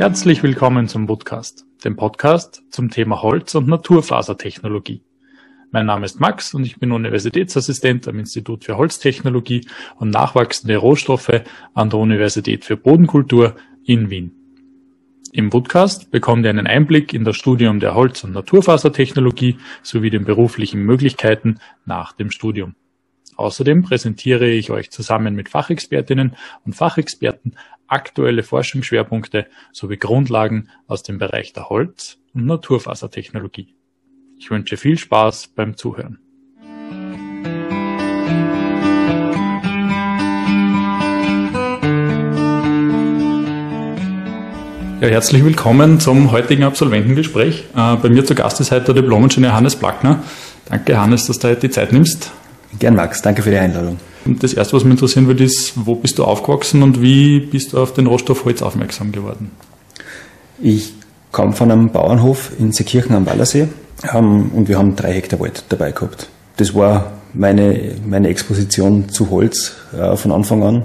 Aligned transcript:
Herzlich 0.00 0.42
willkommen 0.42 0.88
zum 0.88 1.06
Podcast, 1.06 1.66
dem 1.84 1.94
Podcast 1.94 2.62
zum 2.70 2.88
Thema 2.88 3.20
Holz- 3.20 3.54
und 3.54 3.68
Naturfasertechnologie. 3.68 5.02
Mein 5.72 5.84
Name 5.84 6.06
ist 6.06 6.18
Max 6.18 6.54
und 6.54 6.64
ich 6.64 6.78
bin 6.78 6.90
Universitätsassistent 6.90 8.08
am 8.08 8.18
Institut 8.18 8.64
für 8.64 8.78
Holztechnologie 8.78 9.66
und 9.98 10.08
nachwachsende 10.08 10.78
Rohstoffe 10.78 11.42
an 11.74 11.90
der 11.90 11.98
Universität 11.98 12.64
für 12.64 12.78
Bodenkultur 12.78 13.56
in 13.84 14.08
Wien. 14.08 14.32
Im 15.32 15.50
Podcast 15.50 16.10
bekommt 16.10 16.44
ihr 16.46 16.50
einen 16.50 16.66
Einblick 16.66 17.12
in 17.12 17.24
das 17.24 17.36
Studium 17.36 17.78
der 17.78 17.94
Holz- 17.94 18.24
und 18.24 18.32
Naturfasertechnologie 18.32 19.58
sowie 19.82 20.08
den 20.08 20.24
beruflichen 20.24 20.80
Möglichkeiten 20.80 21.58
nach 21.84 22.14
dem 22.14 22.30
Studium. 22.30 22.74
Außerdem 23.40 23.80
präsentiere 23.80 24.50
ich 24.50 24.70
euch 24.70 24.90
zusammen 24.90 25.34
mit 25.34 25.48
Fachexpertinnen 25.48 26.36
und 26.66 26.74
Fachexperten 26.74 27.56
aktuelle 27.86 28.42
Forschungsschwerpunkte 28.42 29.46
sowie 29.72 29.96
Grundlagen 29.96 30.68
aus 30.86 31.02
dem 31.02 31.16
Bereich 31.16 31.54
der 31.54 31.70
Holz- 31.70 32.18
und 32.34 32.44
Naturfasertechnologie. 32.44 33.74
Ich 34.38 34.50
wünsche 34.50 34.76
viel 34.76 34.98
Spaß 34.98 35.54
beim 35.56 35.74
Zuhören. 35.74 36.18
Ja, 45.00 45.08
herzlich 45.08 45.42
willkommen 45.42 45.98
zum 45.98 46.30
heutigen 46.30 46.64
Absolventengespräch. 46.64 47.64
Äh, 47.74 47.96
bei 47.96 48.10
mir 48.10 48.22
zu 48.26 48.34
Gast 48.34 48.60
ist 48.60 48.70
heute 48.70 48.92
der 48.92 49.02
Diplomingenieur 49.02 49.54
Hannes 49.54 49.76
Plackner. 49.76 50.22
Danke, 50.66 51.00
Hannes, 51.00 51.26
dass 51.26 51.38
du 51.38 51.48
heute 51.48 51.60
die 51.60 51.70
Zeit 51.70 51.94
nimmst. 51.94 52.32
Gern, 52.78 52.94
Max. 52.94 53.22
Danke 53.22 53.42
für 53.42 53.50
die 53.50 53.56
Einladung. 53.56 53.98
Und 54.24 54.42
das 54.42 54.52
erste, 54.52 54.74
was 54.74 54.84
mich 54.84 54.92
interessieren 54.92 55.26
würde, 55.26 55.44
ist, 55.44 55.72
wo 55.76 55.94
bist 55.94 56.18
du 56.18 56.24
aufgewachsen 56.24 56.82
und 56.82 57.02
wie 57.02 57.40
bist 57.40 57.72
du 57.72 57.78
auf 57.78 57.94
den 57.94 58.06
Rohstoff 58.06 58.44
Holz 58.44 58.62
aufmerksam 58.62 59.12
geworden? 59.12 59.50
Ich 60.62 60.92
komme 61.32 61.52
von 61.52 61.70
einem 61.70 61.90
Bauernhof 61.90 62.52
in 62.58 62.72
Seekirchen 62.72 63.14
am 63.14 63.26
Wallersee 63.26 63.68
ähm, 64.12 64.50
und 64.54 64.68
wir 64.68 64.78
haben 64.78 64.94
drei 64.94 65.12
Hektar 65.14 65.40
Wald 65.40 65.64
dabei 65.68 65.92
gehabt. 65.92 66.28
Das 66.58 66.74
war 66.74 67.12
meine, 67.32 67.94
meine 68.06 68.28
Exposition 68.28 69.08
zu 69.08 69.30
Holz 69.30 69.76
äh, 69.96 70.16
von 70.16 70.32
Anfang 70.32 70.62
an. 70.62 70.82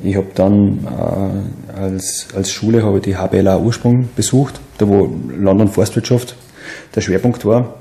Ich 0.00 0.16
habe 0.16 0.28
dann 0.34 0.86
äh, 0.86 1.78
als, 1.78 2.28
als 2.34 2.52
Schule 2.52 2.84
habe 2.84 2.98
ich 2.98 3.04
die 3.04 3.16
HBLA 3.16 3.58
Ursprung 3.58 4.08
besucht, 4.14 4.60
da 4.78 4.86
wo 4.86 5.12
Land- 5.36 5.60
und 5.60 5.68
Forstwirtschaft 5.68 6.36
der 6.94 7.00
Schwerpunkt 7.00 7.44
war. 7.44 7.74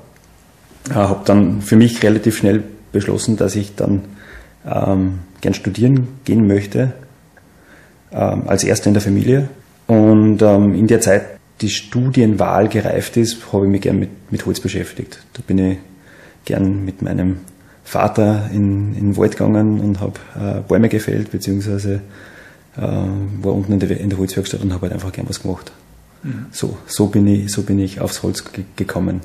Äh, 0.90 0.94
habe 0.94 1.22
dann 1.26 1.62
für 1.62 1.76
mich 1.76 2.02
relativ 2.02 2.38
schnell 2.38 2.64
beschlossen, 2.92 3.38
dass 3.38 3.56
ich 3.56 3.76
dann 3.76 4.02
ähm, 4.66 5.20
gern 5.42 5.54
studieren 5.54 6.08
gehen 6.26 6.48
möchte, 6.48 6.94
ähm, 8.12 8.44
als 8.48 8.64
Erster 8.64 8.88
in 8.88 8.94
der 8.94 9.04
Familie. 9.04 9.50
Und 9.88 10.42
ähm, 10.42 10.76
in 10.76 10.88
der 10.88 11.02
Zeit 11.02 11.38
die 11.62 11.70
Studienwahl 11.70 12.68
gereift 12.68 13.18
ist, 13.18 13.52
habe 13.52 13.66
ich 13.66 13.72
mich 13.72 13.82
gern 13.82 14.00
mit, 14.00 14.32
mit 14.32 14.46
Holz 14.46 14.60
beschäftigt. 14.60 15.20
Da 15.34 15.42
bin 15.46 15.58
ich 15.58 15.78
gern 16.46 16.86
mit 16.86 17.02
meinem 17.02 17.38
Vater 17.84 18.50
in, 18.54 18.96
in 18.96 19.12
den 19.12 19.18
Wald 19.18 19.38
gegangen 19.38 19.80
und 19.80 20.00
habe 20.00 20.20
äh, 20.40 20.60
Bäume 20.68 20.90
gefällt, 20.90 21.32
beziehungsweise 21.32 22.02
äh, 22.76 22.82
war 22.82 23.54
unten 23.54 23.74
in 23.74 23.80
der, 23.80 24.00
in 24.00 24.10
der 24.10 24.20
Holzwerkstatt 24.20 24.62
und 24.62 24.74
habe 24.74 24.84
halt 24.84 24.94
einfach 24.94 25.12
gern 25.12 25.28
was 25.30 25.42
gemacht. 25.42 25.72
Mhm. 26.24 26.48
So, 26.52 26.78
so, 26.86 27.08
bin 27.08 27.28
ich, 27.28 27.52
so 27.52 27.64
bin 27.64 27.80
ich 27.80 28.02
aufs 28.02 28.24
Holz 28.24 28.44
gekommen. 28.76 29.22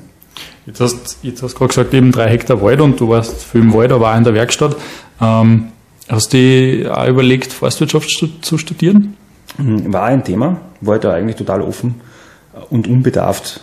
Jetzt 0.65 0.79
hast, 0.79 1.17
jetzt 1.23 1.43
hast 1.43 1.53
du 1.53 1.59
gerade 1.59 1.69
gesagt, 1.69 1.93
eben 1.93 2.11
drei 2.11 2.29
Hektar 2.29 2.61
Wald 2.61 2.81
und 2.81 2.99
du 2.99 3.09
warst 3.09 3.43
viel 3.43 3.61
im 3.61 3.73
Wald, 3.73 3.91
aber 3.91 4.11
auch 4.11 4.17
in 4.17 4.23
der 4.23 4.33
Werkstatt. 4.33 4.75
Ähm, 5.19 5.69
hast 6.07 6.33
du 6.33 6.91
auch 6.93 7.07
überlegt, 7.07 7.51
Forstwirtschaft 7.51 8.09
zu 8.41 8.57
studieren? 8.57 9.17
Mhm, 9.57 9.91
war 9.91 10.05
ein 10.05 10.23
Thema, 10.23 10.61
war 10.81 10.99
da 10.99 11.13
eigentlich 11.13 11.35
total 11.35 11.61
offen 11.61 11.95
und 12.69 12.87
unbedarft. 12.87 13.61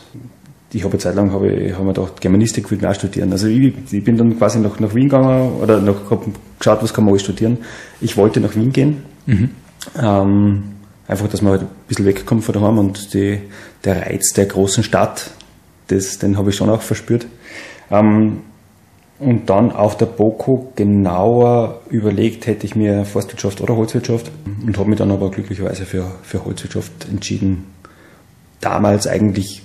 Ich 0.73 0.85
habe 0.85 0.93
eine 0.93 1.01
Zeit 1.01 1.17
lang 1.17 1.33
habe 1.33 1.51
ich, 1.51 1.73
hab 1.73 1.83
mir 1.83 1.93
gedacht, 1.93 2.21
Germanistik 2.21 2.71
will 2.71 2.79
ich 2.79 2.87
auch 2.87 2.95
studieren. 2.95 3.33
Also 3.33 3.49
ich, 3.49 3.75
ich, 3.91 4.05
bin 4.05 4.17
dann 4.17 4.39
quasi 4.39 4.61
nach, 4.61 4.79
nach 4.79 4.95
Wien 4.95 5.09
gegangen 5.09 5.55
oder 5.61 5.81
nach, 5.81 6.11
habe 6.11 6.27
geschaut, 6.59 6.83
was 6.83 6.95
kann 6.95 7.05
man 7.05 7.13
alles 7.13 7.23
studieren. 7.23 7.59
Ich 8.01 8.17
wollte 8.17 8.41
nach 8.41 8.55
Wien 8.55 8.73
gehen. 8.73 9.03
Mhm. 9.27 9.51
Ähm, 10.01 10.63
einfach, 11.09 11.29
dass 11.29 11.43
man 11.43 11.53
halt 11.53 11.63
ein 11.63 11.69
bisschen 11.89 12.07
wegkommt 12.07 12.45
von 12.45 12.55
daheim 12.55 12.79
und 12.79 13.15
die, 13.15 13.41
der 13.85 14.03
Reiz 14.03 14.33
der 14.33 14.47
großen 14.47 14.85
Stadt, 14.85 15.31
das, 15.91 16.19
den 16.19 16.37
habe 16.37 16.51
ich 16.51 16.57
schon 16.57 16.71
auch 16.71 16.83
verspürt. 16.83 17.27
Ähm, 17.91 18.43
und 19.19 19.51
dann 19.51 19.71
auf 19.71 19.99
der 19.99 20.07
BOKO 20.07 20.73
genauer 20.77 21.83
überlegt, 21.91 22.47
hätte 22.47 22.65
ich 22.65 22.75
mir 22.75 23.05
Forstwirtschaft 23.05 23.61
oder 23.61 23.77
Holzwirtschaft 23.77 24.31
und 24.67 24.79
habe 24.79 24.89
mich 24.89 24.99
dann 24.99 25.11
aber 25.11 25.31
glücklicherweise 25.31 25.85
für, 25.85 26.11
für 26.23 26.45
Holzwirtschaft 26.45 27.07
entschieden. 27.11 27.67
Damals 28.63 29.07
eigentlich 29.07 29.63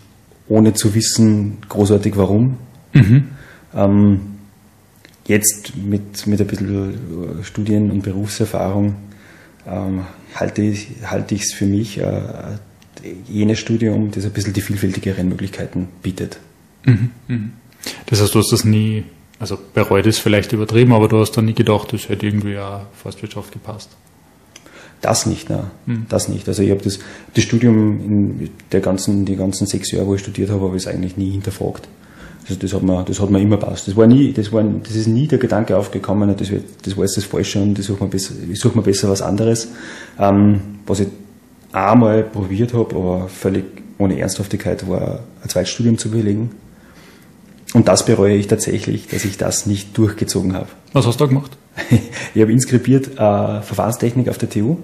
ohne 0.50 0.74
zu 0.74 0.94
wissen 0.94 1.60
großartig 1.70 2.18
warum. 2.18 2.58
Mhm. 2.94 3.30
Ähm, 3.74 4.20
jetzt 5.26 5.78
mit, 5.78 6.28
mit 6.28 6.42
ein 6.42 6.48
bisschen 6.48 7.44
Studien- 7.44 7.92
und 7.92 8.04
Berufserfahrung 8.04 8.96
ähm, 9.66 10.06
halte 10.36 10.62
ich 10.62 11.42
es 11.42 11.54
für 11.54 11.66
mich 11.66 11.98
äh, 11.98 12.22
jenes 13.28 13.60
Studium, 13.60 14.12
das 14.12 14.26
ein 14.26 14.32
bisschen 14.32 14.54
die 14.54 14.62
vielfältigeren 14.62 15.30
Möglichkeiten 15.30 15.88
bietet. 16.02 16.38
Mhm. 16.86 17.12
Mhm. 17.28 17.52
Das 18.08 18.22
heißt, 18.22 18.34
du 18.34 18.40
hast 18.40 18.52
das 18.52 18.66
nie, 18.66 19.04
also 19.40 19.58
bereut 19.74 20.06
ist 20.06 20.20
vielleicht 20.20 20.54
übertrieben, 20.54 20.94
aber 20.94 21.08
du 21.08 21.20
hast 21.20 21.32
dann 21.32 21.46
nie 21.46 21.54
gedacht, 21.54 21.94
das 21.94 22.10
hätte 22.10 22.26
irgendwie 22.26 22.58
auch 22.58 22.82
Forstwirtschaft 22.94 23.52
gepasst. 23.52 23.90
Das 25.02 25.26
nicht, 25.26 25.50
ne? 25.50 25.66
Mhm. 25.86 26.06
Das 26.10 26.30
nicht. 26.30 26.48
Also 26.48 26.64
ich 26.64 26.72
habe 26.72 26.82
das, 26.82 27.00
das 27.34 27.44
Studium 27.44 28.40
in 28.40 28.50
der 28.72 28.80
ganzen, 28.80 29.26
die 29.26 29.36
ganzen 29.36 29.68
sechs 29.68 29.92
Jahre, 29.92 30.08
wo 30.08 30.16
ich 30.16 30.22
studiert 30.22 30.50
habe, 30.50 30.66
habe 30.66 30.78
ich 30.78 30.84
es 30.84 30.88
eigentlich 30.88 31.18
nie 31.18 31.32
hinterfragt. 31.32 31.88
Also 32.48 32.60
das 32.60 32.74
hat 32.74 32.84
mir, 32.84 33.04
das 33.04 33.20
hat 33.20 33.30
mir 33.30 33.42
immer 33.42 33.58
passt. 33.58 33.88
Das 33.88 33.96
war 33.96 34.08
nie, 34.08 34.32
das 34.32 34.52
war, 34.52 34.64
das 34.64 34.96
ist 34.96 35.08
nie 35.08 35.28
der 35.28 35.40
Gedanke 35.40 35.78
aufgekommen, 35.78 36.36
das, 36.38 36.52
wird, 36.52 36.64
das 36.84 36.96
war 36.96 37.04
jetzt 37.04 37.18
das 37.18 37.26
Falsche 37.26 37.62
und 37.62 37.78
ich 37.78 37.86
suche 37.86 38.04
mir 38.04 38.10
besser, 38.10 38.34
ich 38.50 38.60
suche 38.60 38.78
mir 38.78 38.84
besser 38.84 39.10
was 39.10 39.22
anderes. 39.22 39.70
Ähm, 40.20 40.62
was 40.86 41.00
ich 41.02 41.08
einmal 41.76 42.24
probiert 42.24 42.74
habe, 42.74 42.96
aber 42.96 43.30
völlig 43.30 43.66
ohne 43.98 44.20
Ernsthaftigkeit 44.20 44.88
war, 44.90 45.20
ein 45.44 45.50
Zweitstudium 45.50 45.98
zu 45.98 46.10
belegen. 46.12 46.52
Und 47.74 47.88
das 47.88 48.06
bereue 48.06 48.36
ich 48.36 48.48
tatsächlich, 48.48 49.08
dass 49.08 49.26
ich 49.26 49.38
das 49.38 49.66
nicht 49.66 49.98
durchgezogen 49.98 50.54
habe. 50.54 50.68
Was 50.94 51.06
hast 51.06 51.20
du 51.20 51.26
da 51.26 51.30
gemacht? 51.30 51.58
ich 52.34 52.42
habe 52.42 52.52
inskribiert 52.52 53.08
äh, 53.14 53.62
Verfahrenstechnik 53.62 54.30
auf 54.30 54.38
der 54.38 54.50
TU. 54.50 54.78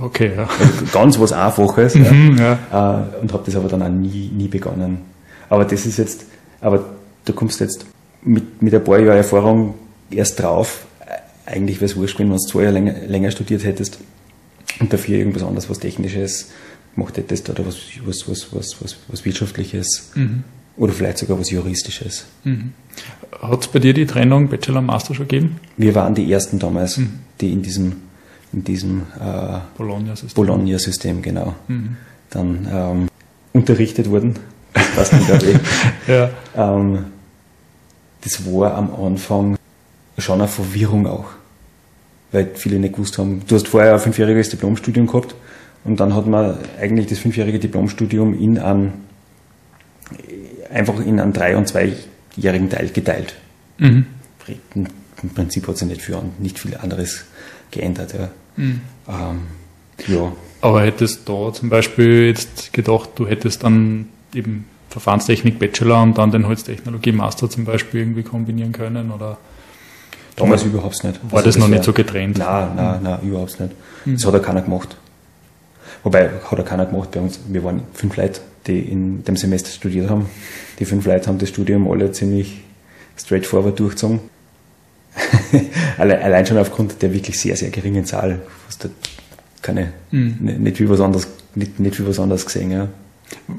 Okay, 0.00 0.32
ja. 0.36 0.48
Also 0.60 0.84
ganz 0.92 1.18
was 1.18 1.32
Einfaches. 1.32 1.94
Mhm, 1.94 2.36
ja. 2.38 2.52
Äh, 2.72 3.20
und 3.20 3.32
habe 3.32 3.42
das 3.44 3.56
aber 3.56 3.68
dann 3.68 3.82
auch 3.82 3.88
nie, 3.88 4.30
nie 4.32 4.48
begonnen. 4.48 4.98
Aber 5.48 5.64
das 5.64 5.86
ist 5.86 5.96
jetzt, 5.98 6.26
aber 6.60 6.84
du 7.24 7.32
kommst 7.32 7.60
jetzt 7.60 7.86
mit, 8.22 8.62
mit 8.62 8.74
ein 8.74 8.84
paar 8.84 8.98
Jahren 8.98 9.16
Erfahrung 9.16 9.74
erst 10.10 10.40
drauf, 10.40 10.86
eigentlich 11.46 11.80
wäre 11.80 11.90
es 11.90 11.96
wurscht, 11.96 12.18
wenn 12.18 12.28
du 12.28 12.36
zwei 12.36 12.62
Jahre 12.62 12.74
länger, 12.74 12.94
länger 13.06 13.30
studiert 13.30 13.64
hättest 13.64 13.98
und 14.80 14.92
dafür 14.92 15.18
irgendwas 15.18 15.42
anderes, 15.42 15.68
was 15.70 15.78
Technisches 15.78 16.50
gemacht 16.94 17.16
hättest 17.16 17.48
oder 17.50 17.66
was, 17.66 17.76
was, 18.04 18.28
was, 18.28 18.52
was, 18.52 18.82
was, 18.82 18.96
was 19.08 19.24
Wirtschaftliches 19.24 20.12
mhm. 20.14 20.44
oder 20.76 20.92
vielleicht 20.92 21.18
sogar 21.18 21.38
was 21.38 21.50
Juristisches. 21.50 22.26
Mhm. 22.44 22.72
Hat 23.40 23.60
es 23.60 23.68
bei 23.68 23.78
dir 23.78 23.94
die 23.94 24.06
Trennung 24.06 24.48
Bachelor 24.48 24.78
und 24.78 24.86
Master 24.86 25.14
schon 25.14 25.28
gegeben? 25.28 25.60
Wir 25.76 25.94
waren 25.94 26.14
die 26.14 26.30
Ersten 26.30 26.58
damals, 26.58 26.98
mhm. 26.98 27.20
die 27.40 27.52
in 27.52 27.62
diesem, 27.62 27.96
in 28.52 28.64
diesem 28.64 29.02
äh, 29.20 29.58
Bologna-System, 29.76 30.34
Bologna 30.34 30.78
genau, 31.22 31.54
mhm. 31.68 31.96
dann 32.30 32.68
ähm, 32.70 33.08
unterrichtet 33.52 34.10
wurden. 34.10 34.36
Das 34.94 35.10
ja. 36.06 36.30
ähm, 36.54 37.06
das 38.22 38.44
war 38.44 38.74
am 38.74 38.94
Anfang 38.94 39.56
schon 40.18 40.40
eine 40.40 40.48
Verwirrung 40.48 41.06
auch 41.06 41.26
weil 42.32 42.50
viele 42.54 42.78
nicht 42.78 42.94
gewusst 42.94 43.18
haben. 43.18 43.42
Du 43.46 43.54
hast 43.54 43.68
vorher 43.68 43.94
ein 43.94 44.00
fünfjähriges 44.00 44.50
Diplomstudium 44.50 45.06
gehabt 45.06 45.34
und 45.84 46.00
dann 46.00 46.14
hat 46.14 46.26
man 46.26 46.58
eigentlich 46.80 47.06
das 47.06 47.18
fünfjährige 47.18 47.58
Diplomstudium 47.58 48.38
in 48.38 48.58
einen, 48.58 48.92
einfach 50.72 51.00
in 51.00 51.20
einen 51.20 51.32
drei- 51.32 51.56
und 51.56 51.68
zweijährigen 51.68 52.70
Teil 52.70 52.88
geteilt. 52.88 53.36
Mhm. 53.78 54.06
Im 54.74 55.30
Prinzip 55.34 55.66
hat 55.66 55.78
sich 55.78 55.88
nicht 55.88 56.02
viel, 56.02 56.16
nicht 56.38 56.58
viel 56.58 56.76
anderes 56.76 57.24
geändert. 57.70 58.14
Ja. 58.14 58.28
Mhm. 58.56 58.80
Ähm, 59.08 59.38
ja. 60.08 60.32
Aber 60.60 60.82
hättest 60.82 61.28
du 61.28 61.46
da 61.46 61.52
zum 61.52 61.68
Beispiel 61.68 62.26
jetzt 62.26 62.72
gedacht, 62.72 63.10
du 63.16 63.26
hättest 63.26 63.64
dann 63.64 64.08
eben 64.34 64.66
Verfahrenstechnik 64.90 65.58
Bachelor 65.58 66.02
und 66.02 66.18
dann 66.18 66.30
den 66.30 66.46
Holztechnologie 66.46 67.12
Master 67.12 67.50
zum 67.50 67.64
Beispiel 67.64 68.00
irgendwie 68.00 68.22
kombinieren 68.22 68.72
können 68.72 69.10
oder? 69.10 69.38
Damals 70.36 70.62
ja. 70.62 70.68
überhaupt 70.68 71.02
nicht. 71.02 71.20
War 71.30 71.38
also 71.38 71.46
das, 71.46 71.54
das 71.54 71.56
noch 71.56 71.68
nicht 71.68 71.84
so 71.84 71.92
getrennt? 71.92 72.38
Nein, 72.38 72.68
nein, 72.76 73.00
nein, 73.02 73.18
überhaupt 73.22 73.58
nicht. 73.58 73.72
Mhm. 74.04 74.14
Das 74.14 74.26
hat 74.26 74.34
ja 74.34 74.40
keiner 74.40 74.62
gemacht. 74.62 74.96
Wobei, 76.02 76.30
hat 76.44 76.58
ja 76.58 76.64
keiner 76.64 76.86
gemacht 76.86 77.10
bei 77.10 77.20
uns. 77.20 77.40
Wir 77.48 77.64
waren 77.64 77.82
fünf 77.94 78.16
Leute, 78.16 78.40
die 78.66 78.78
in 78.80 79.24
dem 79.24 79.36
Semester 79.36 79.70
studiert 79.70 80.10
haben. 80.10 80.26
Die 80.78 80.84
fünf 80.84 81.06
Leute 81.06 81.26
haben 81.26 81.38
das 81.38 81.48
Studium 81.48 81.90
alle 81.90 82.12
ziemlich 82.12 82.60
straightforward 83.16 83.80
durchgezogen. 83.80 84.20
allein 85.98 86.44
schon 86.44 86.58
aufgrund 86.58 87.00
der 87.00 87.12
wirklich 87.12 87.40
sehr, 87.40 87.56
sehr 87.56 87.70
geringen 87.70 88.04
Zahl, 88.04 88.40
da 88.78 88.90
keine, 89.62 89.92
mhm. 90.10 90.36
nicht, 90.40 90.58
nicht, 90.60 90.80
wie 90.80 90.88
was 90.88 91.00
anderes, 91.00 91.26
nicht, 91.54 91.80
nicht 91.80 91.98
wie 91.98 92.06
was 92.06 92.20
anderes 92.20 92.44
gesehen, 92.44 92.70
ja. 92.70 92.88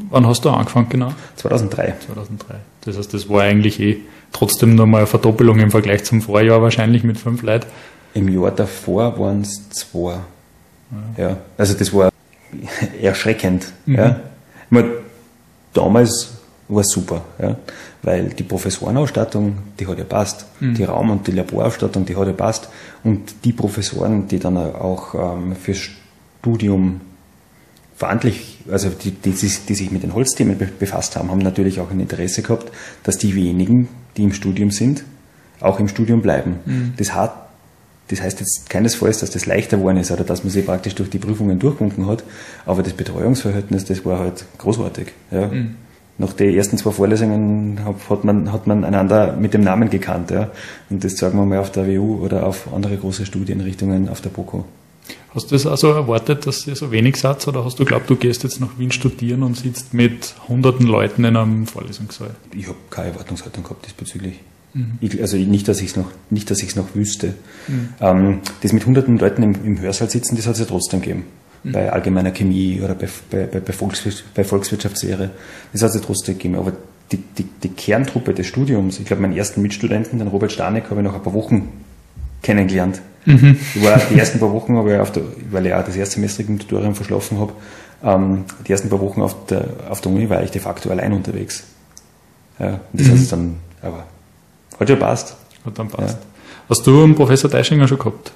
Wann 0.09 0.25
hast 0.25 0.45
du 0.45 0.49
angefangen 0.49 0.89
genau? 0.89 1.13
2003. 1.37 1.95
2003. 2.05 2.55
Das 2.81 2.97
heißt, 2.97 3.13
das 3.13 3.29
war 3.29 3.41
eigentlich 3.41 3.79
eh 3.79 3.97
trotzdem 4.31 4.75
nochmal 4.75 5.01
eine 5.01 5.07
Verdoppelung 5.07 5.59
im 5.59 5.71
Vergleich 5.71 6.03
zum 6.03 6.21
Vorjahr 6.21 6.61
wahrscheinlich 6.61 7.03
mit 7.03 7.17
fünf 7.17 7.41
Leuten. 7.41 7.67
Im 8.13 8.29
Jahr 8.29 8.51
davor 8.51 9.19
waren 9.19 9.41
es 9.41 9.69
zwei. 9.69 10.19
Ja. 11.17 11.29
ja. 11.29 11.37
Also 11.57 11.73
das 11.73 11.93
war 11.93 12.09
erschreckend. 13.01 13.71
Mhm. 13.85 13.95
Ja. 13.95 14.19
Meine, 14.69 14.89
damals 15.73 16.33
war 16.67 16.81
es 16.81 16.89
super, 16.89 17.23
ja. 17.41 17.55
weil 18.03 18.29
die 18.29 18.43
Professorenausstattung, 18.43 19.57
die 19.79 19.87
hat 19.87 19.97
ja 19.97 20.03
passt. 20.03 20.45
Mhm. 20.59 20.75
Die 20.75 20.83
Raum- 20.83 21.11
und 21.11 21.27
die 21.27 21.31
Laborausstattung, 21.31 22.05
die 22.05 22.15
hat 22.15 22.27
ja 22.27 22.33
passt. 22.33 22.69
Und 23.03 23.45
die 23.45 23.53
Professoren, 23.53 24.27
die 24.27 24.39
dann 24.39 24.57
auch 24.57 25.13
ähm, 25.13 25.55
fürs 25.55 25.89
Studium 26.39 27.01
verantwortlich, 27.95 28.56
also 28.71 28.89
die, 28.89 29.11
die, 29.11 29.31
die, 29.31 29.75
sich 29.75 29.91
mit 29.91 30.03
den 30.03 30.13
Holzthemen 30.13 30.57
befasst 30.79 31.15
haben, 31.15 31.31
haben 31.31 31.39
natürlich 31.39 31.79
auch 31.79 31.91
ein 31.91 31.99
Interesse 31.99 32.41
gehabt, 32.41 32.71
dass 33.03 33.17
die 33.17 33.35
wenigen, 33.35 33.87
die 34.17 34.23
im 34.23 34.33
Studium 34.33 34.71
sind, 34.71 35.03
auch 35.59 35.79
im 35.79 35.87
Studium 35.87 36.21
bleiben. 36.21 36.59
Mhm. 36.65 36.93
Das 36.97 37.13
hat 37.13 37.47
das 38.09 38.21
heißt 38.21 38.39
jetzt 38.39 38.69
keinesfalls, 38.69 39.19
dass 39.19 39.31
das 39.31 39.45
leichter 39.45 39.77
geworden 39.77 39.97
ist 39.97 40.11
oder 40.11 40.23
dass 40.23 40.43
man 40.43 40.51
sich 40.51 40.65
praktisch 40.65 40.95
durch 40.95 41.09
die 41.09 41.19
Prüfungen 41.19 41.59
durchgewunken 41.59 42.07
hat, 42.07 42.23
aber 42.65 42.83
das 42.83 42.93
Betreuungsverhältnis, 42.93 43.85
das 43.85 44.05
war 44.05 44.19
halt 44.19 44.45
großartig. 44.57 45.07
Ja. 45.31 45.47
Mhm. 45.47 45.75
Nach 46.19 46.33
den 46.33 46.55
ersten 46.55 46.77
zwei 46.77 46.91
Vorlesungen 46.91 47.79
hat 48.09 48.23
man, 48.23 48.51
hat 48.51 48.65
man 48.65 48.83
einander 48.83 49.33
mit 49.33 49.53
dem 49.53 49.61
Namen 49.61 49.89
gekannt. 49.91 50.31
Ja. 50.31 50.49
Und 50.89 51.03
das 51.03 51.15
sagen 51.15 51.37
wir 51.37 51.45
mal 51.45 51.59
auf 51.59 51.71
der 51.71 51.85
WU 51.85 52.23
oder 52.23 52.47
auf 52.47 52.73
andere 52.73 52.97
große 52.97 53.25
Studienrichtungen 53.25 54.09
auf 54.09 54.21
der 54.21 54.29
BOKO. 54.29 54.65
Hast 55.33 55.51
du 55.51 55.56
das 55.56 55.65
also 55.65 55.92
erwartet, 55.92 56.48
dass 56.48 56.65
ihr 56.68 56.75
so 56.75 56.92
wenig 56.92 57.18
seid 57.18 57.48
oder 57.48 57.63
hast 57.63 57.80
du 57.80 57.86
glaubt, 57.86 58.09
du 58.09 58.15
gehst 58.15 58.44
jetzt 58.44 58.59
nach 58.59 58.80
Wien 58.80 58.92
studieren 58.92 59.44
und 59.44 59.56
sitzt 59.56 59.94
mit 59.94 60.36
hunderten 60.48 60.88
Leuten 60.88 61.24
in 61.25 61.36
einem 61.36 61.68
Vorlesungssaal? 61.68 62.31
Ich 62.56 62.68
habe 62.68 62.77
keine 62.89 63.09
Erwartungshaltung 63.09 63.63
gehabt 63.63 63.86
diesbezüglich. 63.86 64.39
Mhm. 64.74 64.98
Ich, 65.01 65.21
also 65.21 65.38
nicht, 65.38 65.68
dass 65.68 65.81
ich 65.81 65.89
es 65.89 65.95
noch, 65.95 66.12
nicht, 66.30 66.50
dass 66.50 66.62
ich 66.62 66.69
es 66.69 66.75
noch 66.75 66.95
wüsste. 66.95 67.33
Mhm. 67.68 67.89
Ähm, 68.00 68.39
das 68.62 68.74
mit 68.74 68.86
hunderten 68.86 69.18
Leuten 69.18 69.44
im, 69.44 69.56
im 69.63 69.80
Hörsaal 69.80 70.09
sitzen, 70.09 70.36
das 70.36 70.48
hat 70.48 70.54
es 70.54 70.59
ja 70.59 70.65
trotzdem 70.65 71.01
gegeben. 71.01 71.25
Mhm. 71.63 71.71
Bei 71.71 71.92
allgemeiner 71.92 72.31
Chemie 72.31 72.81
oder 72.83 72.95
bei, 72.95 73.07
bei, 73.30 73.45
bei, 73.45 73.74
Volkswirtschaft, 73.74 74.33
bei 74.33 74.44
Volkswirtschaftslehre. 74.44 75.31
Das 75.74 75.81
hat 75.81 75.89
es 75.89 75.95
ja 75.95 76.01
trotzdem 76.01 76.38
gegeben. 76.38 76.56
Aber 76.56 76.74
die, 77.12 77.18
die, 77.38 77.45
die 77.63 77.69
Kerntruppe 77.69 78.33
des 78.33 78.48
Studiums, 78.48 79.00
ich 79.00 79.06
glaube, 79.06 79.21
meinen 79.21 79.36
ersten 79.36 79.62
Mitstudenten, 79.62 80.19
den 80.19 80.27
Robert 80.27 80.51
Stanek, 80.51 80.89
habe 80.89 81.01
ich 81.01 81.06
nach 81.06 81.15
ein 81.15 81.24
paar 81.24 81.33
Wochen 81.33 81.69
kennengelernt. 82.42 83.01
Mhm. 83.27 83.57
Ich 83.75 83.83
war 83.83 84.00
die 84.09 84.18
ersten 84.18 84.39
paar 84.39 84.53
Wochen, 84.53 84.77
aber 84.77 84.89
der, 84.89 85.06
weil 85.51 85.65
ich 85.65 85.74
auch 85.74 85.83
das 85.83 85.97
Erstsemester 85.97 86.44
im 86.47 86.59
Tutorium 86.59 86.95
verschlafen 86.95 87.38
habe, 87.39 87.51
ähm, 88.01 88.45
die 88.65 88.71
ersten 88.71 88.89
paar 88.89 89.01
Wochen 89.01 89.21
auf 89.21 89.45
der, 89.47 89.68
auf 89.89 90.00
der 90.00 90.13
Uni 90.13 90.29
war 90.29 90.41
ich 90.44 90.51
de 90.51 90.62
facto 90.62 90.89
allein 90.89 91.12
unterwegs. 91.12 91.65
Ja, 92.57 92.79
das 92.94 93.07
mhm. 93.07 93.12
heißt 93.12 93.31
dann, 93.33 93.56
aber 93.81 94.06
hat 94.79 94.89
ja 94.89 94.95
passt. 94.95 95.35
Hat 95.65 95.77
dann 95.77 95.89
passt. 95.89 96.18
Ja. 96.18 96.25
Hast 96.69 96.88
du 96.88 97.03
einen 97.03 97.15
Professor 97.15 97.50
Deischinger 97.50 97.85
schon 97.88 97.97
gehabt? 97.97 98.31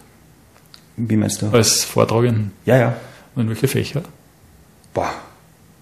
Wie 0.98 1.16
meinst 1.16 1.42
du? 1.42 1.48
Als 1.48 1.86
Vortragenden? 1.86 2.52
Ja, 2.66 2.78
ja. 2.78 2.96
Und 3.36 3.48
welche 3.48 3.70
Fächer? 3.70 4.02
Boah. 4.94 5.12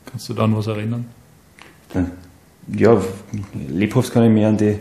Kannst 0.05 0.29
du 0.29 0.35
da 0.35 0.43
an 0.43 0.55
was 0.55 0.67
erinnern? 0.67 1.05
Ja, 2.67 3.01
lebhaft 3.67 4.13
kann 4.13 4.23
ich 4.25 4.31
mich 4.31 4.45
an, 4.45 4.57
die, 4.57 4.77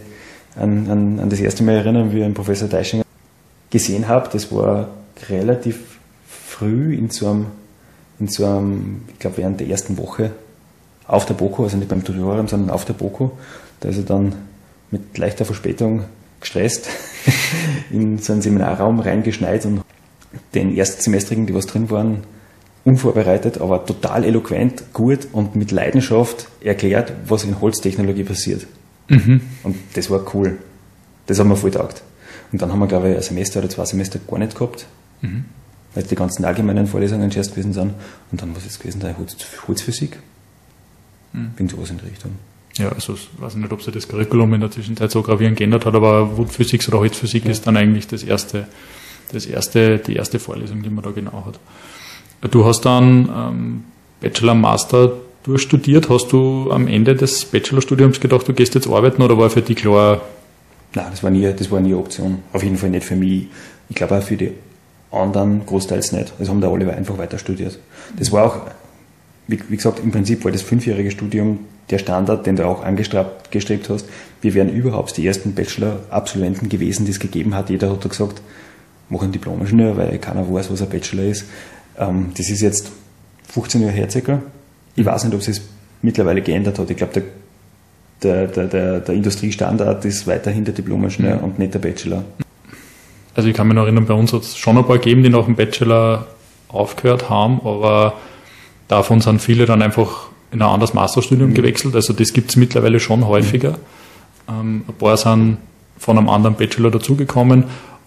an, 0.54 0.90
an, 0.90 1.20
an 1.20 1.30
das 1.30 1.40
erste 1.40 1.62
Mal 1.62 1.76
erinnern, 1.76 2.12
wie 2.12 2.22
einen 2.22 2.34
Professor 2.34 2.68
Deischinger 2.68 3.04
gesehen 3.70 4.08
habe. 4.08 4.28
Das 4.32 4.52
war 4.52 4.88
relativ 5.28 5.98
früh 6.26 6.94
in 6.94 7.10
so 7.10 7.28
einem, 7.28 7.46
in 8.18 8.28
so 8.28 8.46
einem 8.46 9.02
ich 9.08 9.18
glaube, 9.18 9.38
während 9.38 9.60
der 9.60 9.68
ersten 9.68 9.98
Woche 9.98 10.32
auf 11.06 11.24
der 11.26 11.34
BOKO, 11.34 11.64
also 11.64 11.76
nicht 11.76 11.88
beim 11.88 12.04
Tutorium, 12.04 12.48
sondern 12.48 12.70
auf 12.70 12.84
der 12.84 12.92
BOKO. 12.92 13.32
Da 13.80 13.88
ist 13.88 13.96
er 13.96 14.04
dann 14.04 14.34
mit 14.90 15.16
leichter 15.16 15.44
Verspätung 15.44 16.04
gestresst 16.40 16.88
in 17.90 18.18
so 18.18 18.32
einen 18.32 18.42
Seminarraum 18.42 19.00
reingeschneit 19.00 19.64
und 19.66 19.82
den 20.54 20.74
Erstsemestrigen, 20.76 21.46
die 21.46 21.54
was 21.54 21.66
drin 21.66 21.90
waren, 21.90 22.24
unvorbereitet, 22.84 23.60
aber 23.60 23.84
total 23.84 24.24
eloquent, 24.24 24.92
gut 24.92 25.28
und 25.32 25.56
mit 25.56 25.72
Leidenschaft 25.72 26.48
erklärt, 26.62 27.12
was 27.26 27.44
in 27.44 27.60
Holztechnologie 27.60 28.24
passiert. 28.24 28.66
Mhm. 29.08 29.40
Und 29.62 29.76
das 29.94 30.10
war 30.10 30.22
cool. 30.34 30.58
Das 31.26 31.38
haben 31.38 31.48
wir 31.48 31.56
voll 31.56 31.70
taugt. 31.70 32.02
Und 32.52 32.62
dann 32.62 32.72
haben 32.72 32.78
wir, 32.78 32.86
glaube 32.86 33.10
ich, 33.10 33.16
ein 33.16 33.22
Semester 33.22 33.60
oder 33.60 33.68
zwei 33.68 33.84
Semester 33.84 34.18
gar 34.26 34.38
nicht 34.38 34.54
gehabt, 34.54 34.86
mhm. 35.20 35.44
weil 35.94 36.04
die 36.04 36.14
ganzen 36.14 36.44
allgemeinen 36.44 36.86
Vorlesungen 36.86 37.30
erst 37.30 37.52
gewesen 37.52 37.72
sind. 37.72 37.94
Und 38.30 38.42
dann 38.42 38.54
was 38.56 38.64
ist 38.66 38.80
gewesen, 38.80 39.00
da 39.00 39.14
Holzphysik. 39.66 40.18
Mhm. 41.32 41.50
Bin 41.56 41.68
sowas 41.68 41.90
in 41.90 41.98
die 41.98 42.06
Richtung. 42.06 42.32
Ja, 42.76 42.90
also 42.90 43.14
ich 43.14 43.28
weiß 43.38 43.56
nicht, 43.56 43.72
ob 43.72 43.82
sich 43.82 43.92
das 43.92 44.06
Curriculum 44.06 44.54
in 44.54 44.60
der 44.60 44.70
Zwischenzeit 44.70 45.10
so 45.10 45.22
gravierend 45.22 45.56
geändert 45.56 45.84
hat, 45.84 45.94
aber 45.94 46.38
Wood 46.38 46.50
Physics 46.50 46.88
oder 46.88 47.00
Holzphysik 47.00 47.44
ja. 47.44 47.50
ist 47.50 47.66
dann 47.66 47.76
eigentlich 47.76 48.06
das 48.06 48.22
erste, 48.22 48.66
das 49.32 49.46
erste, 49.46 49.98
die 49.98 50.14
erste 50.14 50.38
Vorlesung, 50.38 50.82
die 50.82 50.90
man 50.90 51.04
da 51.04 51.10
genau 51.10 51.44
hat. 51.44 51.58
Du 52.52 52.64
hast 52.64 52.82
dann 52.82 53.28
ähm, 53.34 53.84
Bachelor, 54.20 54.54
Master 54.54 55.12
durchstudiert. 55.42 56.08
Hast 56.08 56.32
du 56.32 56.70
am 56.70 56.86
Ende 56.86 57.16
des 57.16 57.44
Bachelorstudiums 57.46 58.20
gedacht, 58.20 58.46
du 58.46 58.52
gehst 58.52 58.74
jetzt 58.74 58.86
arbeiten 58.86 59.22
oder 59.22 59.36
war 59.38 59.50
für 59.50 59.62
dich 59.62 59.76
klar? 59.76 60.20
Nein, 60.94 61.06
das 61.10 61.22
war 61.22 61.30
nie, 61.30 61.52
das 61.52 61.70
war 61.70 61.80
nie 61.80 61.88
eine 61.88 61.98
Option. 61.98 62.38
Auf 62.52 62.62
jeden 62.62 62.76
Fall 62.76 62.90
nicht 62.90 63.04
für 63.04 63.16
mich. 63.16 63.48
Ich 63.88 63.96
glaube 63.96 64.16
auch 64.16 64.22
für 64.22 64.36
die 64.36 64.52
anderen 65.10 65.64
großteils 65.66 66.12
nicht. 66.12 66.32
Das 66.38 66.48
haben 66.48 66.60
da 66.60 66.70
alle 66.70 66.92
einfach 66.94 67.18
weiter 67.18 67.38
studiert. 67.38 67.78
Das 68.16 68.32
war 68.32 68.44
auch, 68.44 68.60
wie, 69.46 69.58
wie 69.68 69.76
gesagt, 69.76 70.00
im 70.00 70.10
Prinzip 70.10 70.44
war 70.44 70.52
das 70.52 70.62
fünfjährige 70.62 71.10
Studium 71.10 71.60
der 71.90 71.98
Standard, 71.98 72.46
den 72.46 72.56
du 72.56 72.66
auch 72.66 72.84
angestrebt 72.84 73.88
hast. 73.88 74.06
Wir 74.42 74.54
wären 74.54 74.68
überhaupt 74.70 75.16
die 75.16 75.26
ersten 75.26 75.54
Bachelor-Absolventen 75.54 76.68
gewesen, 76.68 77.06
die 77.06 77.12
es 77.12 77.20
gegeben 77.20 77.54
hat. 77.54 77.70
Jeder 77.70 77.90
hat 77.90 78.08
gesagt, 78.08 78.42
mach 79.08 79.22
einen 79.22 79.32
Diplom-Ingenieur, 79.32 79.96
weil 79.96 80.18
keiner 80.18 80.52
weiß, 80.52 80.70
was 80.70 80.82
ein 80.82 80.90
Bachelor 80.90 81.24
ist. 81.24 81.44
Ähm, 81.98 82.32
das 82.36 82.50
ist 82.50 82.60
jetzt 82.60 82.90
15 83.50 83.80
Jahre 83.80 83.94
her 83.94 84.10
circa. 84.10 84.42
Ich 84.96 85.04
weiß 85.04 85.24
nicht, 85.24 85.34
ob 85.34 85.46
es 85.46 85.62
mittlerweile 86.02 86.42
geändert 86.42 86.78
hat. 86.78 86.90
Ich 86.90 86.96
glaube, 86.96 87.14
der, 87.14 87.22
der, 88.22 88.46
der, 88.46 89.00
der, 89.00 89.14
Industriestandard 89.14 90.04
ist 90.04 90.26
weiterhin 90.26 90.64
der 90.64 90.74
Diplom-Ingenieur 90.74 91.36
mhm. 91.36 91.44
und 91.44 91.58
nicht 91.58 91.74
der 91.74 91.78
Bachelor. 91.78 92.24
Also 93.34 93.48
ich 93.48 93.54
kann 93.54 93.68
mich 93.68 93.76
noch 93.76 93.84
erinnern, 93.84 94.06
bei 94.06 94.14
uns 94.14 94.32
hat 94.32 94.42
es 94.42 94.56
schon 94.56 94.76
ein 94.76 94.84
paar 94.84 94.98
gegeben, 94.98 95.22
die 95.22 95.28
nach 95.28 95.44
dem 95.44 95.54
Bachelor 95.54 96.26
aufgehört 96.68 97.30
haben, 97.30 97.60
aber 97.64 98.14
davon 98.88 99.20
sind 99.20 99.40
viele 99.40 99.66
dann 99.66 99.82
einfach 99.82 100.28
in 100.50 100.62
ein 100.62 100.68
anderes 100.68 100.94
Masterstudium 100.94 101.50
mhm. 101.50 101.54
gewechselt. 101.54 101.94
Also 101.94 102.12
das 102.12 102.32
gibt 102.32 102.50
es 102.50 102.56
mittlerweile 102.56 103.00
schon 103.00 103.26
häufiger. 103.26 103.72
Mhm. 103.72 103.76
Ähm, 104.48 104.84
ein 104.88 104.94
paar 104.94 105.16
sind 105.16 105.58
von 105.98 106.18
einem 106.18 106.28
anderen 106.28 106.56
Bachelor 106.56 106.90
dazugekommen 106.90 107.64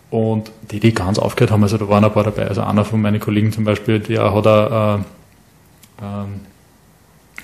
und 0.10 0.52
die, 0.72 0.80
die 0.80 0.94
ganz 0.94 1.20
aufgehört 1.20 1.52
haben, 1.52 1.64
also 1.64 1.78
da 1.78 1.88
waren 1.88 2.04
ein 2.04 2.12
paar 2.12 2.24
dabei. 2.24 2.48
Also 2.48 2.62
einer 2.62 2.84
von 2.84 3.02
meinen 3.02 3.20
Kollegen 3.20 3.52
zum 3.52 3.64
Beispiel, 3.64 4.00
der 4.00 4.34
hat 4.34 4.48
ein, 4.48 5.06
äh, 6.02 6.26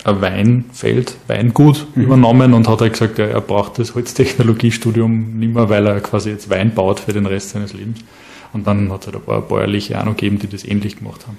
ein 0.03 0.21
Weinfeld, 0.21 1.15
Weingut 1.27 1.87
mhm. 1.95 2.03
übernommen 2.03 2.53
und 2.53 2.67
hat 2.67 2.81
halt 2.81 2.93
gesagt, 2.93 3.19
er 3.19 3.41
braucht 3.41 3.79
das 3.79 3.95
Holztechnologiestudium 3.95 5.39
nicht 5.39 5.53
mehr, 5.53 5.69
weil 5.69 5.85
er 5.85 5.99
quasi 6.01 6.29
jetzt 6.29 6.49
Wein 6.49 6.73
baut 6.73 6.99
für 6.99 7.13
den 7.13 7.25
Rest 7.25 7.49
seines 7.49 7.73
Lebens. 7.73 7.99
Und 8.53 8.65
dann 8.65 8.91
hat 8.91 9.01
es 9.01 9.07
halt 9.07 9.17
ein 9.17 9.23
paar 9.23 9.41
bäuerliche 9.41 9.99
auch 9.99 10.05
noch 10.05 10.15
gegeben, 10.15 10.39
die 10.39 10.47
das 10.47 10.63
ähnlich 10.63 10.97
gemacht 10.97 11.27
haben. 11.27 11.37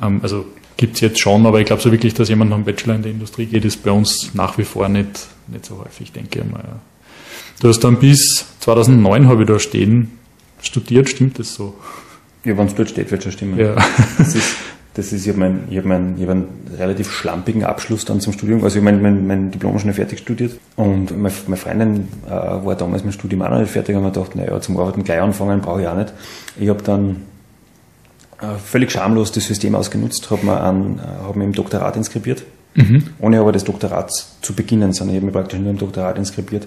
Ähm, 0.00 0.20
also 0.22 0.46
gibt 0.76 0.94
es 0.94 1.00
jetzt 1.00 1.18
schon, 1.18 1.44
aber 1.46 1.60
ich 1.60 1.66
glaube 1.66 1.82
so 1.82 1.90
wirklich, 1.90 2.14
dass 2.14 2.28
jemand 2.28 2.50
noch 2.50 2.56
einen 2.56 2.64
Bachelor 2.64 2.94
in 2.94 3.02
der 3.02 3.10
Industrie 3.10 3.46
geht, 3.46 3.64
ist 3.64 3.82
bei 3.82 3.90
uns 3.90 4.34
nach 4.34 4.58
wie 4.58 4.64
vor 4.64 4.88
nicht, 4.88 5.26
nicht 5.48 5.66
so 5.66 5.82
häufig, 5.84 6.12
denke 6.12 6.40
ich 6.40 6.50
mal. 6.50 6.62
Ja. 6.62 6.80
Du 7.60 7.68
hast 7.68 7.80
dann 7.80 7.98
bis 7.98 8.46
2009, 8.60 9.26
habe 9.26 9.42
ich 9.42 9.48
da 9.48 9.58
stehen, 9.58 10.12
studiert, 10.62 11.08
stimmt 11.08 11.38
das 11.40 11.54
so? 11.54 11.76
Ja, 12.44 12.56
wenn 12.56 12.66
es 12.66 12.74
dort 12.76 12.90
steht, 12.90 13.10
wird 13.10 13.24
schon 13.24 13.32
stimmen. 13.32 13.58
Ja. 13.58 13.74
Das 14.16 14.34
ist, 14.34 14.54
das 14.98 15.12
ist 15.12 15.24
ich 15.24 15.28
habe 15.28 15.38
mein, 15.38 15.68
hab 15.72 15.84
mein, 15.84 16.16
hab 16.20 16.28
einen 16.28 16.48
relativ 16.76 17.12
schlampigen 17.12 17.62
Abschluss 17.62 18.04
dann 18.04 18.20
zum 18.20 18.32
Studium. 18.32 18.64
Also 18.64 18.80
ich 18.80 18.84
habe 18.84 18.96
mein, 18.96 19.00
mein, 19.00 19.26
mein 19.28 19.50
Diplom 19.52 19.78
schon 19.78 19.92
fertig 19.92 20.18
studiert 20.18 20.58
und 20.74 21.16
meine, 21.16 21.32
meine 21.46 21.56
Freundin 21.56 22.08
äh, 22.26 22.30
war 22.30 22.74
damals 22.74 23.04
mein 23.04 23.12
Studium 23.12 23.42
auch 23.42 23.50
noch 23.50 23.60
nicht 23.60 23.70
fertig 23.70 23.94
und 23.94 24.02
man 24.02 24.12
dachte, 24.12 24.36
naja, 24.36 24.60
zum 24.60 24.76
Arbeiten 24.76 25.04
gleich 25.04 25.20
anfangen 25.20 25.60
brauche 25.60 25.82
ich 25.82 25.86
auch 25.86 25.94
nicht. 25.94 26.12
Ich 26.58 26.68
habe 26.68 26.82
dann 26.82 27.22
äh, 28.40 28.58
völlig 28.58 28.90
schamlos 28.90 29.30
das 29.30 29.46
System 29.46 29.76
ausgenutzt, 29.76 30.32
habe 30.32 30.44
mir, 30.44 30.60
an, 30.60 30.98
äh, 30.98 31.24
hab 31.24 31.36
mir 31.36 31.44
im 31.44 31.52
Doktorat 31.52 31.96
inskribiert, 31.96 32.42
mhm. 32.74 33.04
ohne 33.20 33.38
aber 33.38 33.52
das 33.52 33.62
Doktorat 33.62 34.10
zu 34.42 34.52
beginnen, 34.52 34.92
sondern 34.92 35.14
ich 35.14 35.22
habe 35.22 35.26
mir 35.26 35.32
praktisch 35.32 35.60
nur 35.60 35.70
im 35.70 35.78
Doktorat 35.78 36.18
inskribiert, 36.18 36.66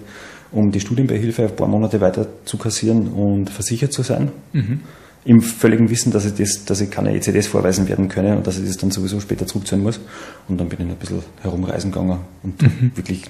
um 0.52 0.72
die 0.72 0.80
Studienbeihilfe 0.80 1.42
ein 1.42 1.54
paar 1.54 1.68
Monate 1.68 2.00
weiter 2.00 2.26
zu 2.46 2.56
kassieren 2.56 3.08
und 3.08 3.50
versichert 3.50 3.92
zu 3.92 4.02
sein. 4.02 4.32
Mhm. 4.54 4.80
Im 5.24 5.40
völligen 5.40 5.88
Wissen, 5.88 6.10
dass 6.10 6.24
ich, 6.24 6.34
das, 6.34 6.64
dass 6.64 6.80
ich 6.80 6.90
keine 6.90 7.14
ECDs 7.14 7.46
vorweisen 7.46 7.88
werden 7.88 8.08
könne 8.08 8.36
und 8.36 8.46
dass 8.46 8.58
ich 8.58 8.66
das 8.66 8.76
dann 8.76 8.90
sowieso 8.90 9.20
später 9.20 9.46
zurückzahlen 9.46 9.84
muss. 9.84 10.00
Und 10.48 10.58
dann 10.58 10.68
bin 10.68 10.80
ich 10.80 10.86
ein 10.86 10.96
bisschen 10.96 11.22
herumreisen 11.42 11.92
gegangen 11.92 12.18
und 12.42 12.60
mhm. 12.60 12.92
wirklich 12.94 13.22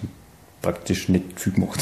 praktisch 0.62 1.08
nicht 1.08 1.24
viel 1.38 1.52
gemacht. 1.52 1.80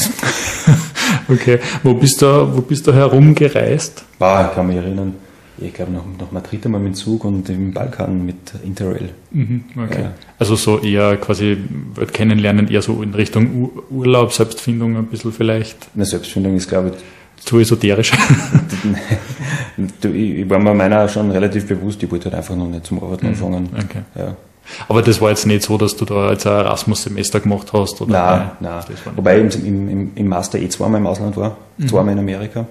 okay, 1.29 1.61
wo 1.83 1.95
bist 1.95 2.21
du, 2.23 2.57
wo 2.57 2.63
bist 2.63 2.87
du 2.87 2.93
herumgereist? 2.93 4.05
Ah, 4.19 4.47
ich 4.49 4.55
kann 4.55 4.67
mich 4.67 4.77
erinnern 4.77 5.15
Ich 5.59 5.75
glaube 5.75 5.93
nach, 5.93 6.03
nach 6.19 6.33
Madrid 6.33 6.65
einmal 6.65 6.81
mit 6.81 6.93
dem 6.93 6.95
Zug 6.95 7.25
und 7.25 7.49
im 7.51 7.73
Balkan 7.73 8.25
mit 8.25 8.37
Interrail. 8.65 9.11
Mhm, 9.31 9.65
okay. 9.77 10.03
Ja. 10.03 10.13
Also 10.39 10.57
so 10.57 10.81
eher 10.81 11.19
quasi 11.19 11.59
kennenlernen, 12.13 12.69
eher 12.69 12.83
so 12.83 13.03
in 13.03 13.15
Richtung 13.15 13.71
Urlaub, 13.91 14.33
Selbstfindung 14.33 14.97
ein 14.97 15.07
bisschen 15.07 15.33
vielleicht. 15.33 15.77
Eine 15.95 16.07
Selbstfindung 16.07 16.57
ist, 16.57 16.69
glaube 16.69 16.89
ich, 16.89 16.95
zu 17.41 17.59
esoterisch. 17.59 18.13
ich 20.03 20.49
war 20.51 20.59
mir 20.59 20.75
meiner 20.75 21.09
schon 21.09 21.31
relativ 21.31 21.67
bewusst, 21.67 22.03
ich 22.03 22.11
wollte 22.11 22.27
halt 22.27 22.37
einfach 22.37 22.57
noch 22.57 22.69
nicht 22.69 22.87
zum 22.87 23.03
Arbeiten 23.03 23.27
mhm. 23.27 23.33
anfangen. 23.33 23.69
Okay. 23.75 24.03
Ja. 24.15 24.37
Aber 24.89 25.03
das 25.03 25.21
war 25.21 25.31
jetzt 25.31 25.47
nicht 25.47 25.63
so, 25.63 25.79
dass 25.79 25.97
du 25.97 26.05
da 26.05 26.31
jetzt 26.31 26.47
ein 26.47 26.53
Erasmus-Semester 26.53 27.41
gemacht 27.41 27.73
hast? 27.73 28.01
Oder? 28.01 28.13
Nein, 28.13 28.51
nein. 28.61 28.85
Wobei 29.17 29.41
ich 29.41 29.67
im, 29.67 29.89
im, 29.89 30.13
im 30.15 30.29
Master 30.29 30.59
eh 30.59 30.69
zweimal 30.69 31.01
im 31.01 31.07
Ausland 31.07 31.37
war, 31.37 31.57
mhm. 31.79 31.89
zweimal 31.89 32.13
in 32.13 32.21
Amerika. 32.21 32.67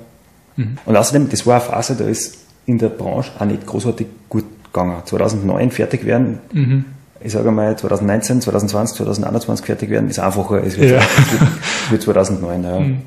Mhm. 0.55 0.77
Und 0.85 0.95
außerdem, 0.95 1.29
das 1.29 1.45
war 1.45 1.55
eine 1.55 1.63
Phase, 1.63 1.95
da 1.95 2.05
ist 2.05 2.37
in 2.65 2.77
der 2.77 2.89
Branche 2.89 3.31
auch 3.37 3.45
nicht 3.45 3.65
großartig 3.65 4.07
gut 4.29 4.45
gegangen. 4.65 5.01
2009 5.03 5.71
fertig 5.71 6.05
werden, 6.05 6.39
mhm. 6.53 6.85
ich 7.19 7.31
sage 7.31 7.51
mal 7.51 7.77
2019, 7.77 8.41
2020, 8.41 8.97
2021 8.97 9.65
fertig 9.65 9.89
werden, 9.89 10.09
ist 10.09 10.19
einfacher 10.19 10.55
als 10.55 10.77
ja. 10.77 10.99
für 11.89 11.99
2009. 11.99 12.63
Ja. 12.63 12.79
Mhm. 12.79 13.01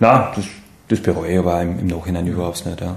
Nein, 0.00 0.22
das, 0.34 0.44
das 0.88 1.00
bereue 1.00 1.32
ich 1.32 1.38
aber 1.38 1.62
im, 1.62 1.78
im 1.78 1.86
Nachhinein 1.86 2.26
überhaupt 2.26 2.64
nicht. 2.66 2.80
Ja. 2.80 2.96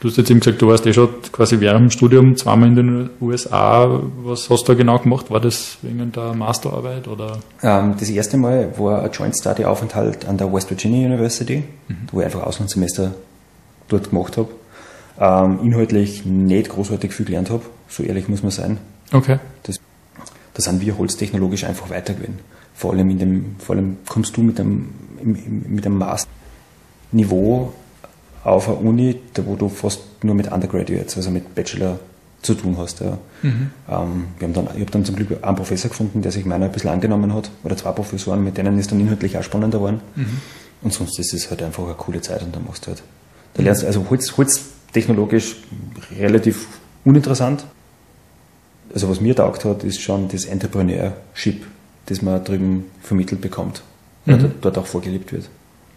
Du 0.00 0.08
hast 0.08 0.16
jetzt 0.16 0.30
eben 0.30 0.40
gesagt, 0.40 0.60
du 0.60 0.68
warst 0.68 0.86
eh 0.86 0.92
schon 0.92 1.08
quasi 1.32 1.60
während 1.60 1.80
dem 1.80 1.90
Studium 1.90 2.36
zweimal 2.36 2.68
in 2.68 2.76
den 2.76 3.10
USA. 3.20 4.00
Was 4.22 4.50
hast 4.50 4.64
du 4.64 4.72
da 4.72 4.74
genau 4.74 4.98
gemacht? 4.98 5.30
War 5.30 5.40
das 5.40 5.78
wegen 5.82 6.12
der 6.12 6.34
Masterarbeit 6.34 7.08
oder? 7.08 7.38
Ähm, 7.62 7.94
das 7.98 8.10
erste 8.10 8.36
Mal 8.36 8.72
war 8.78 9.02
ein 9.02 9.10
Joint 9.12 9.36
Study 9.36 9.64
Aufenthalt 9.64 10.26
an 10.26 10.36
der 10.36 10.52
West 10.52 10.70
Virginia 10.70 11.06
University, 11.06 11.64
mhm. 11.88 11.96
wo 12.12 12.20
ich 12.20 12.26
einfach 12.26 12.42
Auslandssemester 12.42 13.14
dort 13.88 14.10
gemacht 14.10 14.36
habe. 14.36 14.48
Ähm, 15.18 15.60
inhaltlich 15.62 16.24
nicht 16.24 16.70
großartig 16.70 17.12
viel 17.12 17.26
gelernt 17.26 17.50
habe, 17.50 17.62
so 17.88 18.02
ehrlich 18.02 18.28
muss 18.28 18.42
man 18.42 18.50
sein. 18.50 18.78
Okay. 19.12 19.38
Das, 19.62 19.76
da 20.54 20.62
sind 20.62 20.80
wir 20.80 20.98
holztechnologisch 20.98 21.64
einfach 21.64 21.88
weiter 21.90 22.14
gewesen. 22.14 22.40
Vor 22.74 22.92
allem 22.92 23.10
in 23.10 23.18
dem, 23.18 23.56
vor 23.58 23.76
allem 23.76 23.98
kommst 24.08 24.36
du 24.36 24.42
mit 24.42 24.58
dem, 24.58 24.88
mit 25.22 25.84
dem 25.84 25.98
Master-Niveau 27.14 27.72
auf 28.42 28.68
einer 28.68 28.80
Uni, 28.80 29.20
da 29.32 29.46
wo 29.46 29.56
du 29.56 29.68
fast 29.68 30.00
nur 30.22 30.34
mit 30.34 30.52
Undergraduates, 30.52 31.16
also 31.16 31.30
mit 31.30 31.54
Bachelor 31.54 31.98
zu 32.42 32.54
tun 32.54 32.76
hast. 32.76 33.00
Ja. 33.00 33.16
Mhm. 33.42 33.70
Ähm, 33.88 34.24
wir 34.38 34.48
haben 34.48 34.52
dann, 34.52 34.66
ich 34.74 34.80
habe 34.80 34.90
dann 34.90 35.04
zum 35.04 35.16
Glück 35.16 35.42
einen 35.42 35.56
Professor 35.56 35.88
gefunden, 35.88 36.20
der 36.20 36.30
sich 36.30 36.44
meiner 36.44 36.66
ein 36.66 36.72
bisschen 36.72 36.90
angenommen 36.90 37.32
hat, 37.32 37.50
oder 37.62 37.76
zwei 37.76 37.92
Professoren, 37.92 38.44
mit 38.44 38.58
denen 38.58 38.78
ist 38.78 38.92
dann 38.92 39.00
inhaltlich 39.00 39.38
auch 39.38 39.42
spannender 39.42 39.78
geworden. 39.78 40.00
Mhm. 40.14 40.40
Und 40.82 40.92
sonst 40.92 41.18
ist 41.18 41.32
es 41.32 41.48
halt 41.48 41.62
einfach 41.62 41.84
eine 41.84 41.94
coole 41.94 42.20
Zeit 42.20 42.42
und 42.42 42.54
dann 42.54 42.66
machst 42.66 42.84
du 42.84 42.88
halt. 42.88 43.02
Da 43.54 43.62
lernst 43.62 43.82
du, 43.82 43.86
also 43.86 44.04
Holz, 44.10 44.36
Holz 44.36 44.60
technologisch 44.92 45.56
relativ 46.18 46.66
uninteressant. 47.04 47.64
Also 48.92 49.08
was 49.08 49.20
mir 49.22 49.34
taugt 49.34 49.64
hat, 49.64 49.82
ist 49.82 50.02
schon 50.02 50.28
das 50.28 50.44
Entrepreneurship, 50.44 51.64
das 52.06 52.20
man 52.20 52.44
drüben 52.44 52.84
vermittelt 53.00 53.40
bekommt, 53.40 53.82
mhm. 54.26 54.52
dort 54.60 54.76
auch 54.76 54.86
vorgelebt 54.86 55.32
wird. 55.32 55.48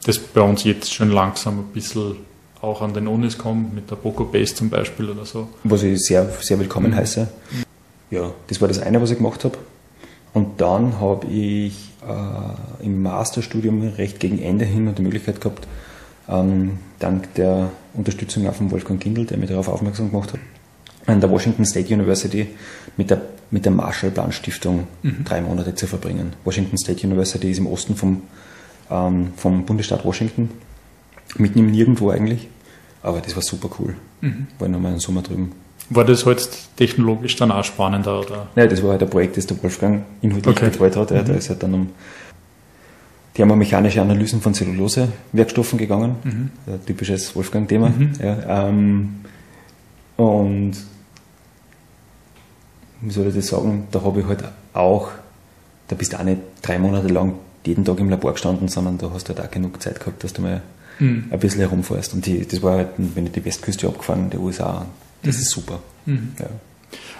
Das 0.07 0.17
bei 0.17 0.39
uns 0.39 0.63
jetzt 0.63 0.93
schon 0.93 1.11
langsam 1.11 1.59
ein 1.59 1.65
bisschen 1.73 2.15
auch 2.61 2.81
an 2.81 2.93
den 2.93 3.07
Unis 3.07 3.37
kommt, 3.37 3.75
mit 3.75 3.91
der 3.91 3.97
Poco 3.97 4.23
Base 4.23 4.55
zum 4.55 4.69
Beispiel 4.69 5.09
oder 5.09 5.25
so. 5.25 5.49
Was 5.65 5.83
ich 5.83 5.99
sehr, 5.99 6.29
sehr 6.39 6.57
willkommen 6.59 6.91
mhm. 6.91 6.95
heiße. 6.95 7.27
Ja, 8.09 8.31
das 8.47 8.61
war 8.61 8.69
das 8.69 8.79
eine, 8.79 9.01
was 9.01 9.11
ich 9.11 9.17
gemacht 9.17 9.43
habe. 9.43 9.57
Und 10.33 10.61
dann 10.61 11.01
habe 11.01 11.27
ich 11.27 11.89
äh, 12.07 12.85
im 12.85 13.03
Masterstudium 13.03 13.81
recht 13.97 14.21
gegen 14.21 14.41
Ende 14.41 14.63
hin 14.63 14.95
die 14.95 15.01
Möglichkeit 15.01 15.41
gehabt, 15.41 15.67
ähm, 16.29 16.79
dank 16.99 17.33
der 17.35 17.71
Unterstützung 17.93 18.47
auch 18.47 18.55
von 18.55 18.71
Wolfgang 18.71 19.01
Kindl, 19.01 19.25
der 19.25 19.37
mich 19.37 19.49
darauf 19.49 19.67
aufmerksam 19.67 20.11
gemacht 20.11 20.31
hat, 20.31 20.39
an 21.05 21.19
der 21.19 21.29
Washington 21.29 21.65
State 21.65 21.93
University 21.93 22.47
mit 22.95 23.09
der, 23.09 23.21
mit 23.51 23.65
der 23.65 23.73
Marshall-Plan-Stiftung 23.73 24.87
mhm. 25.03 25.25
drei 25.25 25.41
Monate 25.41 25.75
zu 25.75 25.85
verbringen. 25.85 26.31
Washington 26.45 26.77
State 26.77 27.05
University 27.05 27.51
ist 27.51 27.57
im 27.57 27.67
Osten 27.67 27.95
vom, 27.95 28.21
ähm, 28.89 29.33
vom 29.35 29.65
Bundesstaat 29.65 30.05
Washington 30.05 30.49
mitten 31.37 31.59
im 31.59 31.71
Nirgendwo 31.71 32.09
eigentlich. 32.09 32.47
Aber 33.03 33.21
das 33.21 33.35
war 33.35 33.43
super 33.43 33.69
cool. 33.79 33.95
Mhm. 34.21 34.47
War 34.59 34.67
nochmal 34.67 34.91
einen 34.91 34.99
Sommer 34.99 35.21
drüben. 35.21 35.51
War 35.89 36.03
das 36.03 36.25
halt 36.25 36.49
technologisch 36.75 37.35
dann 37.37 37.51
auch 37.51 37.63
spannender? 37.63 38.19
Oder? 38.19 38.47
Nein, 38.55 38.69
das 38.69 38.83
war 38.83 38.91
halt 38.91 39.03
ein 39.03 39.09
Projekt, 39.09 39.37
das 39.37 39.47
der 39.47 39.61
Wolfgang 39.63 40.03
inhaltlich 40.21 40.55
okay. 40.55 40.69
betreut 40.69 40.95
hat. 40.95 41.11
Mhm. 41.11 41.25
Da 41.25 41.33
ist 41.33 41.49
halt 41.49 41.63
dann 41.63 41.73
um 41.73 41.89
thermomechanische 43.33 44.01
Analysen 44.01 44.41
von 44.41 44.53
Zellulose-Werkstoffen 44.53 45.77
gegangen. 45.77 46.15
Mhm. 46.23 46.49
Typisches 46.85 47.35
Wolfgang-Thema. 47.35 47.89
Mhm. 47.89 48.11
Ja, 48.21 48.67
ähm, 48.67 49.15
und 50.17 50.73
wie 53.01 53.11
soll 53.11 53.27
ich 53.27 53.35
das 53.35 53.47
sagen, 53.47 53.87
da 53.91 54.01
habe 54.01 54.21
ich 54.21 54.25
halt 54.25 54.43
auch, 54.73 55.11
da 55.87 55.95
bist 55.95 56.13
du 56.13 56.19
auch 56.19 56.23
nicht 56.23 56.41
drei 56.63 56.79
Monate 56.79 57.07
lang 57.07 57.35
jeden 57.65 57.85
Tag 57.85 57.99
im 57.99 58.09
Labor 58.09 58.33
gestanden, 58.33 58.67
sondern 58.67 58.97
da 58.97 59.11
hast 59.11 59.27
du 59.27 59.35
halt 59.35 59.45
auch 59.45 59.51
genug 59.51 59.81
Zeit 59.81 59.99
gehabt, 59.99 60.23
dass 60.23 60.33
du 60.33 60.41
mal 60.41 60.61
mhm. 60.99 61.25
ein 61.29 61.39
bisschen 61.39 61.61
herumfährst. 61.61 62.13
Und 62.13 62.25
die, 62.25 62.45
das 62.45 62.61
war 62.61 62.77
halt, 62.77 62.89
wenn 62.97 63.25
ich 63.25 63.31
die 63.33 63.43
Westküste 63.43 63.87
abgefahren, 63.87 64.29
der 64.29 64.39
USA, 64.39 64.85
das 65.23 65.35
mhm. 65.35 65.41
ist 65.41 65.49
super. 65.49 65.79
Mhm. 66.05 66.29
Ja. 66.39 66.47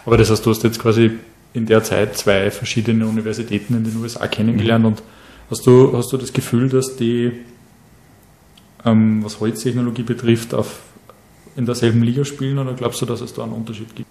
Aber 0.06 0.18
das 0.18 0.30
heißt, 0.30 0.46
du 0.46 0.50
hast 0.50 0.64
jetzt 0.64 0.80
quasi 0.80 1.12
in 1.54 1.66
der 1.66 1.84
Zeit 1.84 2.18
zwei 2.18 2.52
verschiedene 2.52 3.06
Universitäten 3.08 3.76
in 3.76 3.84
den 3.84 3.98
USA 3.98 4.28
kennengelernt 4.28 4.84
mhm. 4.84 4.92
und 4.92 5.04
hast 5.50 5.66
du, 5.66 5.96
hast 5.98 6.12
du 6.12 6.18
das 6.18 6.34
Gefühl, 6.34 6.70
dass 6.70 6.96
die, 6.96 7.32
ähm, 8.86 9.24
was 9.24 9.40
Holztechnologie 9.40 10.04
betrifft, 10.04 10.54
auf, 10.54 10.82
in 11.56 11.66
derselben 11.66 12.04
Liga 12.04 12.24
spielen 12.26 12.60
oder 12.60 12.74
glaubst 12.74 13.02
du, 13.02 13.06
dass 13.06 13.22
es 13.22 13.34
da 13.34 13.44
einen 13.44 13.54
Unterschied 13.54 13.96
gibt? 13.96 14.08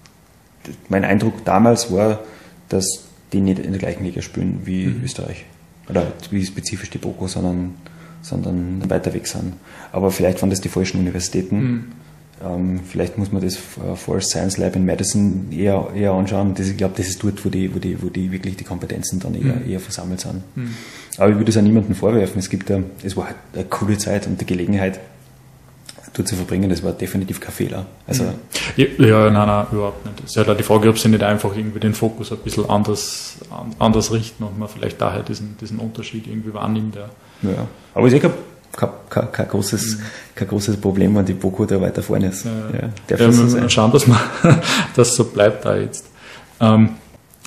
Mein 0.88 1.04
Eindruck 1.04 1.45
damals 1.45 1.92
war, 1.92 2.21
dass 2.68 3.04
die 3.33 3.40
nicht 3.40 3.61
in 3.61 3.71
der 3.71 3.78
gleichen 3.78 4.04
Liga 4.04 4.21
spielen 4.23 4.62
wie 4.64 4.87
mhm. 4.87 5.04
Österreich. 5.04 5.45
Oder 5.88 6.12
wie 6.31 6.45
spezifisch 6.45 6.90
die 6.90 6.99
Boko, 6.99 7.28
sondern 7.28 7.75
sondern 8.26 8.88
weiter 8.90 9.14
weg 9.14 9.26
sind. 9.26 9.55
Aber 9.93 10.11
vielleicht 10.11 10.43
waren 10.43 10.50
das 10.50 10.61
die 10.61 10.69
falschen 10.69 10.99
Universitäten. 10.99 11.57
Mhm. 11.57 11.85
Ähm, 12.45 12.81
vielleicht 12.87 13.16
muss 13.16 13.33
man 13.33 13.40
das 13.40 13.55
äh, 13.57 13.97
Forest 13.97 14.31
Science 14.31 14.59
Lab 14.59 14.76
in 14.76 14.85
Madison 14.85 15.47
eher, 15.50 15.88
eher 15.95 16.12
anschauen. 16.12 16.55
Das, 16.55 16.69
ich 16.69 16.76
glaube, 16.76 16.95
das 16.97 17.09
ist 17.09 17.23
dort, 17.23 17.43
wo 17.45 17.49
die, 17.49 17.75
wo 17.75 17.78
die, 17.78 18.02
wo 18.02 18.09
die 18.09 18.31
wirklich 18.31 18.57
die 18.57 18.64
Kompetenzen 18.64 19.21
dann 19.21 19.35
eher, 19.35 19.57
mhm. 19.57 19.71
eher 19.71 19.81
versammelt 19.81 20.21
sind. 20.21 20.43
Mhm. 20.55 20.75
Aber 21.16 21.31
ich 21.31 21.37
würde 21.37 21.50
es 21.50 21.57
auch 21.57 21.62
niemandem 21.62 21.95
vorwerfen. 21.95 22.38
Es 22.38 22.50
gibt, 22.50 22.71
es 23.02 23.16
war 23.16 23.26
halt 23.26 23.37
eine 23.55 23.64
coole 23.64 23.97
Zeit 23.97 24.26
und 24.26 24.40
die 24.40 24.45
Gelegenheit, 24.45 25.00
dort 26.16 26.28
zu 26.28 26.37
verbringen, 26.37 26.70
das 26.70 26.82
war 26.82 26.92
definitiv 26.92 27.40
kein 27.40 27.52
Fehler. 27.52 27.87
Also 28.06 28.25
mhm. 28.25 28.30
ja, 28.76 28.87
ja, 28.99 29.30
nein, 29.30 29.46
nein, 29.46 29.66
überhaupt 29.73 30.04
nicht. 30.06 30.20
Es 30.25 30.30
ist 30.30 30.37
halt 30.37 30.49
auch 30.49 30.56
die 30.56 30.62
Frage, 30.62 30.88
ob 30.88 30.99
sie 30.99 31.08
nicht 31.08 31.23
einfach 31.23 31.54
irgendwie 31.56 31.80
den 31.80 31.94
Fokus 31.94 32.32
ein 32.32 32.38
bisschen 32.38 32.68
anders, 32.68 33.38
anders 33.78 34.12
richten 34.12 34.44
und 34.44 34.58
man 34.58 34.68
vielleicht 34.68 35.00
daher 35.00 35.23
diesen, 35.23 35.56
diesen 35.58 35.78
Unterschied 35.78 36.26
irgendwie 36.26 36.54
wahrnimmt. 36.54 36.96
Ja. 36.96 37.08
Ja. 37.42 37.66
Aber 37.94 38.06
ist 38.06 38.14
eh 38.14 38.20
kein, 38.20 38.32
kein, 39.11 39.32
kein, 39.32 39.49
großes, 39.49 39.99
kein 40.35 40.49
großes 40.49 40.76
Problem, 40.78 41.14
wenn 41.16 41.25
die 41.25 41.35
Boko 41.35 41.64
da 41.64 41.80
weiter 41.80 42.02
vorne 42.02 42.28
ist. 42.28 42.44
Ja, 42.44 42.52
ja, 43.11 43.16
ja, 43.16 43.32
so 43.32 43.46
sein. 43.46 43.70
schauen, 43.70 43.92
dass 43.92 44.06
man 44.06 44.18
das 44.96 45.14
so 45.14 45.25
bleibt 45.25 45.64
da 45.64 45.76
jetzt. 45.76 46.06
Ähm, 46.61 46.90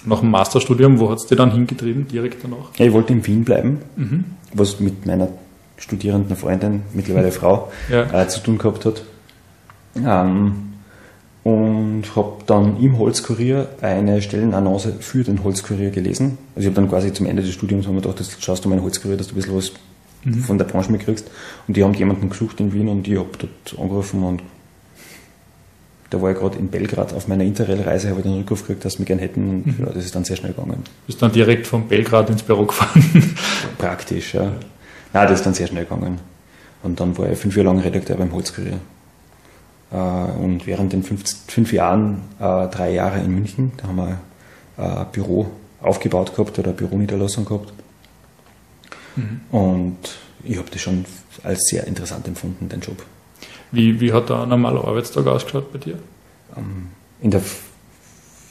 nach 0.05 0.21
dem 0.21 0.31
Masterstudium, 0.31 0.99
wo 0.99 1.09
hat 1.09 1.17
es 1.17 1.27
dir 1.27 1.35
dann 1.35 1.51
hingetrieben, 1.51 2.07
direkt 2.07 2.43
danach? 2.43 2.69
Ja, 2.77 2.85
ich 2.85 2.93
wollte 2.93 3.13
in 3.13 3.25
Wien 3.25 3.43
bleiben, 3.43 3.79
mhm. 3.95 4.25
was 4.53 4.79
mit 4.79 5.05
meiner 5.05 5.27
studierenden 5.79 6.35
Freundin, 6.35 6.83
mittlerweile 6.93 7.31
Frau, 7.31 7.71
ja. 7.89 8.21
äh, 8.21 8.27
zu 8.27 8.41
tun 8.41 8.57
gehabt 8.57 8.85
hat. 8.85 9.03
Ähm, 9.95 10.69
und 11.43 12.03
habe 12.15 12.43
dann 12.45 12.79
im 12.81 12.99
Holzkurier 12.99 13.69
eine 13.81 14.21
Stellenannonce 14.21 14.93
für 14.99 15.23
den 15.23 15.43
Holzkurier 15.43 15.89
gelesen. 15.89 16.37
Also 16.55 16.67
ich 16.67 16.75
habe 16.75 16.75
dann 16.75 16.89
quasi 16.89 17.13
zum 17.13 17.25
Ende 17.25 17.41
des 17.41 17.53
Studiums 17.53 17.87
haben 17.87 17.95
wir 17.95 18.01
gedacht, 18.01 18.19
das 18.19 18.35
schaust 18.39 18.65
du 18.65 18.69
mal 18.69 18.75
in 18.75 18.83
Holzkurier, 18.83 19.17
dass 19.17 19.27
du 19.27 19.33
ein 19.33 19.37
bisschen 19.37 19.55
was 19.55 19.71
mhm. 20.23 20.41
von 20.41 20.57
der 20.57 20.65
Branche 20.65 20.91
mitkriegst. 20.91 21.29
Und 21.67 21.77
die 21.77 21.83
haben 21.83 21.93
jemanden 21.93 22.29
gesucht 22.29 22.59
in 22.59 22.73
Wien 22.73 22.89
und 22.89 23.07
ich 23.07 23.17
habe 23.17 23.29
dort 23.37 23.79
angerufen 23.79 24.23
und 24.23 24.43
da 26.09 26.21
war 26.21 26.31
ich 26.31 26.37
gerade 26.37 26.57
in 26.57 26.69
Belgrad 26.69 27.13
auf 27.13 27.27
meiner 27.27 27.43
Interrail-Reise, 27.43 28.09
habe 28.09 28.19
ich 28.19 28.25
den 28.25 28.37
Rückruf 28.37 28.61
gekriegt, 28.61 28.83
dass 28.83 28.93
sie 28.93 28.99
mich 28.99 29.07
gerne 29.07 29.21
hätten 29.21 29.49
und 29.49 29.79
mhm. 29.79 29.85
ja, 29.85 29.91
das 29.93 30.05
ist 30.05 30.15
dann 30.15 30.23
sehr 30.23 30.35
schnell 30.35 30.53
gegangen. 30.53 30.83
Bist 31.05 31.21
dann 31.21 31.31
direkt 31.31 31.67
von 31.67 31.87
Belgrad 31.87 32.29
ins 32.29 32.43
Büro 32.43 32.65
gefahren? 32.65 33.03
Praktisch, 33.77 34.33
ja. 34.33 34.51
Nein, 35.13 35.27
das 35.27 35.39
ist 35.39 35.45
dann 35.45 35.53
sehr 35.53 35.67
schnell 35.67 35.85
gegangen. 35.85 36.19
Und 36.83 36.99
dann 36.99 37.17
war 37.17 37.29
ich 37.29 37.37
fünf 37.37 37.55
Jahre 37.55 37.67
lang 37.67 37.79
Redakteur 37.79 38.17
beim 38.17 38.31
Holzkurier. 38.31 38.79
Äh, 39.91 39.95
und 39.95 40.65
während 40.65 40.93
den 40.93 41.03
fünf, 41.03 41.23
fünf 41.47 41.73
Jahren 41.73 42.21
äh, 42.39 42.67
drei 42.67 42.91
Jahre 42.93 43.19
in 43.19 43.33
München, 43.33 43.71
da 43.77 43.87
haben 43.87 43.95
wir 43.97 44.19
ein 44.77 45.07
Büro 45.11 45.47
aufgebaut 45.81 46.33
gehabt 46.33 46.57
oder 46.57 46.69
eine 46.69 46.77
Büroniederlassung 46.77 47.43
gehabt. 47.43 47.73
Mhm. 49.17 49.41
Und 49.51 49.97
ich 50.43 50.57
habe 50.57 50.69
das 50.71 50.81
schon 50.81 51.05
als 51.43 51.59
sehr 51.69 51.85
interessant 51.85 52.27
empfunden, 52.27 52.69
den 52.69 52.79
Job. 52.79 53.03
Wie, 53.71 53.99
wie 53.99 54.13
hat 54.13 54.29
da 54.29 54.43
ein 54.43 54.49
normaler 54.49 54.85
Arbeitstag 54.85 55.27
ausgeschaut 55.27 55.71
bei 55.71 55.79
dir? 55.79 55.99
Ähm, 56.57 56.87
in 57.21 57.31
der 57.31 57.41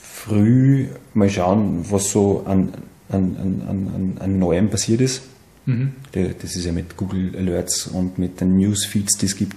Früh 0.01 0.87
mal 1.13 1.29
schauen, 1.29 1.85
was 1.89 2.11
so 2.11 2.43
an, 2.45 2.73
an, 3.09 3.35
an, 3.37 3.63
an, 3.67 4.17
an 4.19 4.39
Neuem 4.39 4.69
passiert 4.69 5.01
ist. 5.01 5.23
Mhm. 5.65 5.93
Das 6.11 6.55
ist 6.55 6.65
ja 6.65 6.71
mit 6.71 6.97
Google 6.97 7.35
Alerts 7.37 7.87
und 7.87 8.17
mit 8.17 8.41
den 8.41 8.57
Newsfeeds, 8.57 9.17
die 9.17 9.25
es 9.25 9.35
gibt, 9.35 9.55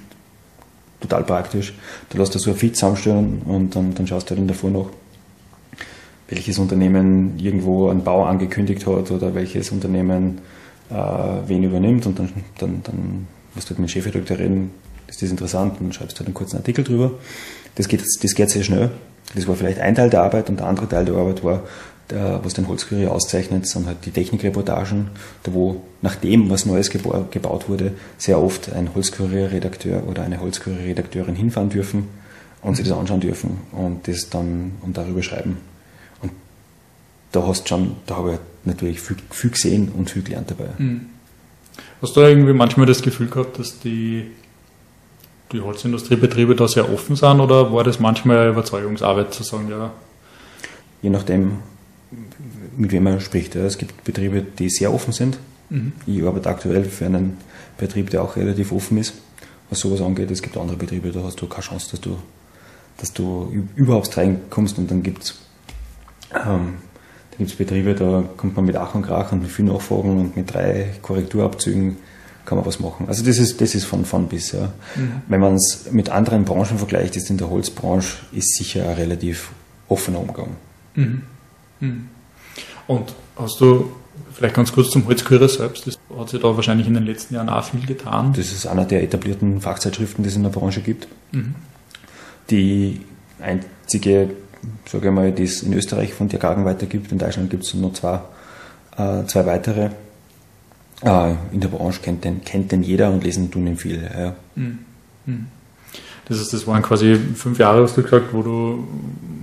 total 1.00 1.25
praktisch. 1.25 1.75
Du 2.11 2.18
lässt 2.18 2.35
da 2.35 2.38
so 2.38 2.50
ein 2.50 2.56
Feed 2.56 2.76
zusammenstellen 2.76 3.42
und 3.44 3.75
dann, 3.75 3.94
dann 3.94 4.06
schaust 4.06 4.30
du 4.30 4.35
dann 4.35 4.47
davor 4.47 4.71
noch, 4.71 4.90
welches 6.28 6.59
Unternehmen 6.59 7.38
irgendwo 7.38 7.90
einen 7.90 8.04
Bau 8.04 8.25
angekündigt 8.25 8.87
hat 8.87 9.11
oder 9.11 9.35
welches 9.35 9.71
Unternehmen 9.71 10.38
äh, 10.90 10.94
wen 10.94 11.62
übernimmt 11.62 12.06
und 12.06 12.18
dann, 12.18 12.30
dann, 12.59 12.82
dann 12.82 13.26
musst 13.54 13.68
du 13.68 13.71
halt 13.71 13.80
mit 13.80 13.88
dem 13.88 13.92
Chefredakteur 13.92 14.38
reden, 14.38 14.71
ist 15.09 15.23
das 15.23 15.30
interessant 15.30 15.73
und 15.78 15.88
dann 15.88 15.92
schreibst 15.92 16.16
du 16.16 16.21
halt 16.21 16.28
einen 16.28 16.35
kurzen 16.35 16.56
Artikel 16.56 16.85
drüber. 16.85 17.12
Das 17.75 17.88
geht, 17.88 18.02
das 18.02 18.35
geht 18.35 18.50
sehr 18.50 18.62
schnell. 18.62 18.90
Das 19.35 19.47
war 19.49 19.54
vielleicht 19.54 19.78
ein 19.78 19.94
Teil 19.94 20.11
der 20.11 20.23
Arbeit 20.23 20.49
und 20.50 20.61
der 20.61 20.66
andere 20.66 20.88
Teil 20.88 21.04
der 21.04 21.14
Arbeit 21.14 21.42
war, 21.42 21.62
was 22.14 22.54
den 22.54 22.69
Holzkurier 22.69 23.12
auszeichnet, 23.12 23.66
sind 23.66 23.87
halt 23.87 23.99
die 24.04 24.11
Technikreportagen, 24.11 25.09
da 25.42 25.54
wo 25.54 25.83
nach 26.00 26.16
dem, 26.16 26.50
was 26.50 26.66
Neues 26.66 26.90
gebaut 26.90 27.69
wurde, 27.69 27.92
sehr 28.19 28.40
oft 28.40 28.73
ein 28.73 28.95
Holzkurier-Redakteur 28.95 30.07
oder 30.07 30.23
eine 30.23 30.40
Holzkurier-Redakteurin 30.40 31.35
hinfahren 31.35 31.71
dürfen 31.71 32.09
und 32.62 32.76
sich 32.76 32.88
das 32.88 32.97
anschauen 32.97 33.21
dürfen 33.21 33.59
und 33.73 34.09
das 34.09 34.31
dann 34.31 34.73
und 34.83 34.97
darüber 34.97 35.23
schreiben. 35.23 35.59
Und 36.21 36.33
da 37.33 37.47
hast 37.47 37.69
schon, 37.69 37.97
da 38.07 38.16
habe 38.16 38.35
ich 38.35 38.38
natürlich 38.64 39.00
viel, 39.00 39.16
viel 39.31 39.50
gesehen 39.50 39.88
und 39.88 40.11
viel 40.11 40.23
gelernt 40.23 40.50
dabei. 40.50 40.71
Mhm. 40.78 41.07
Hast 42.00 42.16
du 42.16 42.21
irgendwie 42.21 42.52
manchmal 42.52 42.87
das 42.87 43.02
Gefühl 43.02 43.28
gehabt, 43.28 43.59
dass 43.59 43.78
die, 43.81 44.31
die 45.52 45.61
Holzindustriebetriebe 45.61 46.54
da 46.54 46.69
sehr 46.69 46.92
offen 46.92 47.16
sind 47.16 47.40
oder 47.40 47.73
war 47.73 47.85
das 47.85 48.00
manchmal 48.00 48.50
Überzeugungsarbeit 48.50 49.33
zu 49.33 49.42
sagen, 49.42 49.69
ja? 49.71 49.92
Je 51.00 51.11
nachdem, 51.11 51.59
mit 52.76 52.92
wem 52.92 53.04
man 53.04 53.21
spricht. 53.21 53.54
Es 53.54 53.78
gibt 53.78 54.04
Betriebe, 54.04 54.42
die 54.42 54.69
sehr 54.69 54.92
offen 54.92 55.12
sind. 55.12 55.38
Mhm. 55.71 55.92
Ich 56.07 56.23
arbeite 56.23 56.49
aktuell 56.49 56.85
für 56.85 57.07
einen 57.07 57.38
Betrieb, 57.78 58.11
der 58.11 58.23
auch 58.23 58.37
relativ 58.37 58.73
offen 58.73 58.99
ist, 58.99 59.14
was 59.71 59.81
sowas 59.81 60.00
angeht. 60.00 60.31
Es 60.31 60.42
gibt 60.42 60.57
andere 60.57 60.76
Betriebe, 60.76 61.11
da 61.11 61.23
hast 61.23 61.40
du 61.40 61.47
keine 61.47 61.62
Chance, 61.62 61.90
dass 61.90 62.00
du, 62.00 62.19
dass 62.99 63.12
du 63.12 63.66
überhaupt 63.75 64.16
reinkommst 64.16 64.78
und 64.78 64.90
dann 64.90 65.02
gibt 65.02 65.25
es 65.25 65.38
ähm, 66.47 66.75
Betriebe, 67.59 67.95
da 67.95 68.25
kommt 68.37 68.57
man 68.57 68.64
mit 68.64 68.76
Ach 68.76 68.95
und 68.95 69.02
Krach 69.02 69.33
und 69.33 69.42
mit 69.42 69.50
vielen 69.50 69.69
Nachfragen 69.69 70.19
und 70.19 70.37
mit 70.37 70.52
drei 70.52 70.95
Korrekturabzügen 71.02 71.97
kann 72.45 72.59
man 72.59 72.66
was 72.66 72.81
machen. 72.81 73.07
Also 73.09 73.25
das 73.25 73.38
ist, 73.38 73.61
das 73.61 73.75
ist 73.75 73.85
von, 73.85 74.04
von 74.04 74.28
bis. 74.28 74.52
Ja. 74.52 74.73
Mhm. 74.97 75.23
Wenn 75.28 75.40
man 75.40 75.54
es 75.54 75.90
mit 75.90 76.11
anderen 76.11 76.45
Branchen 76.45 76.78
vergleicht, 76.78 77.16
ist 77.16 77.31
in 77.31 77.38
der 77.38 77.50
Holzbranche 77.50 78.19
ist 78.33 78.57
sicher 78.57 78.88
ein 78.88 78.95
relativ 78.95 79.52
offener 79.88 80.21
Umgang. 80.21 80.57
Mhm. 80.95 81.23
Mhm. 81.83 82.09
Und 82.87 83.15
hast 83.37 83.61
du 83.61 83.93
vielleicht 84.33 84.55
ganz 84.55 84.73
kurz 84.73 84.91
zum 84.91 85.07
Holzkürer 85.07 85.49
selbst, 85.49 85.87
das 85.87 85.99
hat 86.17 86.29
sich 86.29 86.41
da 86.41 86.55
wahrscheinlich 86.57 86.87
in 86.87 86.95
den 86.95 87.05
letzten 87.05 87.35
Jahren 87.35 87.49
auch 87.49 87.65
viel 87.65 87.85
getan. 87.85 88.33
Das 88.37 88.53
ist 88.53 88.67
einer 88.67 88.85
der 88.85 89.03
etablierten 89.03 89.61
Fachzeitschriften, 89.61 90.23
die 90.23 90.31
es 90.31 90.37
in 90.37 90.43
der 90.43 90.51
Branche 90.51 90.81
gibt. 90.81 91.09
Mhm. 91.33 91.55
Die 92.51 93.01
einzige, 93.41 94.31
sage 94.87 95.09
ich 95.09 95.15
mal, 95.15 95.33
die 95.33 95.45
es 95.45 95.62
in 95.62 95.73
Österreich 95.73 96.15
von 96.15 96.29
Tiergarten 96.29 96.65
weitergibt. 96.65 97.12
In 97.12 97.19
Deutschland 97.19 97.51
gibt 97.51 97.65
es 97.65 97.75
noch 97.75 97.93
zwei, 97.93 98.21
äh, 98.97 99.25
zwei 99.27 99.47
weitere. 99.47 99.91
Äh, 101.03 101.35
in 101.53 101.61
der 101.61 101.69
Branche 101.69 102.01
kennt 102.01 102.25
den, 102.25 102.45
kennt 102.45 102.71
den 102.73 102.83
jeder 102.83 103.11
und 103.11 103.25
lesen 103.25 103.51
tun 103.51 103.67
ihn 103.67 103.77
viele. 103.77 104.11
Ja. 104.17 104.35
Mhm. 104.55 104.79
mhm. 105.27 105.47
Das 106.33 106.41
ist, 106.41 106.53
das 106.53 106.67
waren 106.67 106.83
quasi 106.83 107.17
fünf 107.35 107.59
Jahre, 107.59 107.83
hast 107.83 107.97
du 107.97 108.03
gesagt, 108.03 108.33
wo 108.33 108.43
du 108.43 108.89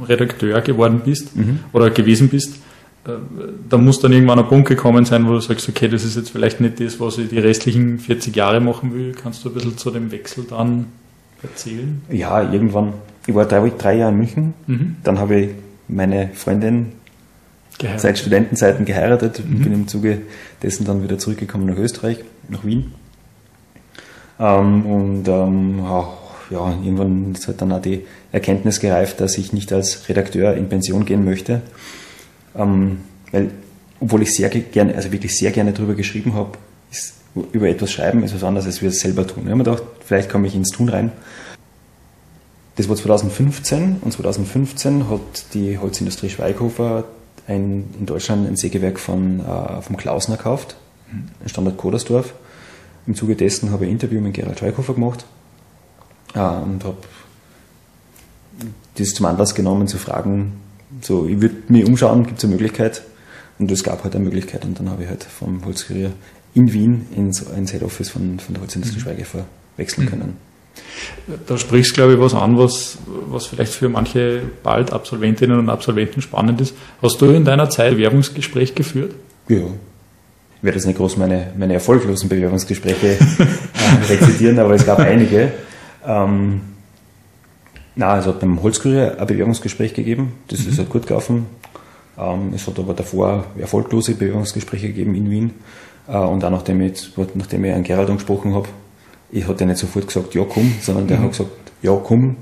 Redakteur 0.05 0.61
geworden 0.61 1.01
bist 1.05 1.35
mhm. 1.35 1.59
oder 1.71 1.89
gewesen 1.89 2.29
bist 2.29 2.55
da 3.69 3.77
muss 3.77 3.99
dann 3.99 4.11
irgendwann 4.11 4.39
ein 4.39 4.47
Punkt 4.47 4.67
gekommen 4.67 5.05
sein, 5.05 5.27
wo 5.27 5.31
du 5.31 5.39
sagst, 5.39 5.69
okay, 5.69 5.87
das 5.87 6.03
ist 6.03 6.15
jetzt 6.15 6.31
vielleicht 6.31 6.59
nicht 6.59 6.79
das, 6.79 6.99
was 6.99 7.17
ich 7.17 7.29
die 7.29 7.39
restlichen 7.39 7.99
40 7.99 8.35
Jahre 8.35 8.59
machen 8.59 8.93
will. 8.93 9.13
Kannst 9.13 9.43
du 9.43 9.49
ein 9.49 9.55
bisschen 9.55 9.77
zu 9.77 9.91
dem 9.91 10.11
Wechsel 10.11 10.45
dann 10.49 10.87
erzählen? 11.41 12.01
Ja, 12.09 12.51
irgendwann. 12.51 12.93
Ich 13.25 13.33
war 13.33 13.45
drei, 13.45 13.71
drei 13.77 13.97
Jahre 13.97 14.11
in 14.11 14.17
München. 14.17 14.53
Mhm. 14.67 14.95
Dann 15.03 15.19
habe 15.19 15.39
ich 15.39 15.49
meine 15.87 16.29
Freundin 16.33 16.93
geheiratet. 17.77 18.01
seit 18.01 18.19
Studentenzeiten 18.19 18.85
geheiratet 18.85 19.41
mhm. 19.45 19.55
und 19.55 19.63
bin 19.63 19.73
im 19.73 19.87
Zuge 19.87 20.21
dessen 20.61 20.85
dann 20.85 21.03
wieder 21.03 21.17
zurückgekommen 21.17 21.65
nach 21.65 21.77
Österreich, 21.77 22.19
nach 22.49 22.65
Wien. 22.65 22.93
Ähm, 24.39 24.85
und 24.85 25.27
ähm, 25.27 25.81
ja, 26.49 26.69
irgendwann 26.71 27.33
ist 27.33 27.47
halt 27.47 27.61
dann 27.61 27.71
auch 27.71 27.81
die 27.81 28.05
Erkenntnis 28.31 28.79
gereift, 28.79 29.19
dass 29.21 29.37
ich 29.37 29.53
nicht 29.53 29.71
als 29.71 30.09
Redakteur 30.09 30.55
in 30.55 30.69
Pension 30.69 31.05
gehen 31.05 31.25
möchte, 31.25 31.61
ähm, 32.55 32.99
weil, 33.31 33.51
obwohl 33.99 34.23
ich 34.23 34.33
sehr 34.33 34.49
gerne, 34.49 34.95
also 34.95 35.11
wirklich 35.11 35.37
sehr 35.37 35.51
gerne 35.51 35.73
darüber 35.73 35.93
geschrieben 35.93 36.33
habe, 36.33 36.57
ist, 36.91 37.13
über 37.51 37.69
etwas 37.69 37.91
schreiben 37.91 38.23
ist 38.23 38.33
was 38.33 38.43
anderes, 38.43 38.65
als 38.65 38.81
wir 38.81 38.89
es 38.89 38.99
selber 38.99 39.27
tun. 39.27 39.43
Ich 39.43 39.49
habe 39.49 39.57
mir 39.57 39.63
gedacht, 39.63 39.83
vielleicht 40.03 40.29
komme 40.29 40.47
ich 40.47 40.55
ins 40.55 40.71
Tun 40.71 40.89
rein. 40.89 41.11
Das 42.75 42.89
war 42.89 42.95
2015 42.95 43.97
und 44.01 44.11
2015 44.11 45.09
hat 45.09 45.53
die 45.53 45.77
Holzindustrie 45.77 46.29
Schweighofer 46.29 47.03
ein, 47.47 47.85
in 47.99 48.05
Deutschland 48.05 48.47
ein 48.47 48.55
Sägewerk 48.55 48.99
von, 48.99 49.41
äh, 49.41 49.81
vom 49.81 49.97
Klausner 49.97 50.37
gekauft, 50.37 50.77
in 51.43 51.49
Standort 51.49 51.77
Kodersdorf. 51.77 52.33
Im 53.05 53.15
Zuge 53.15 53.35
dessen 53.35 53.71
habe 53.71 53.85
ich 53.85 53.89
ein 53.89 53.93
Interview 53.93 54.21
mit 54.21 54.33
Gerald 54.33 54.59
Schweighofer 54.59 54.93
gemacht 54.93 55.25
und 56.33 56.83
habe 56.83 56.97
das 58.95 59.13
zum 59.13 59.25
Anlass 59.25 59.55
genommen 59.55 59.87
zu 59.87 59.97
fragen, 59.97 60.53
so, 61.01 61.27
ich 61.27 61.41
würde 61.41 61.55
mich 61.67 61.85
umschauen, 61.85 62.25
gibt 62.25 62.39
es 62.39 62.43
eine 62.43 62.53
Möglichkeit? 62.53 63.03
Und 63.57 63.69
es 63.71 63.83
gab 63.83 64.03
halt 64.03 64.15
eine 64.15 64.23
Möglichkeit 64.23 64.63
und 64.63 64.79
dann 64.79 64.89
habe 64.89 65.03
ich 65.03 65.09
halt 65.09 65.23
vom 65.23 65.65
Holzkurier 65.65 66.11
in 66.53 66.71
Wien 66.73 67.07
ins, 67.15 67.41
ins 67.41 67.71
Head 67.71 67.83
Office 67.83 68.09
von, 68.09 68.39
von 68.39 68.53
der 68.53 68.61
Holzindustrie 68.61 68.99
mhm. 68.99 69.03
Schweigefer 69.03 69.45
wechseln 69.77 70.05
mhm. 70.05 70.09
können. 70.09 70.37
Da 71.47 71.57
sprichst 71.57 71.91
du, 71.91 71.95
glaube 71.95 72.13
ich, 72.13 72.19
was 72.19 72.33
an, 72.33 72.57
was, 72.57 72.97
was 73.27 73.47
vielleicht 73.47 73.73
für 73.73 73.89
manche 73.89 74.41
bald 74.63 74.93
Absolventinnen 74.93 75.59
und 75.59 75.69
Absolventen 75.69 76.21
spannend 76.21 76.61
ist. 76.61 76.73
Hast 77.01 77.19
du 77.21 77.25
in 77.27 77.43
deiner 77.43 77.69
Zeit 77.69 77.93
Bewerbungsgespräch 77.93 78.75
geführt? 78.75 79.13
Ja. 79.47 79.57
Ich 79.57 80.63
werde 80.63 80.77
jetzt 80.77 80.85
nicht 80.85 80.97
groß 80.97 81.17
meine, 81.17 81.53
meine 81.57 81.73
erfolglosen 81.73 82.29
Bewerbungsgespräche 82.29 83.17
äh, 83.17 83.17
rezitieren, 84.09 84.59
aber 84.59 84.73
es 84.73 84.85
gab 84.85 84.99
einige. 84.99 85.51
Ähm, 86.05 86.61
Nein, 87.99 88.19
es 88.19 88.27
hat 88.27 88.39
beim 88.39 88.63
Holzkurier 88.63 89.19
ein 89.19 89.27
Bewerbungsgespräch 89.27 89.93
gegeben. 89.93 90.31
Das 90.47 90.63
mhm. 90.63 90.69
ist 90.69 90.79
halt 90.79 90.89
gut 90.89 91.05
gelaufen. 91.05 91.47
Ähm, 92.17 92.53
es 92.55 92.65
hat 92.65 92.79
aber 92.79 92.93
davor 92.93 93.43
erfolglose 93.57 94.15
Bewerbungsgespräche 94.15 94.87
gegeben 94.87 95.15
in 95.15 95.29
Wien. 95.29 95.51
Äh, 96.07 96.17
und 96.17 96.41
auch 96.45 96.49
nachdem 96.49 96.79
ich, 96.79 97.11
nachdem 97.35 97.65
ich 97.65 97.73
einen 97.73 97.83
Gerald 97.83 98.09
angesprochen 98.09 98.55
habe, 98.55 98.69
ich 99.31 99.45
hatte 99.45 99.65
nicht 99.65 99.79
sofort 99.79 100.07
gesagt, 100.07 100.33
ja 100.33 100.45
komm, 100.47 100.75
sondern 100.81 101.07
der 101.07 101.19
mhm. 101.19 101.23
hat 101.23 101.31
gesagt, 101.31 101.51
ja 101.81 101.93
komm, 102.01 102.37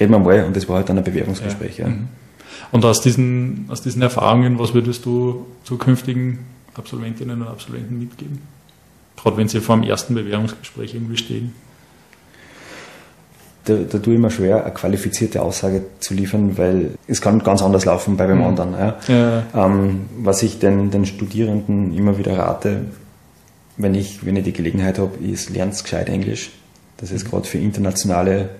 reden 0.00 0.12
wir 0.12 0.18
mal. 0.18 0.44
Und 0.44 0.56
das 0.56 0.66
war 0.66 0.76
halt 0.76 0.88
dann 0.88 0.96
ein 0.96 1.04
Bewerbungsgespräch. 1.04 1.76
Ja. 1.76 1.88
Ja. 1.88 1.90
Mhm. 1.90 2.08
Und 2.70 2.82
aus 2.86 3.02
diesen, 3.02 3.66
aus 3.68 3.82
diesen 3.82 4.00
Erfahrungen, 4.00 4.58
was 4.58 4.72
würdest 4.72 5.04
du 5.04 5.46
zukünftigen 5.64 6.38
Absolventinnen 6.72 7.42
und 7.42 7.48
Absolventen 7.48 7.98
mitgeben? 7.98 8.38
Gerade 9.18 9.36
wenn 9.36 9.48
sie 9.48 9.60
vor 9.60 9.76
dem 9.76 9.84
ersten 9.84 10.14
Bewerbungsgespräch 10.14 10.94
irgendwie 10.94 11.18
stehen 11.18 11.52
da, 13.64 13.74
da 13.74 13.98
tue 13.98 14.14
ich 14.14 14.20
mir 14.20 14.30
schwer, 14.30 14.64
eine 14.64 14.74
qualifizierte 14.74 15.42
Aussage 15.42 15.82
zu 16.00 16.14
liefern, 16.14 16.58
weil 16.58 16.92
es 17.06 17.20
kann 17.20 17.42
ganz 17.42 17.62
anders 17.62 17.84
laufen 17.84 18.16
bei 18.16 18.26
dem 18.26 18.38
mhm. 18.38 18.44
anderen. 18.44 18.72
Ja. 18.72 18.96
ja. 19.08 19.42
Ähm, 19.54 20.06
was 20.18 20.42
ich 20.42 20.58
den, 20.58 20.90
den 20.90 21.06
Studierenden 21.06 21.96
immer 21.96 22.18
wieder 22.18 22.38
rate, 22.38 22.86
wenn 23.76 23.94
ich, 23.94 24.26
wenn 24.26 24.36
ich 24.36 24.44
die 24.44 24.52
Gelegenheit 24.52 24.98
habe, 24.98 25.16
ist, 25.24 25.50
lernt 25.50 25.80
gescheit 25.80 26.08
Englisch. 26.08 26.50
Das 26.96 27.10
ist 27.10 27.24
mhm. 27.24 27.30
gerade 27.30 27.44
für 27.46 27.58
internationale, 27.58 28.50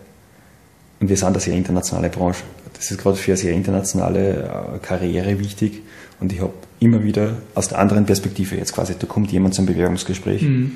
und 1.01 1.09
wir 1.09 1.17
sind 1.17 1.29
eine 1.29 1.41
sehr 1.41 1.55
internationale 1.55 2.09
Branche, 2.09 2.43
das 2.75 2.91
ist 2.91 3.01
gerade 3.01 3.17
für 3.17 3.33
eine 3.33 3.38
sehr 3.38 3.53
internationale 3.53 4.75
äh, 4.75 4.79
Karriere 4.81 5.38
wichtig. 5.38 5.83
Und 6.21 6.33
ich 6.33 6.41
habe 6.41 6.53
immer 6.79 7.03
wieder 7.03 7.37
aus 7.55 7.69
der 7.69 7.79
anderen 7.79 8.07
Perspektive 8.07 8.57
jetzt 8.57 8.73
quasi, 8.73 8.95
da 8.99 9.07
kommt 9.07 9.33
jemand 9.33 9.55
zum 9.55 9.67
Bewerbungsgespräch. 9.67 10.43
Mhm 10.43 10.73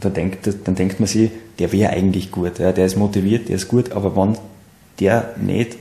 dann 0.00 0.14
denkt, 0.14 0.48
dann 0.64 0.74
denkt 0.74 1.00
man 1.00 1.06
sich, 1.06 1.30
der 1.58 1.72
wäre 1.72 1.90
eigentlich 1.90 2.30
gut, 2.30 2.58
ja, 2.58 2.72
der 2.72 2.86
ist 2.86 2.96
motiviert, 2.96 3.48
der 3.48 3.56
ist 3.56 3.68
gut, 3.68 3.92
aber 3.92 4.16
wenn 4.16 4.36
der 5.00 5.34
nicht, 5.40 5.76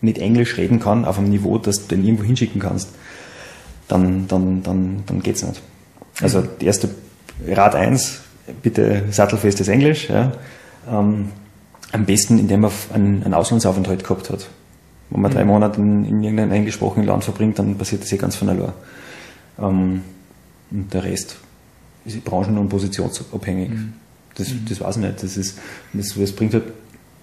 nicht 0.00 0.18
Englisch 0.18 0.56
reden 0.56 0.80
kann 0.80 1.04
auf 1.04 1.18
einem 1.18 1.30
Niveau, 1.30 1.58
dass 1.58 1.86
du 1.86 1.94
den 1.94 2.04
irgendwo 2.04 2.24
hinschicken 2.24 2.60
kannst, 2.60 2.88
dann, 3.88 4.26
dann, 4.28 4.62
dann, 4.62 5.02
dann 5.06 5.22
geht's 5.22 5.42
nicht. 5.42 5.60
Also, 6.22 6.42
die 6.42 6.66
erste 6.66 6.90
Rat 7.46 7.74
1, 7.74 8.20
bitte 8.62 9.04
sattelfestes 9.10 9.68
Englisch, 9.68 10.08
ja. 10.08 10.32
Ähm, 10.90 11.30
am 11.92 12.06
besten, 12.06 12.38
indem 12.38 12.60
man 12.60 12.70
einen, 12.92 13.24
einen 13.24 13.34
Auslandsaufenthalt 13.34 14.04
gehabt 14.04 14.30
hat. 14.30 14.48
Wenn 15.10 15.22
man 15.22 15.32
mhm. 15.32 15.34
drei 15.34 15.44
Monate 15.44 15.80
in, 15.80 16.04
in 16.04 16.22
irgendeinem 16.22 16.52
englischsprachigen 16.52 17.04
Land 17.04 17.24
verbringt, 17.24 17.58
dann 17.58 17.76
passiert 17.76 18.02
das 18.02 18.10
ja 18.10 18.16
ganz 18.16 18.36
von 18.36 18.48
allein. 18.48 18.72
Ähm, 19.58 20.02
und 20.70 20.94
der 20.94 21.04
Rest 21.04 21.36
ist 22.04 22.24
branchen- 22.24 22.58
und 22.58 22.68
positionsabhängig. 22.68 23.70
Mhm. 23.70 23.92
Das, 24.34 24.48
mhm. 24.48 24.64
das 24.68 24.80
weiß 24.80 24.96
ich 24.96 25.02
nicht. 25.02 25.22
Das, 25.22 25.36
ist, 25.36 25.58
das, 25.92 26.14
das 26.14 26.32
bringt 26.32 26.54
halt 26.54 26.64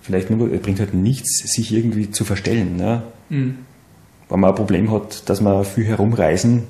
vielleicht 0.01 0.29
nur, 0.29 0.47
bringt 0.47 0.79
halt 0.79 0.93
nichts, 0.93 1.37
sich 1.53 1.73
irgendwie 1.73 2.11
zu 2.11 2.23
verstellen. 2.25 2.75
Ne? 2.75 3.03
Mhm. 3.29 3.57
Wenn 4.29 4.39
man 4.39 4.51
ein 4.51 4.55
Problem 4.55 4.91
hat, 4.91 5.29
dass 5.29 5.41
man 5.41 5.65
viel 5.65 5.85
herumreisen 5.85 6.63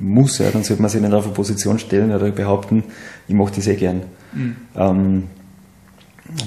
muss, 0.00 0.38
ja, 0.38 0.50
dann 0.50 0.64
sollte 0.64 0.82
man 0.82 0.90
sich 0.90 1.00
nicht 1.00 1.12
auf 1.12 1.24
eine 1.24 1.34
Position 1.34 1.78
stellen 1.78 2.12
oder 2.12 2.30
behaupten, 2.30 2.84
ich 3.26 3.34
mache 3.34 3.54
das 3.54 3.64
sehr 3.64 3.76
gern. 3.76 4.02
Mhm. 4.32 4.56
Ähm, 4.76 5.24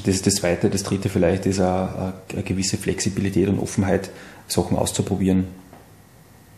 das 0.05 0.15
ist 0.15 0.27
das 0.27 0.35
Zweite. 0.35 0.69
Das 0.69 0.83
Dritte 0.83 1.09
vielleicht 1.09 1.45
ist 1.45 1.59
eine, 1.59 2.13
eine 2.31 2.43
gewisse 2.43 2.77
Flexibilität 2.77 3.47
und 3.47 3.59
Offenheit, 3.59 4.11
Sachen 4.47 4.77
auszuprobieren. 4.77 5.45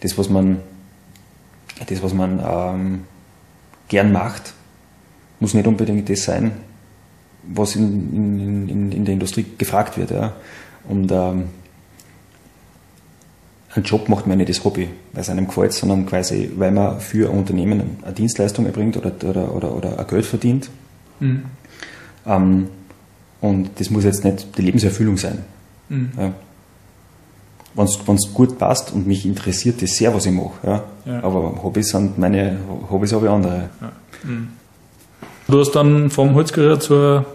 Das, 0.01 0.17
was 0.17 0.29
man, 0.29 0.59
das, 1.87 2.03
was 2.03 2.13
man 2.13 2.43
ähm, 2.45 3.03
gern 3.87 4.11
macht, 4.11 4.53
muss 5.39 5.53
nicht 5.53 5.67
unbedingt 5.67 6.09
das 6.09 6.23
sein, 6.23 6.51
was 7.43 7.75
in, 7.75 8.13
in, 8.13 8.69
in, 8.69 8.91
in 8.91 9.05
der 9.05 9.13
Industrie 9.13 9.45
gefragt 9.57 9.97
wird. 9.97 10.11
Ja. 10.11 10.33
Und 10.87 11.11
ähm, 11.11 11.45
ein 13.75 13.83
Job 13.83 14.07
macht 14.07 14.27
man 14.27 14.37
nicht 14.37 14.49
das 14.49 14.63
Hobby, 14.63 14.89
weil 15.13 15.21
es 15.21 15.29
einem 15.29 15.47
gefällt, 15.47 15.73
sondern 15.73 16.05
quasi, 16.05 16.51
weil 16.55 16.71
man 16.71 16.99
für 16.99 17.29
ein 17.29 17.37
Unternehmen 17.37 17.97
eine 18.03 18.13
Dienstleistung 18.13 18.65
erbringt 18.65 18.97
oder, 18.97 19.11
oder, 19.23 19.53
oder, 19.53 19.75
oder 19.75 19.99
ein 19.99 20.07
Geld 20.07 20.25
verdient. 20.25 20.69
Mhm. 21.19 21.45
Ähm, 22.25 22.67
und 23.41 23.71
das 23.79 23.89
muss 23.89 24.03
jetzt 24.03 24.23
nicht 24.23 24.57
die 24.57 24.61
Lebenserfüllung 24.61 25.17
sein. 25.17 25.39
Mhm. 25.89 26.11
Ja. 26.17 26.33
Wenn 27.75 28.15
es 28.15 28.33
gut 28.33 28.57
passt 28.57 28.93
und 28.93 29.07
mich 29.07 29.25
interessiert 29.25 29.81
das 29.81 29.91
sehr, 29.91 30.13
was 30.13 30.25
ich 30.25 30.31
mache. 30.31 30.51
Ja. 30.63 30.83
ja. 31.05 31.23
Aber 31.23 31.63
Hobbys 31.63 31.89
sind 31.89 32.17
meine 32.19 32.57
Hobbys 32.89 33.13
habe 33.13 33.25
ich 33.25 33.31
andere. 33.31 33.69
Ja. 33.81 33.91
Mhm. 34.23 34.49
Du 35.47 35.59
hast 35.59 35.71
dann 35.71 36.09
vom 36.09 36.35
Holzkarriere 36.35 36.79
zur 36.79 37.25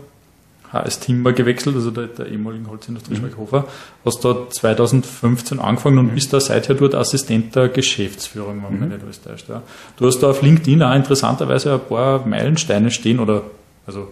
HS 0.72 1.00
Timber 1.00 1.32
gewechselt, 1.32 1.76
also 1.76 1.90
der, 1.90 2.06
der 2.06 2.26
ehemaligen 2.26 2.68
Holzindustrie 2.68 3.14
mhm. 3.14 3.20
Schweighofer. 3.20 3.66
Hast 4.04 4.24
da 4.24 4.48
2015 4.50 5.60
angefangen 5.60 5.98
und 5.98 6.06
mhm. 6.08 6.14
bist 6.14 6.32
da 6.32 6.40
seither 6.40 6.74
dort 6.74 6.94
Assistent 6.94 7.56
der 7.56 7.68
Geschäftsführung, 7.68 8.62
wenn 8.62 8.78
man 8.78 8.88
mhm. 8.88 8.94
nicht 8.94 9.02
alles 9.02 9.22
täuscht. 9.22 9.48
Ja. 9.48 9.62
Du 9.96 10.06
hast 10.06 10.20
da 10.20 10.30
auf 10.30 10.42
LinkedIn 10.42 10.82
auch 10.82 10.94
interessanterweise 10.94 11.74
ein 11.74 11.80
paar 11.80 12.26
Meilensteine 12.26 12.90
stehen 12.90 13.18
oder 13.18 13.44
also 13.86 14.08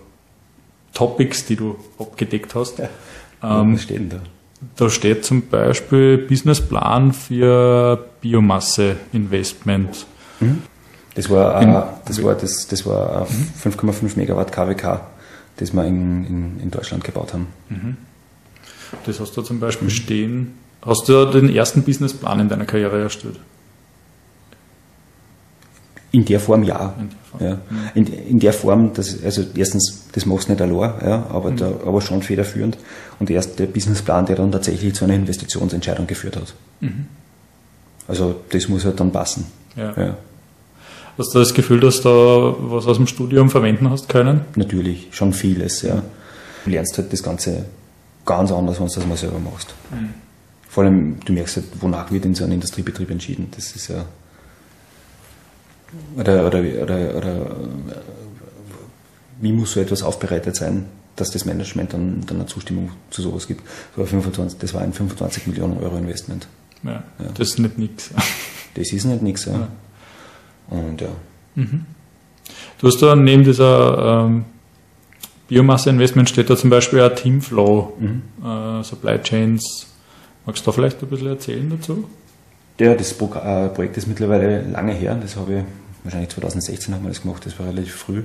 Topics, 0.94 1.44
die 1.44 1.56
du 1.56 1.76
abgedeckt 1.98 2.54
hast. 2.54 2.78
Ja. 2.78 2.88
Ähm, 3.42 3.74
Was 3.74 3.82
steht 3.82 4.12
da? 4.12 4.20
Da 4.76 4.88
steht 4.90 5.24
zum 5.24 5.48
Beispiel 5.48 6.18
Businessplan 6.18 7.12
für 7.12 8.06
Biomasse-Investment. 8.20 10.06
Mhm. 10.40 10.62
Das 11.14 11.30
war, 11.30 11.62
äh, 11.62 11.82
das 12.06 12.22
war, 12.22 12.34
das, 12.34 12.66
das 12.66 12.86
war 12.86 13.26
5,5 13.26 14.02
mhm. 14.02 14.10
Megawatt 14.16 14.52
KWK, 14.52 15.00
das 15.56 15.72
wir 15.72 15.84
in, 15.84 16.26
in, 16.26 16.60
in 16.60 16.70
Deutschland 16.70 17.04
gebaut 17.04 17.32
haben. 17.32 17.48
Mhm. 17.68 17.96
Das 19.04 19.20
hast 19.20 19.36
du 19.36 19.42
zum 19.42 19.60
Beispiel 19.60 19.88
mhm. 19.88 19.92
stehen. 19.92 20.54
Hast 20.82 21.08
du 21.08 21.24
den 21.26 21.48
ersten 21.48 21.82
Businessplan 21.82 22.40
in 22.40 22.48
deiner 22.48 22.64
Karriere 22.64 23.02
erstellt? 23.02 23.40
In 26.16 26.24
der 26.24 26.40
Form 26.40 26.62
ja. 26.62 26.94
In 26.98 27.10
der 27.10 27.18
Form, 27.30 27.42
ja. 27.46 27.54
Mhm. 27.54 27.90
In, 27.94 28.06
in, 28.06 28.38
der 28.38 28.54
Form, 28.54 28.94
dass, 28.94 29.22
also 29.22 29.42
erstens, 29.54 30.06
das 30.12 30.24
machst 30.24 30.48
du 30.48 30.52
nicht 30.52 30.62
allein, 30.62 30.94
ja, 31.04 31.26
aber, 31.28 31.50
mhm. 31.50 31.56
da, 31.58 31.66
aber 31.84 32.00
schon 32.00 32.22
federführend. 32.22 32.78
Und 33.20 33.28
erst 33.28 33.58
der 33.58 33.66
Businessplan, 33.66 34.24
der 34.24 34.36
dann 34.36 34.50
tatsächlich 34.50 34.94
zu 34.94 35.04
einer 35.04 35.12
Investitionsentscheidung 35.12 36.06
geführt 36.06 36.36
hat. 36.36 36.54
Mhm. 36.80 37.06
Also 38.08 38.36
das 38.48 38.66
muss 38.68 38.86
halt 38.86 38.98
dann 38.98 39.12
passen. 39.12 39.44
Ja. 39.76 39.92
ja. 39.94 40.16
Hast 41.18 41.34
du 41.34 41.38
das 41.38 41.52
Gefühl, 41.52 41.80
dass 41.80 42.00
du 42.00 42.08
was 42.08 42.86
aus 42.86 42.96
dem 42.96 43.06
Studium 43.06 43.50
verwenden 43.50 43.90
hast 43.90 44.08
können? 44.08 44.40
Natürlich, 44.54 45.08
schon 45.10 45.34
vieles, 45.34 45.82
ja. 45.82 46.02
Du 46.64 46.70
lernst 46.70 46.96
halt 46.96 47.12
das 47.12 47.22
Ganze 47.22 47.66
ganz 48.24 48.50
anders, 48.50 48.80
wenn 48.80 48.86
du 48.86 48.94
das 48.94 49.06
mal 49.06 49.18
selber 49.18 49.38
machst. 49.38 49.74
Mhm. 49.90 50.14
Vor 50.66 50.84
allem, 50.84 51.20
du 51.26 51.34
merkst 51.34 51.56
halt, 51.56 51.66
wonach 51.80 52.10
wird 52.10 52.24
in 52.24 52.34
so 52.34 52.44
einem 52.44 52.54
Industriebetrieb 52.54 53.10
entschieden. 53.10 53.48
Das 53.54 53.76
ist 53.76 53.88
ja. 53.88 54.06
Oder, 56.16 56.46
oder, 56.46 56.60
oder, 56.82 57.16
oder 57.16 57.56
wie 59.40 59.52
muss 59.52 59.72
so 59.72 59.80
etwas 59.80 60.02
aufbereitet 60.02 60.56
sein, 60.56 60.86
dass 61.16 61.30
das 61.30 61.44
Management 61.44 61.92
dann, 61.92 62.20
dann 62.26 62.38
eine 62.38 62.46
Zustimmung 62.46 62.90
zu 63.10 63.22
sowas 63.22 63.46
gibt. 63.46 63.62
Das 63.64 63.98
war, 63.98 64.06
25, 64.06 64.58
das 64.58 64.74
war 64.74 64.82
ein 64.82 64.92
25 64.92 65.46
Millionen 65.46 65.78
Euro 65.78 65.96
Investment. 65.96 66.46
Ja, 66.82 67.02
ja. 67.18 67.26
Das 67.34 67.48
ist 67.48 67.58
nicht 67.58 67.78
nichts. 67.78 68.10
Das 68.74 68.92
ist 68.92 69.06
nicht 69.06 69.22
nichts, 69.22 69.46
ja. 69.46 69.52
ja. 69.54 69.68
Und 70.68 71.00
ja. 71.00 71.08
Mhm. 71.54 71.86
Du 72.78 72.88
hast 72.88 73.00
da 73.00 73.16
neben 73.16 73.42
dieser 73.42 74.26
ähm, 74.26 74.44
Biomasse-Investment 75.48 76.28
steht 76.28 76.50
da 76.50 76.56
zum 76.56 76.70
Beispiel 76.70 77.00
ein 77.00 77.16
Teamflow, 77.16 77.96
mhm. 77.98 78.22
äh, 78.44 78.82
Supply 78.82 79.18
Chains. 79.22 79.86
Magst 80.44 80.66
du 80.66 80.70
da 80.70 80.72
vielleicht 80.74 81.02
ein 81.02 81.08
bisschen 81.08 81.28
erzählen 81.28 81.70
dazu? 81.70 82.04
Ja, 82.78 82.94
das 82.94 83.12
äh, 83.12 83.68
Projekt 83.68 83.96
ist 83.96 84.06
mittlerweile 84.06 84.62
lange 84.62 84.92
her. 84.92 85.16
Das 85.20 85.36
habe 85.36 85.54
ich 85.54 85.64
wahrscheinlich 86.04 86.30
2016 86.30 86.94
haben 86.94 87.02
wir 87.04 87.08
das 87.08 87.22
gemacht. 87.22 87.46
Das 87.46 87.58
war 87.58 87.66
relativ 87.66 87.94
früh, 87.94 88.22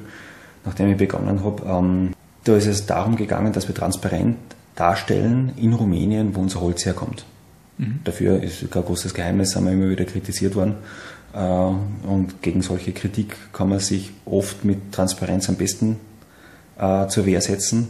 nachdem 0.66 0.92
ich 0.92 0.98
begonnen 0.98 1.44
habe. 1.44 1.64
Ähm, 1.66 2.14
da 2.44 2.56
ist 2.56 2.66
es 2.66 2.86
darum 2.86 3.16
gegangen, 3.16 3.54
dass 3.54 3.68
wir 3.68 3.76
transparent 3.76 4.38
darstellen 4.76 5.54
in 5.58 5.74
Rumänien, 5.74 6.36
wo 6.36 6.42
unser 6.42 6.62
Holz 6.62 6.86
herkommt. 6.86 7.26
Mhm. 7.78 8.00
Dafür 8.04 8.42
ist 8.42 8.70
kein 8.72 8.84
großes 8.84 9.14
Geheimnis, 9.14 9.56
haben 9.56 9.66
wir 9.66 9.74
immer 9.74 9.90
wieder 9.90 10.06
kritisiert 10.06 10.56
worden. 10.56 10.76
Äh, 11.34 11.38
und 11.40 12.42
gegen 12.42 12.62
solche 12.62 12.92
Kritik 12.92 13.36
kann 13.54 13.70
man 13.70 13.80
sich 13.80 14.12
oft 14.26 14.66
mit 14.66 14.92
Transparenz 14.92 15.48
am 15.48 15.56
besten 15.56 15.98
äh, 16.78 17.08
zur 17.08 17.26
Wehr 17.26 17.40
setzen 17.40 17.88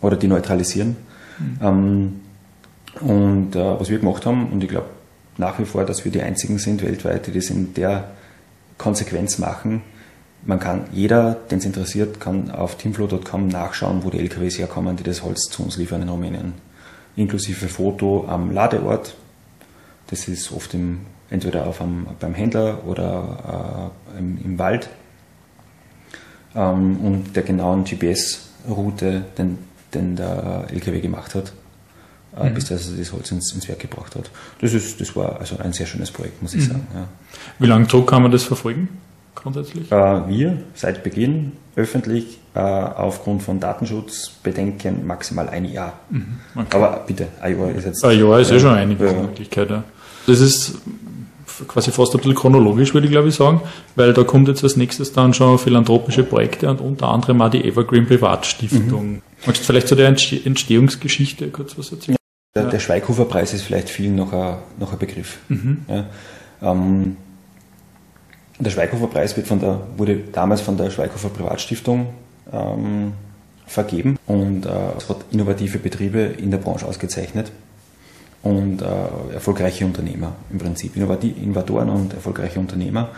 oder 0.00 0.16
die 0.16 0.26
neutralisieren. 0.26 0.96
Mhm. 1.38 1.58
Ähm, 1.60 2.20
und 3.00 3.54
was 3.54 3.88
wir 3.88 3.98
gemacht 3.98 4.26
haben, 4.26 4.52
und 4.52 4.62
ich 4.62 4.68
glaube 4.68 4.88
nach 5.38 5.58
wie 5.58 5.64
vor, 5.64 5.84
dass 5.84 6.04
wir 6.04 6.12
die 6.12 6.22
einzigen 6.22 6.58
sind 6.58 6.82
weltweit, 6.82 7.26
die 7.26 7.32
das 7.32 7.50
in 7.50 7.74
der 7.74 8.10
Konsequenz 8.78 9.38
machen. 9.38 9.82
Man 10.44 10.58
kann, 10.58 10.84
jeder, 10.92 11.34
den 11.50 11.58
es 11.58 11.64
interessiert, 11.64 12.20
kann 12.20 12.50
auf 12.50 12.76
teamflow.com 12.76 13.48
nachschauen, 13.48 14.02
wo 14.04 14.10
die 14.10 14.18
LKWs 14.18 14.58
herkommen, 14.58 14.96
die 14.96 15.04
das 15.04 15.22
Holz 15.22 15.42
zu 15.50 15.62
uns 15.62 15.76
liefern 15.76 16.02
in 16.02 16.08
Rumänien. 16.08 16.52
Inklusive 17.14 17.68
Foto 17.68 18.26
am 18.26 18.50
Ladeort. 18.50 19.14
Das 20.08 20.26
ist 20.28 20.52
oft 20.52 20.74
im 20.74 21.00
entweder 21.32 21.66
auf 21.66 21.80
einem, 21.80 22.06
beim 22.20 22.34
Händler 22.34 22.84
oder 22.86 23.90
äh, 24.14 24.18
im, 24.18 24.38
im, 24.44 24.58
Wald 24.58 24.90
ähm, 26.54 26.98
und 26.98 27.34
der 27.34 27.42
genauen 27.42 27.84
GPS-Route, 27.84 29.24
den, 29.38 29.58
den 29.94 30.16
der 30.16 30.66
LKW 30.70 31.00
gemacht 31.00 31.34
hat, 31.34 31.54
äh, 32.36 32.48
mhm. 32.48 32.54
bis 32.54 32.70
er 32.70 32.76
das 32.76 33.12
Holz 33.12 33.30
ins, 33.30 33.52
ins, 33.52 33.68
Werk 33.68 33.80
gebracht 33.80 34.16
hat. 34.16 34.30
Das, 34.60 34.72
ist, 34.72 35.00
das 35.00 35.14
war 35.16 35.40
also 35.40 35.58
ein 35.58 35.72
sehr 35.72 35.86
schönes 35.86 36.10
Projekt, 36.10 36.42
muss 36.42 36.54
ich 36.54 36.62
mhm. 36.62 36.72
sagen. 36.72 36.86
Ja. 36.94 37.08
Wie 37.58 37.66
lange 37.66 37.86
Druck 37.86 38.08
kann 38.08 38.22
man 38.22 38.30
das 38.30 38.44
verfolgen? 38.44 38.88
Grundsätzlich? 39.34 39.90
Äh, 39.90 40.28
wir 40.28 40.58
seit 40.74 41.02
Beginn 41.02 41.52
öffentlich 41.74 42.38
äh, 42.54 42.60
aufgrund 42.60 43.42
von 43.42 43.60
Datenschutzbedenken 43.60 45.06
maximal 45.06 45.48
ein 45.48 45.64
Jahr. 45.64 45.94
Mhm. 46.10 46.38
Okay. 46.54 46.76
Aber 46.76 47.04
bitte, 47.06 47.28
ein 47.40 47.58
Jahr 47.58 47.70
ist 47.70 47.84
jetzt. 47.84 48.04
Ein 48.04 48.18
Jahr 48.18 48.40
ist 48.40 48.50
ja 48.50 48.58
schon 48.58 48.74
einige 48.74 49.04
Möglichkeit. 49.04 49.70
Ja. 49.70 49.84
Das 50.26 50.40
ist 50.40 50.76
quasi 51.68 51.90
fast 51.90 52.14
ein 52.14 52.18
bisschen 52.18 52.34
chronologisch, 52.34 52.94
würde 52.94 53.06
ich 53.06 53.10
glaube 53.10 53.28
ich 53.28 53.34
sagen, 53.34 53.60
weil 53.94 54.12
da 54.12 54.24
kommt 54.24 54.48
jetzt 54.48 54.62
als 54.64 54.76
nächstes 54.76 55.12
dann 55.12 55.34
schon 55.34 55.58
philanthropische 55.58 56.24
Projekte 56.24 56.68
und 56.68 56.80
unter 56.80 57.08
anderem 57.08 57.40
auch 57.42 57.50
die 57.50 57.64
Evergreen 57.64 58.06
Privatstiftung. 58.06 59.12
Mhm. 59.12 59.22
Magst 59.46 59.62
du 59.62 59.66
vielleicht 59.66 59.88
zu 59.88 59.94
der 59.94 60.08
Entstehungsgeschichte 60.08 61.48
kurz 61.48 61.76
was 61.76 61.90
erzählen? 61.92 62.16
Der, 62.54 62.64
der 62.64 62.80
Schweighofer 62.80 63.24
Preis 63.24 63.54
ist 63.54 63.62
vielleicht 63.62 63.88
vielen 63.88 64.14
noch 64.14 64.32
ein, 64.32 64.58
noch 64.78 64.92
ein 64.92 64.98
Begriff. 64.98 65.38
Mhm. 65.48 65.86
Ja, 65.88 66.04
ähm, 66.60 67.16
der 68.58 68.70
Schweighofer 68.70 69.06
Preis 69.06 69.36
wird 69.36 69.46
von 69.46 69.58
der, 69.58 69.80
wurde 69.96 70.16
damals 70.32 70.60
von 70.60 70.76
der 70.76 70.90
Schweighofer 70.90 71.30
Privatstiftung 71.30 72.08
ähm, 72.52 73.14
vergeben 73.66 74.18
und 74.26 74.66
äh, 74.66 74.68
es 74.98 75.08
hat 75.08 75.24
innovative 75.30 75.78
Betriebe 75.78 76.20
in 76.20 76.50
der 76.50 76.58
Branche 76.58 76.86
ausgezeichnet 76.86 77.50
und 78.42 78.82
äh, 78.82 79.34
erfolgreiche 79.34 79.86
Unternehmer 79.86 80.34
im 80.50 80.58
Prinzip, 80.58 80.96
Innovatoren 80.96 81.88
und 81.88 82.12
erfolgreiche 82.12 82.60
Unternehmer. 82.60 83.10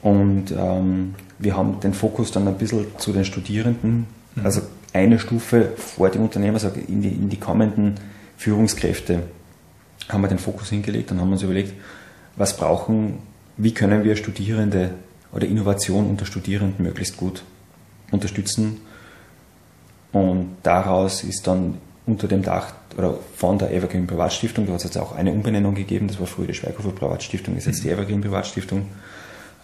Und 0.00 0.52
ähm, 0.56 1.14
wir 1.38 1.56
haben 1.56 1.80
den 1.80 1.92
Fokus 1.92 2.30
dann 2.30 2.48
ein 2.48 2.56
bisschen 2.56 2.86
zu 2.98 3.12
den 3.12 3.24
Studierenden, 3.24 4.06
mhm. 4.34 4.44
also 4.44 4.62
eine 4.92 5.18
Stufe 5.18 5.72
vor 5.76 6.08
dem 6.08 6.22
Unternehmer, 6.22 6.54
also 6.54 6.70
in 6.88 7.02
die, 7.02 7.08
in 7.08 7.28
die 7.28 7.38
kommenden 7.38 7.96
Führungskräfte 8.36 9.22
haben 10.08 10.20
wir 10.22 10.28
den 10.28 10.38
Fokus 10.38 10.70
hingelegt 10.70 11.10
und 11.10 11.20
haben 11.20 11.32
uns 11.32 11.42
überlegt, 11.42 11.72
was 12.36 12.56
brauchen, 12.56 13.18
wie 13.56 13.72
können 13.72 14.04
wir 14.04 14.16
Studierende 14.16 14.90
oder 15.32 15.46
Innovation 15.46 16.06
unter 16.08 16.26
Studierenden 16.26 16.84
möglichst 16.84 17.16
gut 17.16 17.42
unterstützen. 18.10 18.80
Und 20.12 20.56
daraus 20.62 21.24
ist 21.24 21.46
dann 21.46 21.78
unter 22.06 22.28
dem 22.28 22.42
Dach 22.42 22.74
oder 22.96 23.18
von 23.36 23.58
der 23.58 23.72
Evergreen 23.72 24.06
Privatstiftung, 24.06 24.66
da 24.66 24.72
hat 24.72 24.78
es 24.78 24.84
jetzt 24.84 24.98
auch 24.98 25.12
eine 25.12 25.32
Umbenennung 25.32 25.74
gegeben, 25.74 26.06
das 26.06 26.20
war 26.20 26.26
früher 26.26 26.46
die 26.46 26.54
Schweighofer 26.54 26.92
Privatstiftung, 26.92 27.56
ist 27.56 27.66
jetzt 27.66 27.82
die 27.82 27.88
mhm. 27.88 27.94
Evergreen 27.94 28.20
Privatstiftung. 28.20 28.86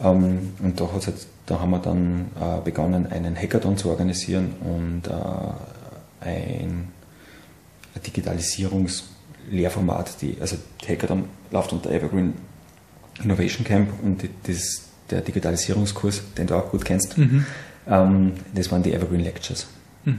Ähm, 0.01 0.55
und 0.63 0.81
da, 0.81 0.89
jetzt, 0.95 1.29
da 1.47 1.61
haben 1.61 1.71
wir 1.71 1.79
dann 1.79 2.31
äh, 2.41 2.61
begonnen, 2.65 3.07
einen 3.07 3.37
Hackathon 3.37 3.77
zu 3.77 3.91
organisieren 3.91 4.55
und 4.61 5.07
äh, 5.07 6.27
ein 6.27 6.89
Digitalisierungslehrformat, 8.07 10.23
die, 10.23 10.37
also 10.41 10.57
Hackathon 10.87 11.25
läuft 11.51 11.73
unter 11.73 11.91
Evergreen 11.91 12.35
Innovation 13.23 13.65
Camp 13.65 13.91
und 14.03 14.29
das, 14.47 14.83
der 15.11 15.21
Digitalisierungskurs, 15.21 16.23
den 16.37 16.47
du 16.47 16.55
auch 16.55 16.71
gut 16.71 16.85
kennst, 16.85 17.19
mhm. 17.19 17.45
ähm, 17.89 18.33
das 18.55 18.71
waren 18.71 18.83
die 18.83 18.93
Evergreen 18.93 19.21
Lectures. 19.21 19.67
Mhm. 20.05 20.19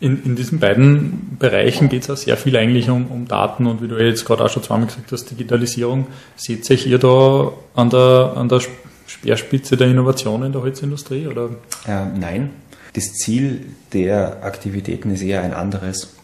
in, 0.00 0.24
in 0.24 0.36
diesen 0.36 0.58
beiden 0.58 1.36
Bereichen 1.38 1.88
geht 1.88 2.02
es 2.02 2.10
auch 2.10 2.16
sehr 2.16 2.36
viel 2.36 2.56
eigentlich 2.56 2.90
um, 2.90 3.06
um 3.06 3.28
Daten 3.28 3.66
und 3.66 3.82
wie 3.82 3.88
du 3.88 3.96
jetzt 3.96 4.24
gerade 4.24 4.44
auch 4.44 4.50
schon 4.50 4.62
zweimal 4.62 4.86
gesagt 4.86 5.12
hast, 5.12 5.30
Digitalisierung. 5.30 6.06
Seht 6.36 6.64
sich 6.64 6.86
ihr 6.86 6.98
da 6.98 7.52
an 7.74 7.90
der, 7.90 8.34
an 8.36 8.48
der 8.48 8.60
Speerspitze 9.06 9.76
der 9.76 9.88
Innovation 9.88 10.42
in 10.42 10.52
der 10.52 10.62
Holzindustrie? 10.62 11.26
Oder? 11.26 11.50
Äh, 11.86 12.06
nein. 12.18 12.50
Das 12.94 13.12
Ziel 13.12 13.66
der 13.92 14.42
Aktivitäten 14.42 15.10
ist 15.10 15.22
eher 15.22 15.42
ein 15.42 15.52
anderes. 15.52 16.15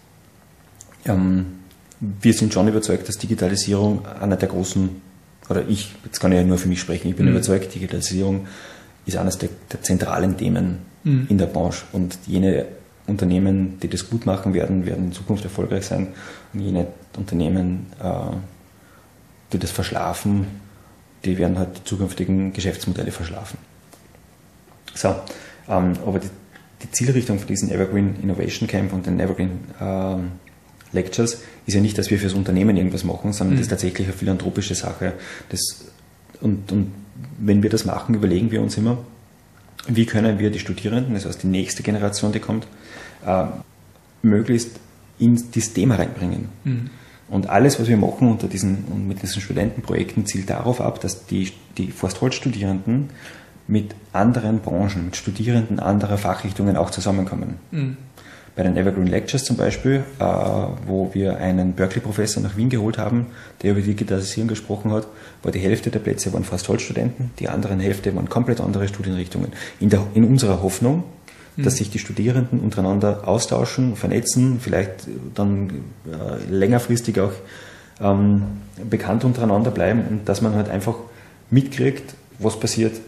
Ähm, 1.04 1.46
wir 2.00 2.34
sind 2.34 2.52
schon 2.52 2.68
überzeugt, 2.68 3.08
dass 3.08 3.18
Digitalisierung 3.18 4.06
einer 4.06 4.36
der 4.36 4.48
großen, 4.48 4.90
oder 5.48 5.68
ich, 5.68 5.94
jetzt 6.04 6.20
kann 6.20 6.32
ich 6.32 6.38
ja 6.38 6.44
nur 6.44 6.58
für 6.58 6.68
mich 6.68 6.80
sprechen, 6.80 7.08
ich 7.08 7.16
bin 7.16 7.26
mhm. 7.26 7.32
überzeugt, 7.32 7.74
Digitalisierung 7.74 8.46
ist 9.06 9.16
eines 9.16 9.38
der, 9.38 9.50
der 9.70 9.82
zentralen 9.82 10.36
Themen 10.36 10.78
mhm. 11.04 11.26
in 11.28 11.38
der 11.38 11.46
Branche. 11.46 11.84
Und 11.92 12.18
jene 12.26 12.66
Unternehmen, 13.06 13.78
die 13.80 13.88
das 13.88 14.08
gut 14.08 14.26
machen 14.26 14.54
werden, 14.54 14.86
werden 14.86 15.06
in 15.06 15.12
Zukunft 15.12 15.44
erfolgreich 15.44 15.86
sein. 15.86 16.08
Und 16.52 16.60
jene 16.60 16.86
Unternehmen, 17.16 17.86
äh, 18.02 18.36
die 19.52 19.58
das 19.58 19.70
verschlafen, 19.70 20.46
die 21.24 21.38
werden 21.38 21.58
halt 21.58 21.78
die 21.78 21.84
zukünftigen 21.84 22.52
Geschäftsmodelle 22.52 23.12
verschlafen. 23.12 23.58
So, 24.94 25.14
ähm, 25.68 25.94
aber 26.04 26.18
die, 26.18 26.28
die, 26.82 26.90
Zielrichtung 26.90 27.38
von 27.38 27.46
diesem 27.46 27.70
Evergreen 27.70 28.16
Innovation 28.22 28.68
Camp 28.68 28.92
und 28.92 29.06
den 29.06 29.20
Evergreen 29.20 29.60
ähm, 29.80 30.32
Lectures 30.92 31.42
ist 31.66 31.74
ja 31.74 31.80
nicht, 31.80 31.98
dass 31.98 32.10
wir 32.10 32.18
fürs 32.18 32.34
Unternehmen 32.34 32.76
irgendwas 32.76 33.04
machen, 33.04 33.32
sondern 33.32 33.54
mhm. 33.54 33.58
das 33.58 33.66
ist 33.66 33.70
tatsächlich 33.70 34.06
eine 34.08 34.16
philanthropische 34.16 34.74
Sache. 34.74 35.14
Das, 35.48 35.84
und, 36.40 36.70
und 36.72 36.92
wenn 37.38 37.62
wir 37.62 37.70
das 37.70 37.84
machen, 37.84 38.14
überlegen 38.14 38.50
wir 38.50 38.62
uns 38.62 38.76
immer, 38.76 38.98
wie 39.88 40.06
können 40.06 40.38
wir 40.38 40.50
die 40.50 40.58
Studierenden, 40.58 41.14
das 41.14 41.26
heißt 41.26 41.42
die 41.42 41.48
nächste 41.48 41.82
Generation, 41.82 42.32
die 42.32 42.40
kommt, 42.40 42.66
äh, 43.26 43.44
möglichst 44.22 44.78
in 45.18 45.42
dieses 45.52 45.72
Thema 45.72 45.96
reinbringen. 45.96 46.48
Mhm. 46.64 46.90
Und 47.28 47.48
alles, 47.48 47.80
was 47.80 47.88
wir 47.88 47.96
machen 47.96 48.28
unter 48.28 48.46
diesen, 48.46 49.08
mit 49.08 49.22
diesen 49.22 49.40
Studentenprojekten, 49.40 50.26
zielt 50.26 50.50
darauf 50.50 50.80
ab, 50.80 51.00
dass 51.00 51.26
die, 51.26 51.52
die 51.78 51.90
Forstholz-Studierenden 51.90 53.08
mit 53.66 53.94
anderen 54.12 54.58
Branchen, 54.60 55.06
mit 55.06 55.16
Studierenden 55.16 55.80
anderer 55.80 56.18
Fachrichtungen 56.18 56.76
auch 56.76 56.90
zusammenkommen. 56.90 57.54
Mhm. 57.70 57.96
Bei 58.54 58.62
den 58.62 58.76
Evergreen 58.76 59.06
Lectures 59.06 59.44
zum 59.44 59.56
Beispiel, 59.56 60.04
äh, 60.18 60.24
wo 60.86 61.10
wir 61.14 61.38
einen 61.38 61.72
Berkeley-Professor 61.72 62.42
nach 62.42 62.56
Wien 62.56 62.68
geholt 62.68 62.98
haben, 62.98 63.26
der 63.62 63.72
über 63.72 63.80
Digitalisierung 63.80 64.48
gesprochen 64.48 64.92
hat, 64.92 65.06
war 65.42 65.52
die 65.52 65.58
Hälfte 65.58 65.90
der 65.90 66.00
Plätze 66.00 66.32
waren 66.34 66.44
fast 66.44 66.68
Holzstudenten, 66.68 67.30
die 67.38 67.48
anderen 67.48 67.80
Hälfte 67.80 68.14
waren 68.14 68.28
komplett 68.28 68.60
andere 68.60 68.88
Studienrichtungen. 68.88 69.52
In, 69.80 69.88
der, 69.88 70.06
in 70.12 70.24
unserer 70.24 70.62
Hoffnung, 70.62 71.04
mhm. 71.56 71.62
dass 71.62 71.76
sich 71.76 71.88
die 71.88 71.98
Studierenden 71.98 72.60
untereinander 72.60 73.26
austauschen, 73.26 73.96
vernetzen, 73.96 74.60
vielleicht 74.60 75.08
dann 75.34 75.70
äh, 76.06 76.52
längerfristig 76.52 77.20
auch 77.20 77.32
ähm, 78.02 78.42
bekannt 78.90 79.24
untereinander 79.24 79.70
bleiben 79.70 80.04
und 80.10 80.28
dass 80.28 80.42
man 80.42 80.54
halt 80.54 80.68
einfach 80.68 80.96
mitkriegt, 81.50 82.14
was 82.38 82.60
passiert 82.60 83.00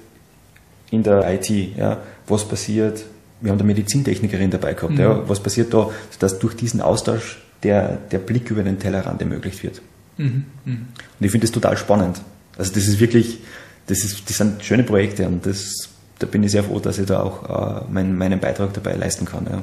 in 0.90 1.02
der 1.02 1.30
IT, 1.34 1.50
ja, 1.50 1.98
was 2.26 2.46
passiert 2.46 3.04
wir 3.40 3.50
haben 3.50 3.58
da 3.58 3.64
Medizintechnikerin 3.64 4.50
dabei 4.50 4.74
gehabt. 4.74 4.94
Mhm. 4.94 5.00
Ja, 5.00 5.28
was 5.28 5.40
passiert 5.40 5.72
da, 5.74 5.90
dass 6.18 6.38
durch 6.38 6.54
diesen 6.54 6.80
Austausch 6.80 7.42
der, 7.62 7.98
der 8.10 8.18
Blick 8.18 8.50
über 8.50 8.62
den 8.62 8.78
Tellerrand 8.78 9.20
ermöglicht 9.20 9.62
wird. 9.62 9.82
Mhm. 10.16 10.44
Mhm. 10.64 10.86
Und 11.18 11.26
ich 11.26 11.30
finde 11.30 11.46
das 11.46 11.52
total 11.52 11.76
spannend. 11.76 12.20
Also 12.56 12.72
das 12.72 12.86
ist 12.86 13.00
wirklich, 13.00 13.40
das, 13.86 14.04
ist, 14.04 14.28
das 14.28 14.36
sind 14.36 14.62
schöne 14.64 14.84
Projekte 14.84 15.26
und 15.26 15.44
das, 15.46 15.88
da 16.18 16.26
bin 16.26 16.42
ich 16.42 16.52
sehr 16.52 16.64
froh, 16.64 16.78
dass 16.78 16.98
ich 16.98 17.06
da 17.06 17.20
auch 17.20 17.80
äh, 17.80 17.84
mein, 17.90 18.16
meinen 18.16 18.40
Beitrag 18.40 18.72
dabei 18.72 18.94
leisten 18.94 19.24
kann. 19.24 19.46
Ja. 19.50 19.62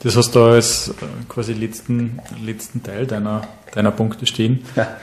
Das 0.00 0.16
hast 0.16 0.32
du 0.34 0.40
als 0.40 0.88
äh, 0.88 0.92
quasi 1.28 1.54
letzten, 1.54 2.20
letzten 2.44 2.84
Teil 2.84 3.04
deiner, 3.04 3.42
deiner 3.74 3.90
Punkte 3.90 4.26
stehen. 4.26 4.60
Ja, 4.76 4.96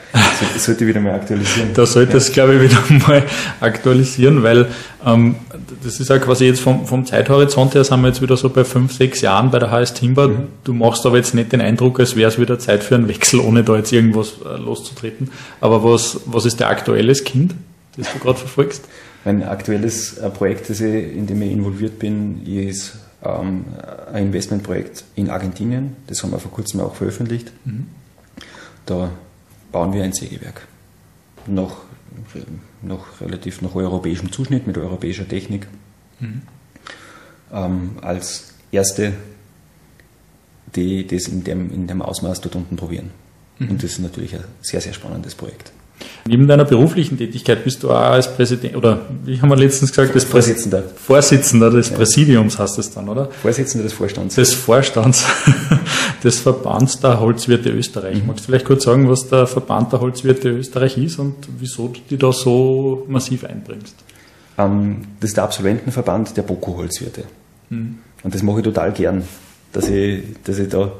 das 0.54 0.64
sollte 0.64 0.84
ich 0.84 0.88
wieder 0.88 1.00
mal 1.00 1.14
aktualisieren. 1.14 1.74
Da 1.74 1.84
sollte 1.84 2.16
es, 2.16 2.32
glaube 2.32 2.54
ich, 2.54 2.62
wieder 2.62 2.82
mal 3.06 3.22
aktualisieren, 3.60 4.42
weil 4.42 4.68
ähm, 5.04 5.36
das 5.84 6.00
ist 6.00 6.08
ja 6.08 6.18
quasi 6.18 6.46
jetzt 6.46 6.60
vom, 6.60 6.86
vom 6.86 7.04
Zeithorizont 7.04 7.74
her 7.74 7.84
sind 7.84 8.00
wir 8.00 8.08
jetzt 8.08 8.22
wieder 8.22 8.38
so 8.38 8.48
bei 8.48 8.64
fünf, 8.64 8.92
sechs 8.94 9.20
Jahren 9.20 9.50
bei 9.50 9.58
der 9.58 9.70
HS 9.70 9.92
Timber. 9.92 10.28
Mhm. 10.28 10.48
Du 10.64 10.72
machst 10.72 11.04
aber 11.04 11.18
jetzt 11.18 11.34
nicht 11.34 11.52
den 11.52 11.60
Eindruck, 11.60 12.00
als 12.00 12.16
wäre 12.16 12.30
es 12.30 12.40
wieder 12.40 12.58
Zeit 12.58 12.82
für 12.82 12.94
einen 12.94 13.08
Wechsel, 13.08 13.40
ohne 13.40 13.64
da 13.64 13.76
jetzt 13.76 13.92
irgendwas 13.92 14.36
äh, 14.46 14.56
loszutreten. 14.56 15.30
Aber 15.60 15.84
was, 15.84 16.20
was 16.24 16.46
ist 16.46 16.58
der 16.58 16.70
aktuelles 16.70 17.24
Kind, 17.24 17.54
das 17.98 18.10
du 18.14 18.18
gerade 18.18 18.38
verfolgst? 18.38 18.86
Mein 19.26 19.42
aktuelles 19.42 20.16
äh, 20.16 20.30
Projekt, 20.30 20.70
das 20.70 20.80
ich, 20.80 21.14
in 21.14 21.26
dem 21.26 21.42
ich 21.42 21.52
involviert 21.52 21.98
bin, 21.98 22.46
ist 22.46 22.94
ähm, 23.26 23.64
ein 24.12 24.26
Investmentprojekt 24.26 25.04
in 25.14 25.30
Argentinien. 25.30 25.96
Das 26.06 26.22
haben 26.22 26.32
wir 26.32 26.38
vor 26.38 26.50
kurzem 26.50 26.80
auch 26.80 26.94
veröffentlicht. 26.94 27.52
Mhm. 27.64 27.88
Da 28.84 29.10
bauen 29.72 29.92
wir 29.92 30.04
ein 30.04 30.12
Sägewerk. 30.12 30.66
Noch, 31.46 31.82
noch 32.82 33.20
relativ 33.20 33.62
nach 33.62 33.74
europäischem 33.74 34.32
Zuschnitt, 34.32 34.66
mit 34.66 34.78
europäischer 34.78 35.28
Technik. 35.28 35.66
Mhm. 36.20 36.42
Ähm, 37.52 37.90
als 38.00 38.54
erste, 38.72 39.12
die 40.74 41.06
das 41.06 41.28
in 41.28 41.44
dem, 41.44 41.72
in 41.72 41.86
dem 41.86 42.02
Ausmaß 42.02 42.40
dort 42.40 42.56
unten 42.56 42.76
probieren. 42.76 43.10
Mhm. 43.58 43.70
Und 43.70 43.82
das 43.82 43.92
ist 43.92 43.98
natürlich 44.00 44.34
ein 44.34 44.44
sehr, 44.60 44.80
sehr 44.80 44.92
spannendes 44.92 45.34
Projekt. 45.34 45.72
Neben 46.26 46.48
deiner 46.48 46.64
beruflichen 46.64 47.16
Tätigkeit 47.16 47.62
bist 47.64 47.82
du 47.82 47.90
auch 47.90 47.94
als 47.94 48.34
Präsident, 48.34 48.76
oder 48.76 49.00
wie 49.24 49.40
haben 49.40 49.48
wir 49.48 49.56
letztens 49.56 49.92
gesagt, 49.92 50.14
das 50.14 50.24
Vorsitzender. 50.24 50.82
Vorsitzender 50.82 51.70
des. 51.70 51.90
Präsidiums 51.90 52.58
heißt 52.58 52.78
es 52.78 52.90
dann, 52.92 53.08
oder? 53.08 53.30
Vorsitzender 53.30 53.84
des 53.84 53.92
Vorstands. 53.92 54.34
Des 54.34 54.52
Vorstands 54.52 55.24
des 56.24 56.40
Verbands 56.40 57.00
der 57.00 57.20
Holzwirte 57.20 57.70
Österreich. 57.70 58.20
Mhm. 58.20 58.26
Magst 58.26 58.44
du 58.44 58.46
vielleicht 58.46 58.64
kurz 58.64 58.84
sagen, 58.84 59.08
was 59.08 59.28
der 59.28 59.46
Verband 59.46 59.92
der 59.92 60.00
Holzwirte 60.00 60.48
Österreich 60.50 60.98
ist 60.98 61.18
und 61.18 61.36
wieso 61.58 61.88
du 61.88 62.00
dich 62.10 62.18
da 62.18 62.32
so 62.32 63.04
massiv 63.08 63.44
einbringst? 63.44 63.94
Ähm, 64.58 65.02
das 65.20 65.30
ist 65.30 65.36
der 65.36 65.44
Absolventenverband 65.44 66.36
der 66.36 66.42
Boko-Holzwirte. 66.42 67.24
Mhm. 67.70 67.98
Und 68.22 68.34
das 68.34 68.42
mache 68.42 68.58
ich 68.58 68.64
total 68.64 68.92
gern, 68.92 69.22
dass 69.72 69.88
ich, 69.88 70.24
dass 70.42 70.58
ich 70.58 70.68
da 70.68 70.92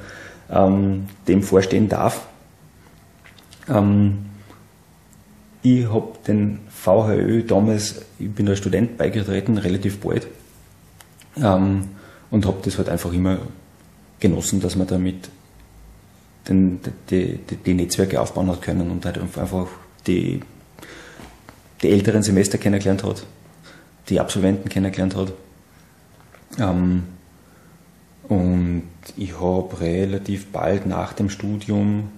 ähm, 0.50 1.06
dem 1.26 1.42
vorstehen 1.42 1.88
darf. 1.88 2.20
Ähm, 3.68 4.18
ich 5.66 5.92
habe 5.92 6.12
den 6.26 6.60
VHÖ 6.68 7.42
damals, 7.42 8.02
ich 8.20 8.30
bin 8.30 8.48
als 8.48 8.58
Student 8.58 8.96
beigetreten, 8.96 9.58
relativ 9.58 9.98
bald. 9.98 10.28
Ähm, 11.36 11.88
und 12.30 12.46
habe 12.46 12.58
das 12.62 12.78
halt 12.78 12.88
einfach 12.88 13.12
immer 13.12 13.38
genossen, 14.20 14.60
dass 14.60 14.76
man 14.76 14.86
damit 14.86 15.28
den, 16.48 16.80
die, 17.10 17.38
die, 17.38 17.56
die, 17.56 17.74
Netzwerke 17.74 18.20
aufbauen 18.20 18.48
hat 18.48 18.62
können 18.62 18.90
und 18.90 19.04
halt 19.04 19.18
einfach 19.18 19.66
die, 20.06 20.40
die 21.82 21.90
älteren 21.90 22.22
Semester 22.22 22.58
kennengelernt 22.58 23.02
hat, 23.02 23.26
die 24.08 24.20
Absolventen 24.20 24.68
kennengelernt 24.68 25.16
hat. 25.16 25.32
Ähm, 26.60 27.02
und 28.28 28.84
ich 29.16 29.40
habe 29.40 29.80
relativ 29.80 30.46
bald 30.52 30.86
nach 30.86 31.12
dem 31.12 31.28
Studium, 31.28 32.10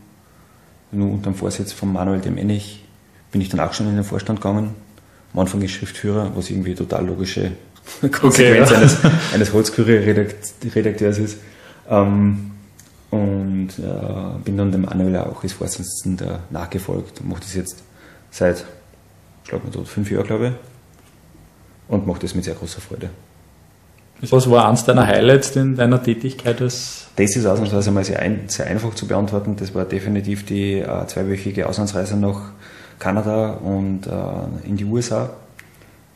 nur 0.92 1.12
unter 1.12 1.30
dem 1.30 1.34
Vorsitz 1.34 1.72
von 1.72 1.92
Manuel 1.92 2.20
Demenich, 2.20 2.84
bin 3.30 3.40
ich 3.40 3.48
dann 3.48 3.60
auch 3.60 3.72
schon 3.72 3.88
in 3.88 3.94
den 3.94 4.04
Vorstand 4.04 4.40
gegangen. 4.40 4.74
Am 5.34 5.40
Anfang 5.40 5.60
ist 5.62 5.72
Schriftführer, 5.72 6.32
was 6.34 6.50
irgendwie 6.50 6.74
total 6.74 7.06
logische 7.06 7.52
Konsequenz 8.00 8.70
okay, 8.70 8.74
ja. 8.74 8.78
eines, 8.78 8.98
eines 9.34 9.52
Holzkurier-Redakteurs 9.52 11.18
ist. 11.18 11.38
Ähm, 11.88 12.52
und 13.10 13.70
äh, 13.78 14.38
bin 14.44 14.58
dann 14.58 14.70
dem 14.70 14.82
Manuel 14.82 15.16
auch 15.16 15.42
als 15.42 15.54
Vorsitzender 15.54 16.40
nachgefolgt 16.50 17.20
und 17.20 17.28
mache 17.28 17.40
das 17.40 17.54
jetzt 17.54 17.82
seit, 18.30 18.64
schlag 19.48 19.64
mal 19.64 19.70
tot, 19.70 19.88
fünf 19.88 20.10
Jahren, 20.10 20.26
glaube 20.26 20.48
ich. 20.48 20.52
Und 21.88 22.06
mache 22.06 22.20
das 22.20 22.34
mit 22.34 22.44
sehr 22.44 22.54
großer 22.54 22.82
Freude. 22.82 23.08
Was 24.20 24.50
war 24.50 24.68
eins 24.68 24.84
deiner 24.84 25.06
Highlights 25.06 25.56
in 25.56 25.76
deiner 25.76 26.02
Tätigkeit 26.02 26.60
als 26.60 27.08
das 27.18 27.34
ist 27.34 27.46
ausnahmsweise 27.46 27.90
mal 27.90 28.04
sehr, 28.04 28.20
ein, 28.20 28.44
sehr 28.46 28.66
einfach 28.68 28.94
zu 28.94 29.08
beantworten. 29.08 29.56
Das 29.56 29.74
war 29.74 29.84
definitiv 29.84 30.46
die 30.46 30.74
äh, 30.74 31.06
zweiwöchige 31.06 31.68
Auslandsreise 31.68 32.16
nach 32.16 32.52
Kanada 32.98 33.52
und 33.54 34.06
äh, 34.06 34.66
in 34.66 34.76
die 34.76 34.84
USA, 34.84 35.30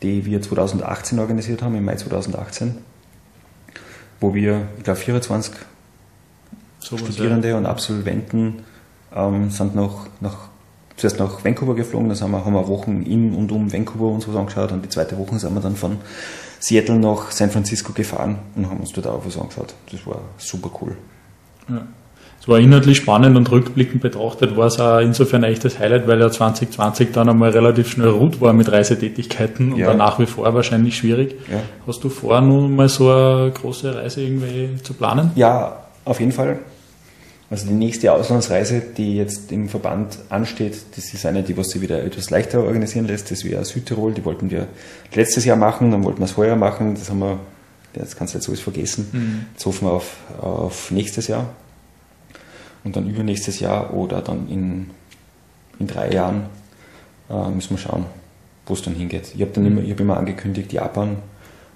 die 0.01 0.25
wir 0.25 0.41
2018 0.41 1.19
organisiert 1.19 1.61
haben, 1.61 1.75
im 1.75 1.85
Mai 1.85 1.95
2018, 1.95 2.77
wo 4.19 4.33
wir, 4.33 4.67
ich 4.77 4.83
glaube, 4.83 4.99
24 4.99 5.53
so 6.79 6.97
Studierende 6.97 7.49
ja. 7.49 7.57
und 7.57 7.65
Absolventen 7.65 8.63
ähm, 9.15 9.49
sind 9.49 9.75
noch, 9.75 10.07
nach, 10.19 10.49
zuerst 10.97 11.19
nach 11.19 11.43
Vancouver 11.43 11.75
geflogen, 11.75 12.09
dann 12.09 12.19
haben 12.19 12.31
wir, 12.31 12.45
haben 12.45 12.53
wir 12.53 12.67
Wochen 12.67 13.03
in 13.03 13.33
und 13.33 13.51
um 13.51 13.71
Vancouver 13.71 14.07
uns 14.07 14.27
was 14.27 14.35
angeschaut 14.35 14.71
und 14.71 14.83
die 14.83 14.89
zweite 14.89 15.17
Woche 15.17 15.39
sind 15.39 15.53
wir 15.53 15.61
dann 15.61 15.75
von 15.75 15.97
Seattle 16.59 16.97
nach 16.97 17.31
San 17.31 17.51
Francisco 17.51 17.93
gefahren 17.93 18.39
und 18.55 18.69
haben 18.69 18.79
uns 18.79 18.91
dort 18.93 19.07
auch 19.07 19.25
was 19.25 19.37
angeschaut. 19.37 19.73
Das 19.91 20.05
war 20.05 20.21
super 20.37 20.71
cool. 20.81 20.97
Ja. 21.69 21.85
Es 22.43 22.47
war 22.49 22.59
inhaltlich 22.59 22.97
spannend 22.97 23.37
und 23.37 23.49
rückblickend 23.49 24.01
betrachtet 24.01 24.57
war 24.57 24.67
es 24.67 24.77
auch 24.77 24.99
insofern 24.99 25.45
ein 25.45 25.53
echtes 25.53 25.79
Highlight, 25.79 26.09
weil 26.09 26.19
ja 26.19 26.29
2020 26.29 27.13
dann 27.13 27.29
einmal 27.29 27.51
relativ 27.51 27.89
schnell 27.89 28.09
rot 28.09 28.41
war 28.41 28.51
mit 28.51 28.69
Reisetätigkeiten 28.69 29.71
und 29.71 29.79
ja. 29.79 29.87
dann 29.87 29.99
nach 29.99 30.19
wie 30.19 30.25
vor 30.25 30.53
wahrscheinlich 30.53 30.97
schwierig. 30.97 31.37
Ja. 31.49 31.61
Hast 31.87 32.03
du 32.03 32.09
vor, 32.09 32.41
nun 32.41 32.75
mal 32.75 32.89
so 32.89 33.09
eine 33.09 33.49
große 33.49 33.95
Reise 33.95 34.23
irgendwie 34.23 34.71
zu 34.83 34.93
planen? 34.93 35.31
Ja, 35.35 35.85
auf 36.03 36.19
jeden 36.19 36.33
Fall. 36.33 36.59
Also 37.49 37.65
die 37.65 37.75
nächste 37.75 38.11
Auslandsreise, 38.11 38.81
die 38.97 39.15
jetzt 39.15 39.53
im 39.53 39.69
Verband 39.69 40.17
ansteht, 40.27 40.75
das 40.97 41.13
ist 41.13 41.25
eine, 41.25 41.43
die 41.43 41.55
was 41.55 41.69
sie 41.69 41.79
wieder 41.79 42.03
etwas 42.03 42.29
leichter 42.29 42.61
organisieren 42.61 43.07
lässt. 43.07 43.31
Das 43.31 43.45
wäre 43.45 43.63
Südtirol. 43.63 44.11
Die 44.11 44.25
wollten 44.25 44.51
wir 44.51 44.67
letztes 45.13 45.45
Jahr 45.45 45.55
machen, 45.55 45.91
dann 45.91 46.03
wollten 46.03 46.19
wir 46.19 46.25
es 46.25 46.35
heuer 46.35 46.57
machen. 46.57 46.95
Das 46.95 47.09
haben 47.09 47.19
wir, 47.19 47.39
das 47.93 48.17
kannst 48.17 48.33
du 48.33 48.37
jetzt 48.37 48.49
alles 48.49 48.59
vergessen. 48.59 49.07
Mhm. 49.13 49.45
Jetzt 49.53 49.65
hoffen 49.65 49.87
wir 49.87 49.93
auf, 49.93 50.17
auf 50.41 50.91
nächstes 50.91 51.29
Jahr. 51.29 51.45
Und 52.83 52.95
dann 52.95 53.09
übernächstes 53.09 53.59
Jahr 53.59 53.93
oder 53.93 54.21
dann 54.21 54.49
in, 54.49 54.89
in 55.79 55.87
drei 55.87 56.11
Jahren 56.11 56.43
äh, 57.29 57.49
müssen 57.49 57.71
wir 57.71 57.77
schauen, 57.77 58.05
wo 58.65 58.73
es 58.73 58.81
dann 58.81 58.93
hingeht. 58.93 59.31
Ich 59.35 59.41
habe 59.41 59.51
dann 59.53 59.65
immer, 59.65 59.81
ich 59.81 59.91
hab 59.91 59.99
immer 59.99 60.17
angekündigt, 60.17 60.73
Japan. 60.73 61.17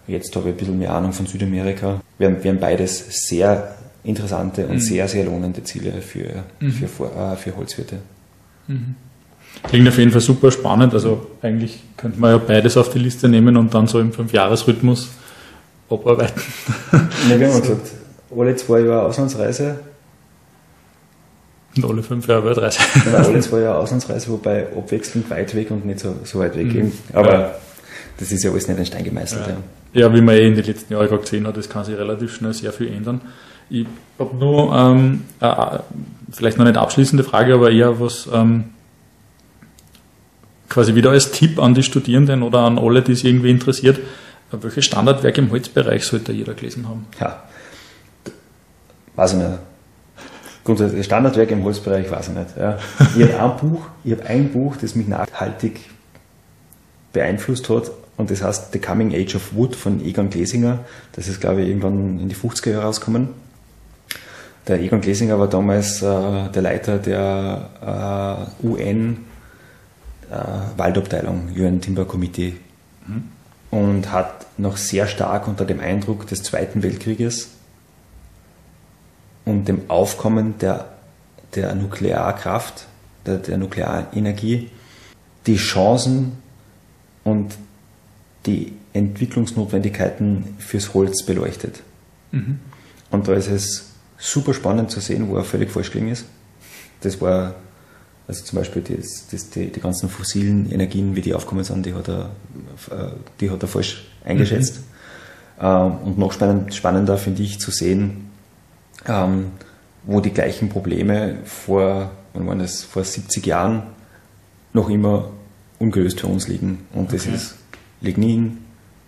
Jetzt 0.08 0.36
habe 0.36 0.50
ich 0.50 0.56
ein 0.56 0.58
bisschen 0.58 0.80
mehr 0.80 0.94
Ahnung 0.94 1.12
von 1.12 1.26
Südamerika. 1.26 2.02
Wir 2.18 2.44
wären 2.44 2.60
beides 2.60 3.28
sehr 3.28 3.76
interessante 4.04 4.66
und 4.66 4.76
mhm. 4.76 4.80
sehr, 4.80 5.08
sehr 5.08 5.26
lohnende 5.26 5.64
Ziele 5.64 6.02
für, 6.02 6.44
mhm. 6.60 6.72
für, 6.72 7.06
äh, 7.06 7.36
für 7.36 7.56
Holzwirte. 7.56 7.98
Mhm. 8.68 8.96
Klingt 9.64 9.88
auf 9.88 9.98
jeden 9.98 10.12
Fall 10.12 10.22
super 10.22 10.52
spannend. 10.52 10.94
Also 10.94 11.28
eigentlich 11.42 11.82
könnte 11.98 12.20
man 12.20 12.32
ja 12.32 12.38
beides 12.38 12.78
auf 12.78 12.90
die 12.90 13.00
Liste 13.00 13.28
nehmen 13.28 13.58
und 13.58 13.74
dann 13.74 13.88
so 13.88 14.00
im 14.00 14.14
Fünfjahresrhythmus 14.14 15.10
abarbeiten. 15.90 16.42
Ja, 17.30 17.40
wir 17.40 17.48
haben 17.48 17.56
so. 17.56 17.62
gesagt, 17.76 17.92
alle 18.36 18.56
zwei 18.56 18.82
Jahre 18.82 19.04
Auslandsreise. 19.08 19.80
Und 21.78 21.92
alle 21.92 22.04
fünf 22.04 22.28
Jahre 22.28 22.46
Weltreise. 22.46 22.80
Genau, 23.04 23.18
alle 23.24 23.40
zwei 23.40 23.62
Jahre 23.62 23.80
Auslandsreise, 23.80 24.30
wobei 24.30 24.68
abwechselnd 24.76 25.30
weit 25.30 25.56
weg 25.56 25.72
und 25.72 25.86
nicht 25.86 26.00
so, 26.00 26.16
so 26.24 26.40
weit 26.40 26.56
weg. 26.56 26.74
Mhm. 26.74 26.92
Aber 27.14 27.34
ja. 27.34 27.56
das 28.18 28.32
ist 28.32 28.44
ja 28.44 28.52
alles 28.52 28.68
nicht 28.68 28.80
in 28.80 28.86
Stein 28.86 29.04
gemeißelt. 29.04 29.48
Ja. 29.94 30.02
ja. 30.02 30.14
wie 30.14 30.22
man 30.22 30.36
eh 30.36 30.48
in 30.48 30.56
den 30.56 30.66
letzten 30.66 30.94
Jahren 30.94 31.08
gerade 31.08 31.22
gesehen 31.22 31.48
hat, 31.48 31.58
das 31.58 31.70
kann 31.70 31.86
sich 31.86 31.98
relativ 31.98 32.34
schnell 32.36 32.54
sehr 32.54 32.74
viel 32.74 32.88
ändern. 32.88 33.22
Ich 33.70 33.86
habe 34.18 34.36
nur 34.36 34.74
ähm, 34.74 35.26
äh, 35.42 35.80
vielleicht 36.32 36.58
noch 36.58 36.66
nicht 36.66 36.78
abschließende 36.78 37.24
Frage, 37.24 37.54
aber 37.54 37.72
eher 37.72 38.00
was 38.00 38.30
ähm, 38.34 38.66
quasi 40.70 40.96
wieder 40.96 41.12
als 41.12 41.32
Tipp 41.32 41.60
an 41.60 41.74
die 41.74 41.84
Studierenden 41.84 42.44
oder 42.44 42.60
an 42.60 42.78
alle, 42.78 43.02
die 43.02 43.12
es 43.12 43.24
irgendwie 43.24 43.52
interessiert. 43.52 44.00
Welche 44.52 44.82
Standardwerke 44.82 45.42
im 45.42 45.52
Holzbereich 45.52 46.06
sollte 46.06 46.32
jeder 46.32 46.54
gelesen 46.54 46.88
haben? 46.88 47.06
Ja, 47.20 47.44
weiß 49.16 49.34
ich 49.34 49.40
nicht. 49.40 49.60
Grundsätzlich 50.68 51.06
Standardwerke 51.06 51.54
im 51.54 51.64
Holzbereich 51.64 52.12
weiß 52.12 52.28
ich 52.28 52.34
nicht. 52.34 52.58
Ja. 52.60 52.78
Ich 53.18 53.34
habe 53.40 53.54
ein 53.54 53.70
Buch, 53.70 53.86
ich 54.04 54.12
habe 54.12 54.26
ein 54.26 54.52
Buch, 54.52 54.76
das 54.76 54.96
mich 54.96 55.08
nachhaltig 55.08 55.80
beeinflusst 57.14 57.70
hat, 57.70 57.90
und 58.18 58.30
das 58.30 58.44
heißt 58.44 58.74
The 58.74 58.80
Coming 58.80 59.16
Age 59.16 59.36
of 59.36 59.56
Wood 59.56 59.78
von 59.78 60.04
Egon 60.04 60.30
Glesinger. 60.30 60.80
Das 61.14 61.30
ist, 61.30 61.40
glaube 61.40 61.62
ich, 61.62 61.70
irgendwann 61.70 62.20
in 62.20 62.28
die 62.28 62.36
50er 62.36 62.72
Jahre 62.72 62.84
rausgekommen. 62.84 63.30
Der 64.68 64.82
Egon 64.82 65.00
Glesinger 65.00 65.40
war 65.40 65.48
damals 65.48 66.02
äh, 66.02 66.50
der 66.50 66.62
Leiter 66.62 66.98
der 66.98 68.50
äh, 68.62 68.68
UN 68.68 69.20
äh, 70.30 70.36
Waldabteilung, 70.78 71.48
UN 71.58 71.80
Timber 71.80 72.04
Committee 72.04 72.58
mhm. 73.08 73.24
und 73.72 74.12
hat 74.12 74.48
noch 74.58 74.76
sehr 74.76 75.08
stark 75.08 75.48
unter 75.48 75.64
dem 75.64 75.80
Eindruck 75.80 76.28
des 76.28 76.44
Zweiten 76.44 76.84
Weltkrieges 76.84 77.52
und 79.48 79.68
dem 79.68 79.90
Aufkommen 79.90 80.58
der, 80.60 80.90
der 81.56 81.74
Nuklearkraft, 81.74 82.86
der, 83.26 83.38
der 83.38 83.58
Nuklearenergie, 83.58 84.70
die 85.46 85.56
Chancen 85.56 86.34
und 87.24 87.56
die 88.46 88.74
Entwicklungsnotwendigkeiten 88.92 90.56
fürs 90.58 90.94
Holz 90.94 91.24
beleuchtet. 91.24 91.82
Mhm. 92.32 92.60
Und 93.10 93.28
da 93.30 93.34
ist 93.34 93.50
es 93.50 93.92
super 94.18 94.54
spannend 94.54 94.92
zu 94.92 95.00
sehen, 95.00 95.30
wo 95.30 95.38
er 95.38 95.46
völlig 95.46 95.72
falsch 95.72 95.92
gelegen 95.92 96.12
ist. 96.12 96.26
Das 97.02 97.22
war, 97.22 97.56
also 98.28 98.44
zum 98.44 98.60
Beispiel 98.60 98.82
das, 98.82 99.28
das, 99.32 99.50
die, 99.50 99.72
die, 99.72 99.80
ganzen 99.80 100.10
fossilen 100.10 100.70
Energien, 100.70 101.16
wie 101.16 101.22
die 101.22 101.34
aufkommen 101.34 101.64
sind, 101.64 101.86
die 101.86 101.94
hat 101.94 102.10
er, 102.10 102.32
äh, 102.92 103.12
die 103.40 103.50
hat 103.50 103.62
er 103.62 103.70
falsch 103.70 104.08
eingeschätzt. 104.26 104.80
Mhm. 104.80 104.84
Ähm, 105.66 105.98
und 106.04 106.18
noch 106.18 106.34
spannend, 106.34 106.76
spannender 106.76 107.18
finde 107.18 107.44
ich 107.44 107.60
zu 107.60 107.72
sehen, 107.72 108.27
ähm, 109.06 109.52
wo 110.04 110.22
die 110.22 110.32
gleichen 110.32 110.70
Probleme 110.70 111.38
vor, 111.46 112.12
wann 112.34 112.48
waren 112.48 112.60
das, 112.60 112.84
vor 112.84 113.04
70 113.04 113.46
Jahren 113.46 113.84
noch 114.74 114.90
immer 114.90 115.30
ungelöst 115.80 116.22
für 116.22 116.28
uns 116.28 116.48
liegen. 116.48 116.88
Und 116.94 117.14
das 117.14 117.26
okay. 117.26 117.36
ist 117.36 117.56
Lignin, 118.02 118.60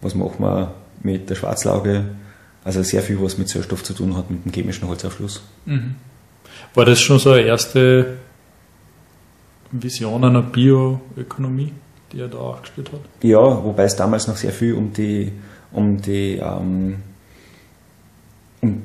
was 0.02 0.16
machen 0.16 0.44
wir 0.44 0.74
mit 1.02 1.30
der 1.30 1.36
Schwarzlauge, 1.36 2.06
also 2.64 2.84
sehr 2.84 3.02
viel, 3.02 3.22
was 3.22 3.38
mit 3.38 3.50
Sauerstoff 3.50 3.84
zu 3.84 3.94
tun 3.94 4.16
hat, 4.16 4.30
mit 4.30 4.46
dem 4.46 4.52
chemischen 4.52 4.88
Holzaufschluss. 4.88 5.42
Mhm. 5.66 5.96
War 6.74 6.86
das 6.86 7.00
schon 7.00 7.20
so 7.20 7.32
eine 7.32 7.44
erste 7.44 8.18
Vision 9.72 10.24
einer 10.24 10.42
Bioökonomie, 10.42 11.72
die 12.12 12.20
er 12.20 12.28
da 12.28 12.38
aufgespielt 12.38 12.92
hat? 12.92 13.02
Ja, 13.24 13.40
wobei 13.40 13.84
es 13.84 13.96
damals 13.96 14.28
noch 14.28 14.36
sehr 14.36 14.52
viel 14.52 14.74
um 14.74 14.92
die, 14.92 15.32
um 15.72 16.02
die 16.02 16.38
ähm, 16.38 16.98
um 18.62 18.82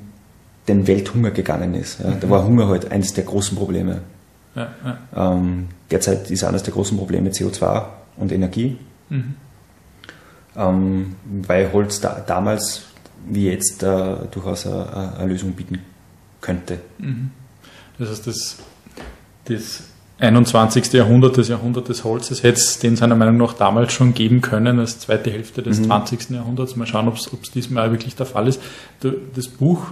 den 0.68 0.87
Welthunger 0.87 1.31
gegangen 1.31 1.74
ist. 1.74 2.00
Ja. 2.00 2.11
Mhm. 2.11 2.20
Da 2.20 2.31
war 2.31 2.44
Hunger 2.44 2.68
halt 2.68 2.90
eines 2.90 3.14
der 3.14 3.24
großen 3.24 3.57
Probleme. 3.57 4.03
Ja, 4.55 4.68
ja. 4.85 5.33
Ähm, 5.33 5.68
derzeit 5.90 6.31
ist 6.31 6.44
eines 6.44 6.62
der 6.62 6.72
großen 6.72 6.96
Probleme 6.96 7.31
CO2 7.31 7.85
und 8.16 8.33
Energie. 8.33 8.79
Mhm. 9.09 9.35
Ähm, 10.57 11.16
weil 11.27 11.72
Holz 11.72 12.00
da, 12.00 12.22
damals 12.24 12.85
wie 13.27 13.50
jetzt 13.50 13.83
äh, 13.83 14.16
durchaus 14.31 14.66
eine, 14.66 15.16
eine, 15.18 15.27
Lösung 15.27 15.53
bieten 15.53 15.81
könnte. 16.40 16.79
Mhm. 16.98 17.31
Das 17.98 18.11
heißt, 18.11 18.27
das, 18.27 18.57
das 19.46 19.83
21. 20.20 20.92
Jahrhundert, 20.92 21.37
das 21.38 21.48
Jahrhundert 21.48 21.88
des 21.88 22.05
Holzes, 22.05 22.44
hätte 22.44 22.59
es 22.61 22.79
den 22.79 22.94
seiner 22.94 23.16
Meinung 23.16 23.37
nach 23.37 23.55
damals 23.55 23.92
schon 23.92 24.14
geben 24.14 24.40
können, 24.40 24.79
als 24.79 25.00
zweite 25.00 25.31
Hälfte 25.31 25.61
des 25.61 25.81
mhm. 25.81 25.87
20. 25.87 26.31
Jahrhunderts. 26.31 26.77
Mal 26.77 26.87
schauen, 26.87 27.09
ob 27.09 27.16
es 27.16 27.50
diesmal 27.50 27.90
wirklich 27.90 28.14
der 28.14 28.27
Fall 28.27 28.46
ist. 28.46 28.61
Das 29.35 29.48
Buch, 29.48 29.87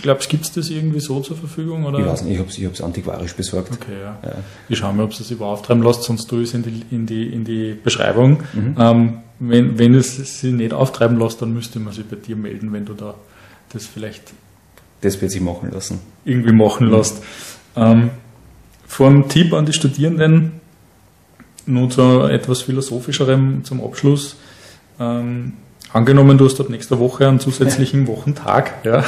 glaubst 0.00 0.26
du, 0.26 0.30
gibt 0.30 0.44
es 0.44 0.52
das 0.52 0.70
irgendwie 0.70 1.00
so 1.00 1.20
zur 1.20 1.36
Verfügung? 1.36 1.84
Oder? 1.84 1.98
Ich 1.98 2.06
weiß 2.06 2.22
nicht, 2.22 2.40
ich 2.40 2.64
habe 2.64 2.72
es 2.72 2.80
antiquarisch 2.80 3.34
besorgt. 3.34 3.70
Okay, 3.72 4.00
ja. 4.02 4.18
ja. 4.22 4.36
Ich 4.70 4.78
schaue 4.78 4.94
mal, 4.94 5.04
ob 5.04 5.12
es 5.12 5.18
das 5.18 5.30
überauftreiben 5.30 5.82
lässt, 5.82 6.02
sonst 6.02 6.26
tue 6.28 6.42
ich 6.42 6.48
es 6.48 6.54
in 6.54 6.62
die, 6.62 6.82
in 6.90 7.06
die, 7.06 7.26
in 7.26 7.44
die 7.44 7.74
Beschreibung. 7.74 8.42
Mhm. 8.54 8.74
Ähm, 8.78 9.18
wenn, 9.38 9.78
wenn 9.78 9.94
es 9.94 10.40
sie 10.40 10.50
nicht 10.50 10.72
auftreiben 10.72 11.18
lässt, 11.18 11.42
dann 11.42 11.52
müsste 11.52 11.78
man 11.78 11.92
sich 11.92 12.06
bei 12.06 12.16
dir 12.16 12.36
melden, 12.36 12.72
wenn 12.72 12.86
du 12.86 12.94
da 12.94 13.14
das 13.72 13.86
vielleicht. 13.86 14.32
Das 15.02 15.20
wird 15.20 15.30
sich 15.30 15.42
machen 15.42 15.70
lassen. 15.70 16.00
Irgendwie 16.24 16.52
machen 16.52 16.88
mhm. 16.88 16.94
lässt. 16.94 17.22
Ähm, 17.76 18.10
vom 18.88 19.28
Tipp 19.28 19.52
an 19.52 19.66
die 19.66 19.72
Studierenden, 19.72 20.60
nur 21.66 21.90
zu 21.90 22.22
etwas 22.22 22.62
philosophischerem 22.62 23.62
zum 23.62 23.84
Abschluss. 23.84 24.36
Ähm, 24.98 25.52
angenommen, 25.92 26.38
du 26.38 26.46
hast 26.46 26.58
ab 26.58 26.70
nächster 26.70 26.98
Woche 26.98 27.28
einen 27.28 27.38
zusätzlichen 27.38 28.06
Wochentag, 28.08 28.84
ja. 28.84 29.04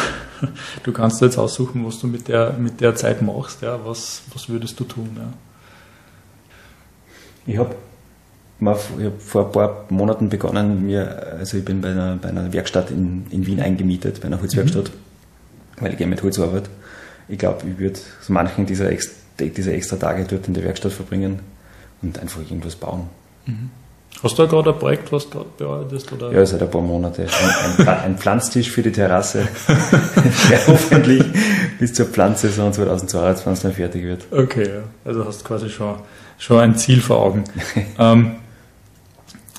Du 0.84 0.92
kannst 0.92 1.20
jetzt 1.22 1.38
aussuchen, 1.38 1.84
was 1.84 1.98
du 1.98 2.06
mit 2.06 2.28
der, 2.28 2.52
mit 2.52 2.80
der 2.80 2.94
Zeit 2.94 3.22
machst, 3.22 3.62
ja. 3.62 3.80
Was, 3.84 4.22
was 4.32 4.48
würdest 4.48 4.78
du 4.78 4.84
tun, 4.84 5.10
ja? 5.16 5.32
Ich 7.46 7.58
habe 7.58 7.74
hab 8.64 8.80
vor 9.18 9.46
ein 9.46 9.52
paar 9.52 9.86
Monaten 9.88 10.28
begonnen, 10.28 10.84
mir, 10.86 11.36
also 11.38 11.56
ich 11.56 11.64
bin 11.64 11.80
bei 11.80 11.88
einer, 11.88 12.16
bei 12.16 12.28
einer 12.28 12.52
Werkstatt 12.52 12.90
in, 12.90 13.26
in 13.30 13.46
Wien 13.46 13.60
eingemietet, 13.60 14.20
bei 14.20 14.26
einer 14.26 14.40
Holzwerkstatt, 14.40 14.84
mhm. 14.84 15.82
weil 15.82 15.92
ich 15.92 15.98
gerne 15.98 16.10
mit 16.10 16.22
Holz 16.22 16.38
arbeite. 16.38 16.68
Ich 17.28 17.38
glaube, 17.38 17.66
ich 17.66 17.78
würde 17.78 17.98
so 18.20 18.32
manchen 18.32 18.66
dieser 18.66 18.90
Ex 18.90 19.19
diese 19.48 19.72
extra 19.72 19.96
Tage 19.96 20.24
dort 20.24 20.48
in 20.48 20.54
der 20.54 20.64
Werkstatt 20.64 20.92
verbringen 20.92 21.40
und 22.02 22.18
einfach 22.18 22.40
irgendwas 22.40 22.76
bauen. 22.76 23.08
Mhm. 23.46 23.70
Hast 24.22 24.38
du 24.38 24.42
da 24.42 24.50
gerade 24.50 24.72
ein 24.72 24.78
Projekt, 24.78 25.10
was 25.12 25.30
du 25.30 25.44
bearbeitest? 25.56 26.12
Oder? 26.12 26.30
Ja, 26.32 26.44
seit 26.44 26.60
ein 26.60 26.70
paar 26.70 26.82
Monaten. 26.82 27.22
Ein, 27.22 27.86
ein, 27.86 27.98
ein 28.00 28.18
Pflanztisch 28.18 28.70
für 28.70 28.82
die 28.82 28.92
Terrasse, 28.92 29.48
der 30.50 30.66
hoffentlich 30.66 31.24
bis 31.78 31.94
zur 31.94 32.06
Pflanzsaison 32.06 32.72
2022 32.72 33.62
dann 33.62 33.72
fertig 33.72 34.04
wird. 34.04 34.26
Okay, 34.30 34.68
ja. 34.68 34.82
also 35.04 35.24
hast 35.24 35.40
du 35.40 35.44
quasi 35.46 35.70
schon, 35.70 35.94
schon 36.38 36.58
ein 36.58 36.76
Ziel 36.76 37.00
vor 37.00 37.18
Augen. 37.18 37.44
ähm, 37.98 38.32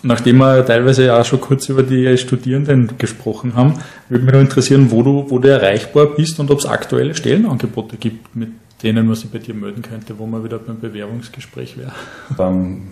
nachdem 0.03 0.37
wir 0.37 0.63
teilweise 0.63 1.15
auch 1.15 1.25
schon 1.25 1.41
kurz 1.41 1.67
über 1.69 1.81
die 1.81 2.15
Studierenden 2.19 2.99
gesprochen 2.99 3.55
haben, 3.55 3.79
würde 4.09 4.25
mich 4.25 4.33
noch 4.33 4.41
interessieren, 4.41 4.91
wo 4.91 5.01
du, 5.01 5.25
wo 5.29 5.39
du 5.39 5.47
erreichbar 5.47 6.05
bist 6.05 6.39
und 6.39 6.51
ob 6.51 6.59
es 6.59 6.67
aktuelle 6.67 7.15
Stellenangebote 7.15 7.97
gibt, 7.97 8.35
mit 8.35 8.49
denen 8.83 9.05
man 9.05 9.15
sich 9.15 9.29
bei 9.29 9.39
dir 9.39 9.53
melden 9.53 9.81
könnte, 9.81 10.17
wo 10.17 10.25
man 10.25 10.43
wieder 10.43 10.59
beim 10.59 10.79
Bewerbungsgespräch 10.79 11.77
wäre? 11.77 11.93
Um, 12.37 12.87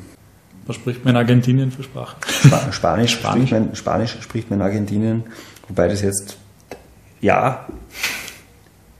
Was 0.65 0.75
spricht 0.75 1.03
man 1.03 1.15
in 1.15 1.17
Argentinien 1.17 1.71
für 1.71 1.83
Sprache? 1.83 2.17
Spanisch, 2.27 2.75
Spanisch, 2.75 3.11
Spanisch. 3.13 3.49
Spricht 3.49 3.51
man, 3.51 3.75
Spanisch 3.75 4.17
spricht 4.21 4.49
man 4.49 4.59
in 4.59 4.65
Argentinien, 4.65 5.23
wobei 5.67 5.87
das 5.87 6.01
jetzt, 6.01 6.37
ja, 7.21 7.67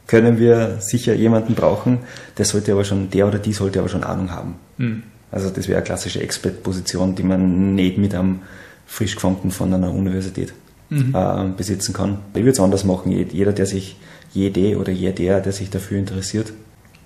können 0.07 0.39
wir 0.39 0.77
sicher 0.79 1.13
jemanden 1.13 1.53
brauchen, 1.53 1.99
der 2.37 2.45
sollte 2.45 2.71
aber 2.71 2.83
schon, 2.83 3.11
der 3.11 3.27
oder 3.27 3.37
die 3.37 3.53
sollte 3.53 3.79
aber 3.79 3.89
schon 3.89 4.03
Ahnung 4.03 4.31
haben. 4.31 4.55
Mhm. 4.77 5.03
Also 5.31 5.51
das 5.51 5.67
wäre 5.67 5.77
eine 5.77 5.85
klassische 5.85 6.21
Expert-Position, 6.21 7.13
die 7.13 7.21
man 7.21 7.75
nicht 7.75 7.99
mit 7.99 8.15
einem 8.15 8.39
frisch 8.87 9.13
gefangten 9.13 9.51
von 9.51 9.71
einer 9.71 9.93
Universität 9.93 10.53
mhm. 10.89 11.13
äh, 11.13 11.45
besitzen 11.55 11.93
kann. 11.93 12.17
Ich 12.33 12.39
würde 12.39 12.49
es 12.49 12.59
anders 12.59 12.83
machen. 12.83 13.11
Jeder, 13.11 13.51
der 13.51 13.67
sich, 13.67 13.97
jede 14.33 14.77
oder 14.77 14.91
jeder, 14.91 15.39
der 15.41 15.51
sich 15.51 15.69
dafür 15.69 15.99
interessiert, 15.99 16.51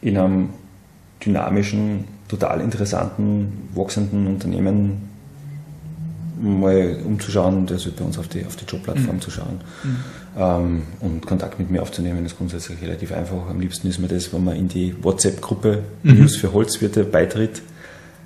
in 0.04 0.18
einem 0.18 0.49
dynamischen, 1.26 2.06
total 2.28 2.62
interessanten, 2.62 3.70
wachsenden 3.74 4.28
Unternehmen 4.28 5.10
mal 6.41 6.97
umzuschauen, 7.06 7.68
also 7.70 7.91
bei 7.91 8.04
uns 8.04 8.18
auf 8.18 8.28
die, 8.28 8.45
auf 8.45 8.56
die 8.58 8.66
Jobplattform 8.66 9.16
mhm. 9.16 9.22
zu 9.22 9.32
schauen 9.32 9.62
mhm. 9.84 9.95
ähm, 10.38 10.82
und 10.99 11.26
Kontakt 11.26 11.58
mit 11.58 11.72
mir 11.72 11.82
aufzunehmen, 11.82 12.26
ist 12.26 12.38
grundsätzlich 12.38 12.82
relativ 12.82 13.14
einfach. 13.14 13.49
Am 13.49 13.62
liebsten 13.62 13.88
ist 13.88 13.99
mir 13.99 14.10
das, 14.10 14.34
wenn 14.34 14.43
man 14.43 14.58
in 14.58 14.68
die 14.68 14.93
WhatsApp-Gruppe 15.01 15.84
mhm. 16.04 16.20
News 16.20 16.36
für 16.36 16.51
Holzwirte 16.51 17.06
beitritt 17.06 17.62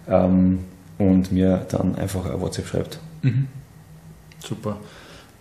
ähm, 0.10 0.60
und 0.98 1.32
mir 1.32 1.66
dann 1.70 1.96
einfach 1.96 2.26
ein 2.26 2.42
WhatsApp 2.42 2.68
schreibt. 2.68 3.00
Mhm. 3.22 3.48
Super. 4.40 4.78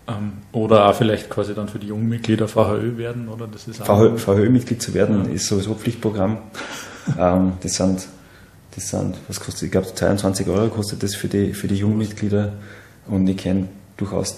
Ähm, 0.08 0.32
oder 0.52 0.88
auch 0.88 0.94
vielleicht 0.94 1.30
quasi 1.30 1.54
dann 1.54 1.68
für 1.68 1.78
die 1.78 1.88
jungen 1.88 2.08
Mitglieder 2.08 2.48
VHÖ 2.48 2.96
werden, 2.96 3.28
oder? 3.28 3.48
Das 3.48 3.66
ist 3.66 3.84
VHÖ-Mitglied 3.84 4.80
zu 4.80 4.94
werden 4.94 5.24
ja. 5.26 5.32
ist 5.32 5.48
sowieso 5.48 5.74
Pflichtprogramm. 5.74 6.38
ähm, 7.18 7.52
das 7.62 7.74
sind 7.74 8.06
das 8.76 8.90
sind, 8.90 9.16
was 9.26 9.40
kostet, 9.40 9.64
ich 9.64 9.70
glaube 9.72 9.86
22 9.92 10.46
Euro 10.48 10.68
kostet 10.68 11.02
das 11.02 11.14
für 11.14 11.28
die, 11.28 11.54
für 11.54 11.66
die 11.66 11.76
Jungmitglieder 11.76 12.52
und 13.06 13.26
ich 13.26 13.38
kenne 13.38 13.68
durchaus 13.96 14.36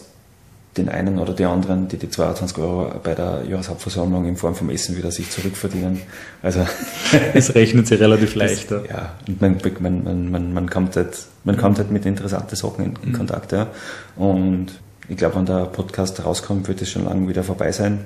den 0.76 0.88
einen 0.88 1.18
oder 1.18 1.32
die 1.32 1.44
anderen, 1.44 1.88
die 1.88 1.96
die 1.96 2.08
22 2.08 2.56
Euro 2.58 3.00
bei 3.02 3.16
der 3.16 3.42
Jahreshauptversammlung 3.48 4.26
in 4.26 4.36
Form 4.36 4.54
vom 4.54 4.70
Essen 4.70 4.96
wieder 4.96 5.10
sich 5.10 5.28
zurückverdienen. 5.28 6.00
Also 6.40 6.64
es 7.34 7.52
rechnet 7.56 7.88
sich 7.88 7.98
relativ 7.98 8.34
leicht. 8.36 8.70
Das, 8.70 8.82
ja, 8.88 9.14
und 9.26 9.40
man, 9.40 9.56
man, 9.80 10.04
man, 10.04 10.30
man, 10.30 10.52
man, 10.52 10.70
kommt 10.70 10.94
halt, 10.94 11.18
man 11.42 11.56
kommt 11.56 11.78
halt 11.78 11.90
mit 11.90 12.06
interessanten 12.06 12.54
Sachen 12.54 12.84
in, 12.84 12.94
in 13.02 13.08
mhm. 13.08 13.14
Kontakt. 13.14 13.50
Ja. 13.50 13.66
Und 14.14 14.68
ich 15.08 15.16
glaube, 15.16 15.36
wenn 15.36 15.46
der 15.46 15.64
Podcast 15.66 16.22
rauskommt, 16.24 16.68
wird 16.68 16.82
es 16.82 16.90
schon 16.90 17.04
lange 17.04 17.26
wieder 17.28 17.42
vorbei 17.42 17.72
sein. 17.72 18.04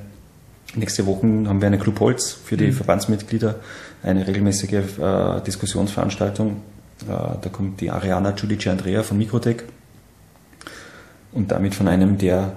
Nächste 0.74 1.04
Woche 1.06 1.26
haben 1.26 1.60
wir 1.60 1.66
eine 1.66 1.78
Club 1.78 1.98
Holz 2.00 2.32
für 2.32 2.56
die 2.56 2.68
mhm. 2.68 2.72
Verbandsmitglieder, 2.72 3.56
eine 4.02 4.26
regelmäßige 4.26 4.72
äh, 4.72 5.40
Diskussionsveranstaltung. 5.46 6.62
Äh, 7.02 7.06
da 7.06 7.48
kommt 7.50 7.80
die 7.80 7.90
Ariana 7.90 8.30
Giudice 8.30 8.68
Andrea 8.68 9.02
von 9.02 9.18
Mikrotech 9.18 9.64
und 11.32 11.50
damit 11.50 11.74
von 11.74 11.88
einem 11.88 12.16
der 12.18 12.56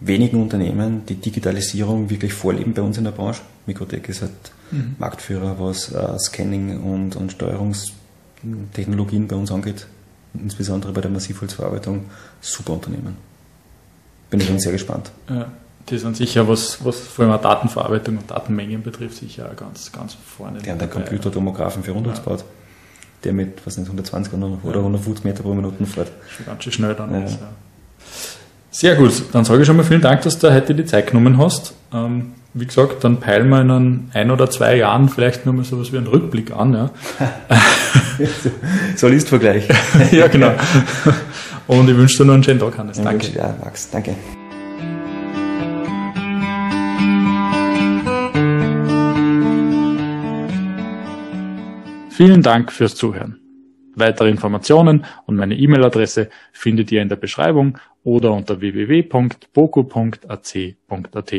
wenigen 0.00 0.42
Unternehmen, 0.42 1.06
die 1.06 1.14
Digitalisierung 1.14 2.10
wirklich 2.10 2.34
vorleben 2.34 2.74
bei 2.74 2.82
uns 2.82 2.98
in 2.98 3.04
der 3.04 3.12
Branche. 3.12 3.40
Mikrotech 3.66 4.08
ist 4.08 4.22
halt 4.22 4.32
mhm. 4.72 4.96
Marktführer, 4.98 5.60
was 5.60 5.92
äh, 5.92 6.18
Scanning 6.18 6.82
und, 6.82 7.14
und 7.16 7.30
Steuerungstechnologien 7.32 9.28
bei 9.28 9.36
uns 9.36 9.52
angeht, 9.52 9.86
insbesondere 10.34 10.92
bei 10.92 11.00
der 11.00 11.10
Massivholzverarbeitung. 11.10 12.06
Super 12.40 12.74
Unternehmen. 12.74 13.35
Bin 14.30 14.40
ich 14.40 14.46
schon 14.46 14.58
sehr 14.58 14.72
gespannt. 14.72 15.10
Ja 15.28 15.46
die 15.88 15.98
sind 15.98 16.16
sicher, 16.16 16.48
was, 16.48 16.84
was 16.84 16.98
vor 17.00 17.26
allem 17.26 17.40
Datenverarbeitung 17.40 18.18
und 18.18 18.30
Datenmengen 18.30 18.82
betrifft, 18.82 19.16
sicher 19.18 19.50
ganz, 19.56 19.92
ganz 19.92 20.16
vorne. 20.36 20.60
Der 20.60 20.74
hat 20.74 20.82
einen 20.82 20.90
Computertomographen 20.90 21.82
für 21.82 21.92
Rundholzbad, 21.92 22.40
ja. 22.40 22.46
der 23.24 23.32
mit, 23.32 23.64
was 23.64 23.76
nicht, 23.76 23.86
120 23.86 24.32
oder 24.34 24.48
ja. 24.48 24.80
150 24.80 25.24
Meter 25.24 25.42
pro 25.42 25.54
Minute 25.54 25.86
fährt. 25.86 26.10
Schon 26.28 26.46
ganz 26.46 26.64
schön 26.64 26.72
schnell 26.72 26.94
dann. 26.94 27.12
Ja. 27.12 27.24
Ist, 27.24 27.34
ja. 27.34 27.48
Sehr 28.70 28.94
gut, 28.96 29.12
dann 29.32 29.44
sage 29.44 29.62
ich 29.62 29.66
schon 29.66 29.76
mal 29.76 29.84
vielen 29.84 30.02
Dank, 30.02 30.22
dass 30.22 30.38
du 30.38 30.52
heute 30.52 30.74
die 30.74 30.84
Zeit 30.84 31.06
genommen 31.06 31.38
hast. 31.38 31.72
Ähm, 31.94 32.32
wie 32.52 32.66
gesagt, 32.66 33.04
dann 33.04 33.20
peilen 33.20 33.48
wir 33.48 33.60
in 33.60 34.10
ein 34.12 34.30
oder 34.30 34.50
zwei 34.50 34.76
Jahren 34.76 35.08
vielleicht 35.08 35.46
nochmal 35.46 35.64
sowas 35.64 35.92
wie 35.92 35.98
einen 35.98 36.06
Rückblick 36.08 36.50
an. 36.50 36.72
Ja. 36.72 36.90
so 38.96 39.08
Listvergleich. 39.08 39.68
ja, 40.10 40.26
genau. 40.26 40.52
Und 41.68 41.88
ich 41.88 41.96
wünsche 41.96 42.18
dir 42.18 42.26
noch 42.26 42.34
einen 42.34 42.44
schönen 42.44 42.60
Tag, 42.60 42.78
Hannes. 42.78 43.02
Danke. 43.02 43.26
Ja, 43.34 43.56
Max, 43.62 43.90
danke. 43.90 44.14
Vielen 52.10 52.42
Dank 52.42 52.72
fürs 52.72 52.94
Zuhören. 52.94 53.40
Weitere 53.94 54.30
Informationen 54.30 55.04
und 55.26 55.36
meine 55.36 55.54
E-Mail-Adresse 55.54 56.30
findet 56.52 56.90
ihr 56.92 57.02
in 57.02 57.08
der 57.08 57.16
Beschreibung 57.16 57.78
oder 58.04 58.32
unter 58.32 58.60
www.boku.ac.at. 58.60 61.34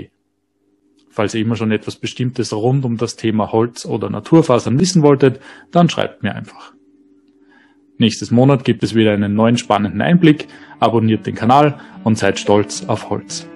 Falls 1.10 1.34
ihr 1.34 1.42
immer 1.42 1.56
schon 1.56 1.72
etwas 1.72 1.96
Bestimmtes 1.96 2.54
rund 2.54 2.86
um 2.86 2.98
das 2.98 3.16
Thema 3.16 3.52
Holz 3.52 3.86
oder 3.86 4.12
Naturfasern 4.12 4.80
wissen 4.80 5.02
wolltet, 5.02 5.40
dann 5.72 5.90
schreibt 5.90 6.22
mir 6.22 6.36
einfach. 6.36 6.77
Nächstes 8.00 8.30
Monat 8.30 8.64
gibt 8.64 8.84
es 8.84 8.94
wieder 8.94 9.14
einen 9.14 9.34
neuen 9.34 9.58
spannenden 9.58 10.02
Einblick, 10.02 10.48
abonniert 10.80 11.26
den 11.26 11.36
Kanal 11.36 11.80
und 12.04 12.18
seid 12.18 12.38
stolz 12.38 12.86
auf 12.86 13.10
Holz. 13.10 13.48